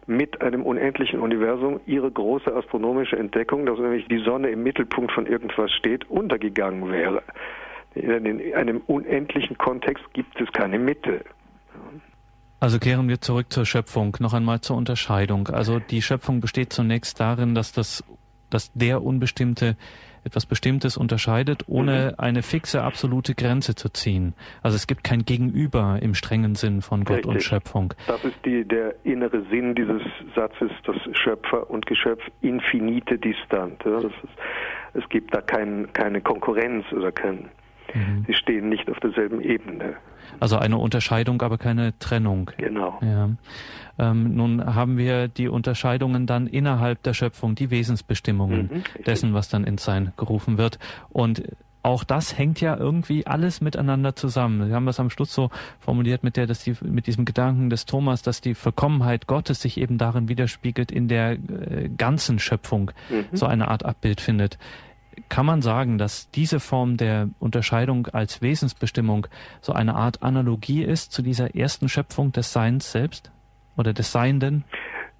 mit 0.05 0.41
einem 0.41 0.63
unendlichen 0.63 1.19
Universum 1.19 1.79
ihre 1.85 2.09
große 2.09 2.53
astronomische 2.53 3.17
Entdeckung, 3.17 3.65
dass 3.65 3.77
nämlich 3.77 4.07
die 4.07 4.23
Sonne 4.23 4.49
im 4.49 4.63
Mittelpunkt 4.63 5.11
von 5.11 5.25
irgendwas 5.25 5.71
steht, 5.71 6.09
untergegangen 6.09 6.89
wäre. 6.89 7.21
In 7.95 8.53
einem 8.53 8.81
unendlichen 8.87 9.57
Kontext 9.57 10.03
gibt 10.13 10.39
es 10.39 10.51
keine 10.53 10.79
Mitte. 10.79 11.21
Also 12.59 12.79
kehren 12.79 13.07
wir 13.09 13.21
zurück 13.21 13.51
zur 13.51 13.65
Schöpfung, 13.65 14.17
noch 14.19 14.33
einmal 14.33 14.61
zur 14.61 14.77
Unterscheidung. 14.77 15.47
Also 15.49 15.79
die 15.79 16.01
Schöpfung 16.01 16.41
besteht 16.41 16.73
zunächst 16.73 17.19
darin, 17.19 17.55
dass 17.55 17.71
das, 17.71 18.03
dass 18.49 18.71
der 18.73 19.03
Unbestimmte 19.03 19.75
etwas 20.27 20.45
Bestimmtes 20.45 20.97
unterscheidet, 20.97 21.63
ohne 21.67 22.11
mhm. 22.11 22.19
eine 22.19 22.43
fixe, 22.43 22.83
absolute 22.83 23.33
Grenze 23.33 23.75
zu 23.75 23.89
ziehen. 23.89 24.33
Also 24.61 24.75
es 24.75 24.85
gibt 24.85 25.03
kein 25.03 25.25
Gegenüber 25.25 25.99
im 26.01 26.13
strengen 26.13 26.55
Sinn 26.55 26.81
von 26.81 27.03
Gott 27.03 27.17
Richtig. 27.17 27.33
und 27.33 27.43
Schöpfung. 27.43 27.93
Das 28.07 28.23
ist 28.23 28.37
die, 28.45 28.63
der 28.65 28.93
innere 29.03 29.43
Sinn 29.49 29.73
dieses 29.73 30.01
Satzes, 30.35 30.71
dass 30.85 30.95
Schöpfer 31.17 31.69
und 31.69 31.85
Geschöpf 31.85 32.21
infinite 32.41 33.17
distant. 33.17 33.83
Ja, 33.83 33.97
ist, 33.99 34.13
es 34.93 35.07
gibt 35.09 35.33
da 35.33 35.41
kein, 35.41 35.91
keine 35.93 36.21
Konkurrenz 36.21 36.85
oder 36.91 37.11
kein, 37.11 37.49
mhm. 37.93 38.25
sie 38.27 38.33
stehen 38.33 38.69
nicht 38.69 38.89
auf 38.89 38.99
derselben 38.99 39.41
Ebene. 39.41 39.95
Also 40.39 40.57
eine 40.57 40.77
Unterscheidung, 40.77 41.41
aber 41.41 41.57
keine 41.57 41.97
Trennung. 41.99 42.51
Genau. 42.57 42.99
Ja. 43.01 43.29
Ähm, 43.99 44.35
nun 44.35 44.75
haben 44.75 44.97
wir 44.97 45.27
die 45.27 45.47
Unterscheidungen 45.47 46.27
dann 46.27 46.47
innerhalb 46.47 47.01
der 47.03 47.13
Schöpfung, 47.13 47.55
die 47.55 47.71
Wesensbestimmungen 47.71 48.69
mhm, 48.71 49.03
dessen, 49.05 49.33
was 49.33 49.49
dann 49.49 49.63
ins 49.63 49.83
Sein 49.83 50.13
gerufen 50.17 50.57
wird. 50.57 50.77
Und 51.09 51.43
auch 51.87 52.03
das 52.03 52.37
hängt 52.37 52.59
ja 52.59 52.75
irgendwie 52.75 53.25
alles 53.25 53.61
miteinander 53.61 54.15
zusammen. 54.15 54.67
Wir 54.67 54.75
haben 54.75 54.85
das 54.85 54.99
am 54.99 55.09
Schluss 55.09 55.33
so 55.33 55.49
formuliert 55.79 56.21
mit 56.21 56.35
der, 56.35 56.45
dass 56.45 56.63
die, 56.63 56.75
mit 56.81 57.07
diesem 57.07 57.23
Gedanken 57.23 57.69
des 57.69 57.85
Thomas, 57.85 58.21
dass 58.21 58.41
die 58.41 58.55
Vollkommenheit 58.55 59.25
Gottes 59.25 59.61
sich 59.61 59.77
eben 59.77 59.97
darin 59.97 60.27
widerspiegelt 60.27 60.91
in 60.91 61.07
der 61.07 61.31
äh, 61.31 61.89
ganzen 61.95 62.39
Schöpfung, 62.39 62.91
mhm. 63.09 63.25
so 63.31 63.45
eine 63.45 63.69
Art 63.69 63.85
Abbild 63.85 64.19
findet. 64.19 64.57
Kann 65.29 65.45
man 65.45 65.61
sagen, 65.61 65.97
dass 65.97 66.29
diese 66.31 66.59
Form 66.59 66.97
der 66.97 67.29
Unterscheidung 67.39 68.07
als 68.07 68.41
Wesensbestimmung 68.41 69.27
so 69.61 69.73
eine 69.73 69.95
Art 69.95 70.23
Analogie 70.23 70.83
ist 70.83 71.11
zu 71.11 71.21
dieser 71.21 71.55
ersten 71.55 71.89
Schöpfung 71.89 72.31
des 72.31 72.53
Seins 72.53 72.91
selbst 72.91 73.31
oder 73.75 73.93
des 73.93 74.11
Seienden? 74.11 74.63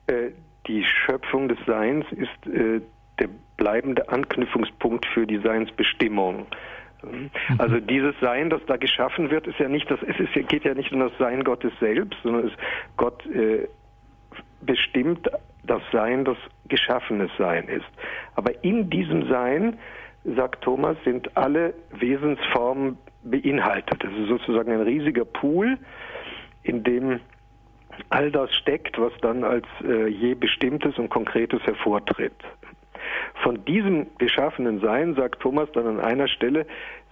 Äh, 0.08 0.32
die 0.68 0.84
Schöpfung 0.84 1.49
des 1.49 1.58
Seins 1.66 2.05
ist 2.12 2.53
äh, 2.53 2.82
der 3.20 3.30
bleibende 3.58 4.08
Anknüpfungspunkt 4.10 5.05
für 5.05 5.26
die 5.26 5.39
Seinsbestimmung. 5.39 6.45
Mhm. 7.03 7.30
Also 7.58 7.80
dieses 7.80 8.16
Sein, 8.22 8.49
das 8.49 8.62
da 8.68 8.78
geschaffen 8.78 9.30
wird, 9.30 9.47
ist 9.47 9.60
ja 9.60 9.68
nicht 9.68 9.89
das, 9.89 9.99
es 10.01 10.20
ist, 10.20 10.47
geht 10.47 10.64
ja 10.64 10.74
nicht 10.74 10.91
um 10.91 10.99
das 10.99 11.12
Sein 11.18 11.43
Gottes 11.43 11.74
selbst, 11.80 12.18
sondern 12.24 12.47
es, 12.47 12.53
Gott 12.95 13.26
äh, 13.28 13.68
bestimmt 14.62 15.30
das 15.68 15.82
Sein, 15.91 16.26
das 16.26 16.38
geschaffenes 16.68 17.32
Sein 17.38 17.68
ist. 17.68 17.86
Aber 18.36 18.63
in 18.63 18.89
diesem 18.89 19.28
Sein, 19.28 19.78
sagt 20.24 20.63
Thomas, 20.63 20.97
sind 21.03 21.36
alle 21.38 21.74
Wesensformen 21.91 22.97
beinhaltet. 23.24 24.03
Das 24.03 24.11
ist 24.11 24.28
sozusagen 24.28 24.72
ein 24.72 24.82
riesiger 24.82 25.26
Pool, 25.26 25.78
in 26.63 26.84
dem 26.84 27.20
all 28.09 28.32
das 28.32 28.53
steckt, 28.55 28.99
was 28.99 29.11
dann 29.22 29.43
als 29.43 29.65
äh, 29.84 30.07
je 30.07 30.36
bestimmtes 30.36 30.97
und 30.97 31.09
konkretes 31.09 31.61
hervortritt. 31.63 32.36
Von 33.41 33.63
diesem 33.65 34.07
geschaffenen 34.18 34.80
Sein 34.82 35.15
sagt 35.15 35.41
Thomas 35.41 35.72
dann 35.74 35.88
an 35.88 35.99
einer 35.99 36.28
Stelle 36.28 36.65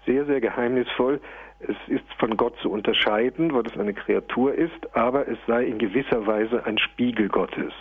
sehr, 0.05 0.25
sehr 0.25 0.41
geheimnisvoll, 0.41 1.19
es 1.59 1.75
ist 1.87 2.03
von 2.19 2.35
Gott 2.37 2.55
zu 2.61 2.69
unterscheiden, 2.69 3.53
weil 3.53 3.65
es 3.65 3.77
eine 3.79 3.93
Kreatur 3.93 4.53
ist, 4.53 4.95
aber 4.95 5.27
es 5.27 5.37
sei 5.47 5.65
in 5.65 5.79
gewisser 5.79 6.27
Weise 6.27 6.65
ein 6.65 6.77
Spiegel 6.77 7.29
Gottes. 7.29 7.73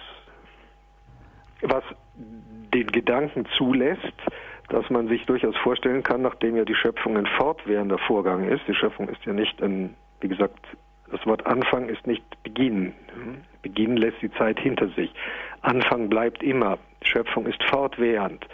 Was 1.64 1.84
den 2.74 2.86
Gedanken 2.88 3.46
zulässt, 3.56 4.14
dass 4.68 4.88
man 4.90 5.08
sich 5.08 5.24
durchaus 5.26 5.56
vorstellen 5.56 6.02
kann, 6.02 6.22
nachdem 6.22 6.56
ja 6.56 6.64
die 6.64 6.74
Schöpfung 6.74 7.16
ein 7.16 7.26
fortwährender 7.26 7.98
Vorgang 7.98 8.48
ist, 8.48 8.62
die 8.66 8.74
Schöpfung 8.74 9.08
ist 9.08 9.24
ja 9.24 9.32
nicht 9.32 9.62
ein, 9.62 9.94
wie 10.20 10.28
gesagt, 10.28 10.58
das 11.10 11.24
Wort 11.26 11.46
Anfang 11.46 11.88
ist 11.88 12.06
nicht 12.06 12.24
Beginn. 12.42 12.92
Beginn 13.62 13.96
lässt 13.96 14.20
die 14.20 14.32
Zeit 14.32 14.58
hinter 14.58 14.88
sich. 14.88 15.12
Anfang 15.62 16.08
bleibt 16.08 16.42
immer. 16.42 16.78
Schöpfung 17.02 17.46
ist 17.46 17.62
fortwährend. 17.64 18.46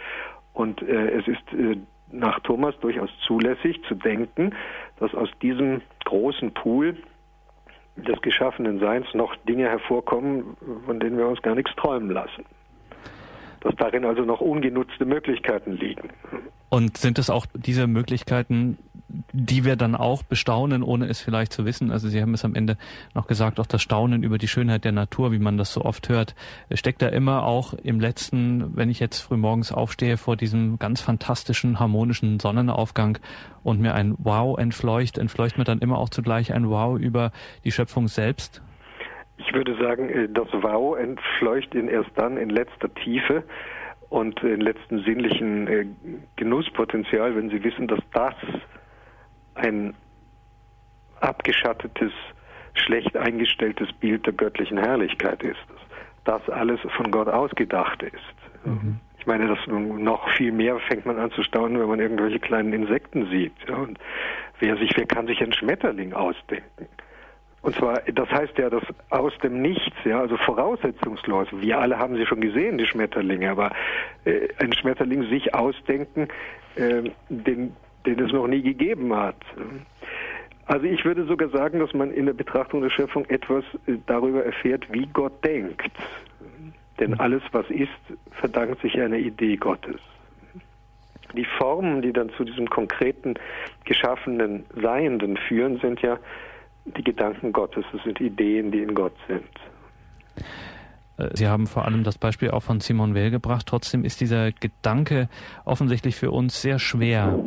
Und 0.53 0.83
äh, 0.83 1.11
es 1.13 1.27
ist 1.29 1.53
äh, 1.53 1.77
nach 2.13 2.41
Thomas 2.41 2.75
durchaus 2.81 3.11
zulässig 3.27 3.81
zu 3.89 3.95
denken, 3.95 4.55
dass 4.99 5.15
aus 5.15 5.31
diesem 5.41 5.81
großen 6.05 6.53
Pool 6.53 6.97
des 7.97 8.21
geschaffenen 8.21 8.81
Seins 8.81 9.07
noch 9.15 9.35
Dinge 9.49 9.69
hervorkommen, 9.69 10.57
von 10.87 11.01
denen 11.01 11.19
wir 11.19 11.27
uns 11.27 11.41
gar 11.43 11.55
nichts 11.55 11.75
träumen 11.77 12.11
lassen. 12.11 12.45
Dass 13.61 13.75
darin 13.77 14.05
also 14.05 14.23
noch 14.23 14.41
ungenutzte 14.41 15.05
Möglichkeiten 15.05 15.73
liegen. 15.73 16.09
Und 16.71 16.97
sind 16.97 17.19
es 17.19 17.31
auch 17.31 17.47
diese 17.53 17.87
Möglichkeiten, 17.89 18.79
die 19.33 19.65
wir 19.65 19.75
dann 19.75 19.97
auch 19.97 20.23
bestaunen, 20.23 20.85
ohne 20.85 21.09
es 21.09 21.21
vielleicht 21.21 21.53
zu 21.53 21.65
wissen? 21.65 21.91
Also 21.91 22.09
Sie 22.09 22.23
haben 22.23 22.33
es 22.33 22.45
am 22.45 22.55
Ende 22.55 22.77
noch 23.13 23.27
gesagt, 23.27 23.59
auch 23.59 23.67
das 23.67 23.83
Staunen 23.83 24.23
über 24.23 24.39
die 24.39 24.47
Schönheit 24.47 24.85
der 24.85 24.93
Natur, 24.93 25.33
wie 25.33 25.41
man 25.41 25.57
das 25.57 25.73
so 25.73 25.83
oft 25.83 26.09
hört, 26.09 26.37
steckt 26.73 27.03
da 27.03 27.09
immer 27.09 27.45
auch 27.45 27.75
im 27.75 27.99
letzten, 27.99 28.77
wenn 28.77 28.89
ich 28.89 29.01
jetzt 29.01 29.19
frühmorgens 29.19 29.73
aufstehe 29.73 30.17
vor 30.17 30.37
diesem 30.37 30.79
ganz 30.79 31.01
fantastischen, 31.01 31.81
harmonischen 31.81 32.39
Sonnenaufgang 32.39 33.19
und 33.65 33.81
mir 33.81 33.95
ein 33.95 34.15
Wow 34.19 34.57
entfleucht, 34.57 35.19
entfleucht 35.19 35.59
mir 35.59 35.65
dann 35.65 35.81
immer 35.81 35.99
auch 35.99 36.09
zugleich 36.09 36.53
ein 36.53 36.71
Wow 36.71 36.99
über 36.99 37.33
die 37.65 37.73
Schöpfung 37.73 38.07
selbst? 38.07 38.63
Ich 39.41 39.55
würde 39.55 39.76
sagen, 39.76 40.09
äh, 40.09 40.28
das 40.28 40.49
Wow 40.53 40.99
entfleucht 40.99 41.74
ihn 41.74 41.88
erst 41.88 42.11
dann 42.16 42.36
in 42.36 42.51
letzter 42.51 42.93
Tiefe, 42.95 43.45
und 44.11 44.43
den 44.43 44.61
letzten 44.61 45.03
sinnlichen 45.05 45.66
äh, 45.68 45.86
Genusspotenzial, 46.36 47.34
wenn 47.36 47.49
Sie 47.49 47.62
wissen, 47.62 47.86
dass 47.86 48.01
das 48.12 48.34
ein 49.55 49.95
abgeschattetes, 51.20 52.12
schlecht 52.74 53.16
eingestelltes 53.16 53.93
Bild 53.95 54.26
der 54.26 54.32
göttlichen 54.32 54.78
Herrlichkeit 54.78 55.43
ist, 55.43 55.61
dass 56.24 56.43
das 56.43 56.51
alles 56.51 56.80
von 56.97 57.11
Gott 57.11 57.28
ausgedacht 57.28 58.03
ist. 58.03 58.66
Mhm. 58.66 59.01
Ich 59.18 59.26
meine, 59.26 59.47
das 59.49 59.59
noch 59.66 60.28
viel 60.30 60.51
mehr 60.51 60.78
fängt 60.80 61.07
man 61.07 61.18
an 61.18 61.30
zu 61.30 61.43
staunen, 61.43 61.78
wenn 61.78 61.88
man 61.88 62.01
irgendwelche 62.01 62.41
kleinen 62.41 62.72
Insekten 62.72 63.28
sieht. 63.30 63.70
Und 63.70 63.99
wer 64.59 64.76
sich, 64.76 64.91
wer 64.97 65.07
kann 65.07 65.26
sich 65.26 65.41
einen 65.43 65.53
Schmetterling 65.53 66.14
ausdenken? 66.14 66.88
Und 67.63 67.77
zwar, 67.77 68.01
das 68.13 68.31
heißt 68.31 68.57
ja, 68.57 68.71
dass 68.71 68.83
aus 69.11 69.37
dem 69.43 69.61
Nichts, 69.61 69.97
ja, 70.05 70.21
also 70.21 70.37
voraussetzungslos, 70.39 71.49
wir 71.53 71.79
alle 71.79 71.99
haben 71.99 72.17
sie 72.17 72.25
schon 72.25 72.41
gesehen, 72.41 72.79
die 72.79 72.87
Schmetterlinge, 72.87 73.51
aber 73.51 73.71
äh, 74.25 74.49
ein 74.59 74.73
Schmetterling 74.73 75.29
sich 75.29 75.55
ausdenken, 75.55 76.29
äh, 76.77 77.11
den, 77.29 77.77
den 78.07 78.19
es 78.21 78.33
noch 78.33 78.47
nie 78.47 78.63
gegeben 78.63 79.15
hat. 79.15 79.37
Also 80.65 80.87
ich 80.87 81.05
würde 81.05 81.27
sogar 81.27 81.51
sagen, 81.51 81.81
dass 81.81 81.93
man 81.93 82.13
in 82.13 82.27
der 82.27 82.33
Betrachtung 82.33 82.81
der 82.81 82.91
Schöpfung 82.91 83.27
etwas 83.27 83.65
äh, 83.87 83.97
darüber 84.07 84.43
erfährt, 84.45 84.91
wie 84.91 85.07
Gott 85.13 85.45
denkt. 85.45 85.91
Denn 86.99 87.19
alles, 87.21 87.43
was 87.53 87.69
ist, 87.71 87.89
verdankt 88.31 88.81
sich 88.81 88.99
einer 89.01 89.17
Idee 89.17 89.57
Gottes. 89.57 90.01
Die 91.35 91.45
Formen, 91.45 92.03
die 92.03 92.13
dann 92.13 92.31
zu 92.31 92.45
diesem 92.45 92.69
konkreten 92.69 93.35
geschaffenen 93.85 94.65
Seienden 94.81 95.37
führen, 95.37 95.79
sind 95.79 96.01
ja 96.03 96.19
die 96.85 97.05
Gedanken 97.05 97.53
Gottes, 97.53 97.85
das 97.93 98.03
sind 98.03 98.20
Ideen, 98.20 98.70
die 98.70 98.83
in 98.83 98.95
Gott 98.95 99.14
sind. 99.28 99.45
Äh, 101.18 101.37
Sie 101.37 101.49
haben 101.49 101.66
vor 101.66 101.85
allem 101.85 102.05
das 102.05 102.18
Beispiel 102.18 102.51
auch 102.51 102.62
von 102.62 102.81
Simon 102.81 103.14
Weil 103.14 103.31
gebracht. 103.31 103.66
Trotzdem 103.66 104.05
ist 104.05 104.20
dieser 104.20 104.53
Gedanke 104.53 105.28
offensichtlich 105.64 106.16
für 106.16 106.31
uns 106.31 106.61
sehr 106.61 106.78
schwer 106.78 107.39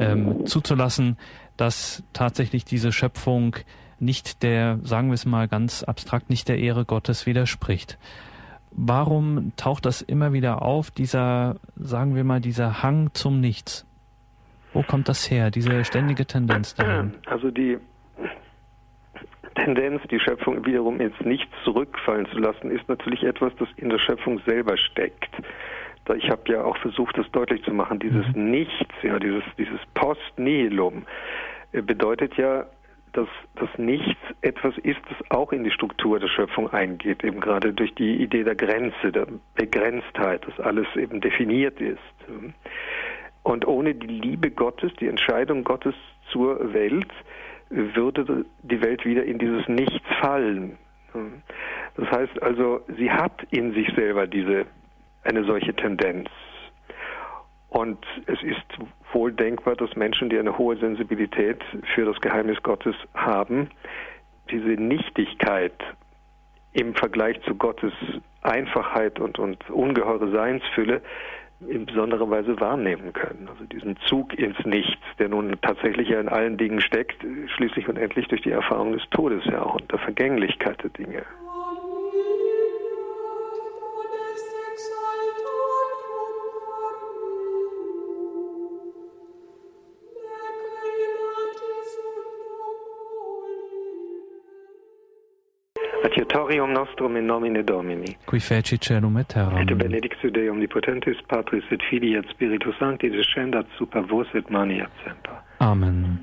ähm, 0.00 0.46
zuzulassen, 0.46 1.16
dass 1.56 2.04
tatsächlich 2.12 2.64
diese 2.64 2.92
Schöpfung 2.92 3.56
nicht 3.98 4.42
der, 4.42 4.78
sagen 4.82 5.08
wir 5.08 5.14
es 5.14 5.24
mal 5.24 5.48
ganz 5.48 5.82
abstrakt, 5.82 6.28
nicht 6.28 6.48
der 6.48 6.58
Ehre 6.58 6.84
Gottes 6.84 7.26
widerspricht. 7.26 7.98
Warum 8.70 9.52
taucht 9.56 9.86
das 9.86 10.02
immer 10.02 10.34
wieder 10.34 10.60
auf, 10.60 10.90
dieser, 10.90 11.56
sagen 11.76 12.14
wir 12.14 12.24
mal, 12.24 12.40
dieser 12.40 12.82
Hang 12.82 13.08
zum 13.14 13.40
Nichts? 13.40 13.86
Wo 14.74 14.82
kommt 14.82 15.08
das 15.08 15.30
her, 15.30 15.50
diese 15.50 15.82
ständige 15.86 16.26
Tendenz 16.26 16.74
dahin? 16.74 17.14
Also 17.24 17.50
die 17.50 17.78
Tendenz, 19.56 20.02
die 20.10 20.20
Schöpfung 20.20 20.64
wiederum 20.64 21.00
ins 21.00 21.18
Nichts 21.20 21.52
zurückfallen 21.64 22.26
zu 22.26 22.38
lassen, 22.38 22.70
ist 22.70 22.88
natürlich 22.88 23.24
etwas, 23.24 23.52
das 23.58 23.68
in 23.76 23.88
der 23.88 23.98
Schöpfung 23.98 24.40
selber 24.46 24.76
steckt. 24.76 25.30
Ich 26.16 26.30
habe 26.30 26.42
ja 26.46 26.62
auch 26.62 26.76
versucht, 26.78 27.18
das 27.18 27.28
deutlich 27.32 27.64
zu 27.64 27.72
machen. 27.72 27.98
Dieses 27.98 28.24
mhm. 28.34 28.50
Nichts, 28.50 28.94
ja, 29.02 29.18
dieses, 29.18 29.42
dieses 29.58 29.80
Post-Nihilum 29.94 31.04
äh, 31.72 31.82
bedeutet 31.82 32.36
ja, 32.36 32.66
dass 33.12 33.28
das 33.56 33.68
Nichts 33.78 34.20
etwas 34.42 34.76
ist, 34.78 35.00
das 35.08 35.30
auch 35.30 35.50
in 35.52 35.64
die 35.64 35.70
Struktur 35.70 36.20
der 36.20 36.28
Schöpfung 36.28 36.70
eingeht, 36.72 37.24
eben 37.24 37.40
gerade 37.40 37.72
durch 37.72 37.94
die 37.94 38.22
Idee 38.22 38.44
der 38.44 38.54
Grenze, 38.54 39.10
der 39.10 39.26
Begrenztheit, 39.54 40.46
dass 40.46 40.60
alles 40.60 40.86
eben 40.96 41.20
definiert 41.20 41.80
ist. 41.80 41.98
Und 43.42 43.66
ohne 43.66 43.94
die 43.94 44.06
Liebe 44.06 44.50
Gottes, 44.50 44.92
die 45.00 45.08
Entscheidung 45.08 45.64
Gottes 45.64 45.94
zur 46.30 46.74
Welt, 46.74 47.10
würde 47.70 48.44
die 48.62 48.80
Welt 48.82 49.04
wieder 49.04 49.24
in 49.24 49.38
dieses 49.38 49.66
Nichts 49.68 50.06
fallen. 50.20 50.78
Das 51.96 52.10
heißt 52.10 52.42
also, 52.42 52.80
sie 52.96 53.10
hat 53.10 53.42
in 53.50 53.72
sich 53.72 53.88
selber 53.96 54.26
diese, 54.26 54.66
eine 55.24 55.44
solche 55.44 55.74
Tendenz. 55.74 56.28
Und 57.68 57.98
es 58.26 58.42
ist 58.42 58.64
wohl 59.12 59.32
denkbar, 59.32 59.76
dass 59.76 59.94
Menschen, 59.96 60.30
die 60.30 60.38
eine 60.38 60.56
hohe 60.56 60.76
Sensibilität 60.76 61.62
für 61.94 62.04
das 62.04 62.20
Geheimnis 62.20 62.62
Gottes 62.62 62.94
haben, 63.14 63.70
diese 64.50 64.80
Nichtigkeit 64.80 65.74
im 66.72 66.94
Vergleich 66.94 67.40
zu 67.42 67.54
Gottes 67.54 67.92
Einfachheit 68.42 69.18
und, 69.18 69.38
und 69.38 69.68
ungeheure 69.70 70.30
Seinsfülle 70.30 71.02
in 71.60 71.86
besonderer 71.86 72.28
Weise 72.28 72.58
wahrnehmen 72.60 73.12
können. 73.12 73.48
Also 73.50 73.64
diesen 73.64 73.96
Zug 74.06 74.38
ins 74.38 74.58
Nichts, 74.64 75.02
der 75.18 75.28
nun 75.28 75.56
tatsächlich 75.62 76.08
ja 76.08 76.20
in 76.20 76.28
allen 76.28 76.56
Dingen 76.56 76.80
steckt, 76.80 77.24
schließlich 77.54 77.88
und 77.88 77.96
endlich 77.96 78.28
durch 78.28 78.42
die 78.42 78.50
Erfahrung 78.50 78.92
des 78.92 79.02
Todes 79.10 79.44
ja 79.46 79.62
auch 79.62 79.74
und 79.74 79.90
der 79.90 79.98
Vergänglichkeit 79.98 80.82
der 80.82 80.90
Dinge. 80.90 81.24
Adiutorium 96.16 96.72
nostrum 96.72 97.16
in 97.16 97.26
nomine 97.26 97.62
Domini. 97.62 98.16
Qui 98.24 98.40
feci 98.40 98.78
celum 98.78 99.18
et 99.18 99.28
terram. 99.28 99.58
Et 99.58 99.74
benedictio 99.74 100.30
Dei 100.30 100.48
omnipotentis 100.48 101.18
Patris 101.28 101.62
et 101.70 101.82
Filii 101.90 102.16
et 102.16 102.24
Spiritus 102.30 102.74
Sancti 102.78 103.10
descendat 103.10 103.66
super 103.76 104.00
vos 104.00 104.26
et 104.32 104.48
mani 104.48 104.80
et 104.80 104.88
semper. 105.04 105.42
Amen. 105.58 106.18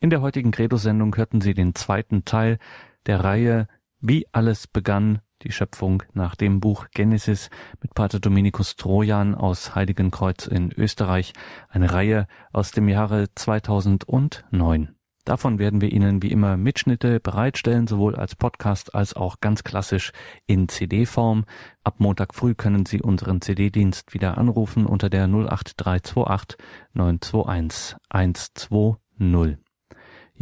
In 0.00 0.10
der 0.10 0.20
heutigen 0.20 0.50
Credo-Sendung 0.50 1.16
hörten 1.16 1.40
Sie 1.40 1.54
den 1.54 1.76
zweiten 1.76 2.24
Teil 2.24 2.58
der 3.06 3.22
Reihe 3.22 3.68
Wie 4.00 4.26
alles 4.32 4.66
begann 4.66 5.20
die 5.42 5.52
Schöpfung 5.52 6.02
nach 6.14 6.34
dem 6.34 6.60
Buch 6.60 6.86
Genesis 6.92 7.50
mit 7.80 7.94
Pater 7.94 8.20
Dominikus 8.20 8.76
Trojan 8.76 9.34
aus 9.34 9.74
Heiligenkreuz 9.74 10.46
in 10.46 10.72
Österreich, 10.72 11.32
eine 11.68 11.92
Reihe 11.92 12.26
aus 12.52 12.70
dem 12.70 12.88
Jahre 12.88 13.26
2009. 13.34 14.94
Davon 15.24 15.60
werden 15.60 15.80
wir 15.80 15.92
Ihnen 15.92 16.20
wie 16.22 16.32
immer 16.32 16.56
Mitschnitte 16.56 17.20
bereitstellen, 17.20 17.86
sowohl 17.86 18.16
als 18.16 18.34
Podcast 18.34 18.94
als 18.94 19.14
auch 19.14 19.40
ganz 19.40 19.62
klassisch 19.62 20.12
in 20.46 20.68
CD-Form. 20.68 21.44
Ab 21.84 21.96
Montag 21.98 22.34
früh 22.34 22.54
können 22.54 22.86
Sie 22.86 23.00
unseren 23.00 23.40
CD-Dienst 23.40 24.14
wieder 24.14 24.36
anrufen 24.36 24.84
unter 24.84 25.10
der 25.10 25.24
08328 25.24 26.58
921 26.94 27.96
120. 28.08 29.71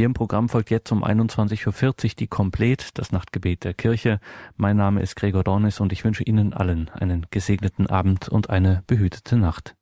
Hier 0.00 0.06
im 0.06 0.14
Programm 0.14 0.48
folgt 0.48 0.70
jetzt 0.70 0.90
um 0.92 1.04
21.40 1.04 1.66
Uhr 1.66 2.10
die 2.18 2.26
Komplett, 2.26 2.96
das 2.96 3.12
Nachtgebet 3.12 3.64
der 3.64 3.74
Kirche. 3.74 4.18
Mein 4.56 4.78
Name 4.78 5.02
ist 5.02 5.14
Gregor 5.14 5.44
Dornis 5.44 5.78
und 5.78 5.92
ich 5.92 6.06
wünsche 6.06 6.22
Ihnen 6.22 6.54
allen 6.54 6.88
einen 6.88 7.26
gesegneten 7.30 7.86
Abend 7.86 8.26
und 8.30 8.48
eine 8.48 8.82
behütete 8.86 9.36
Nacht. 9.36 9.76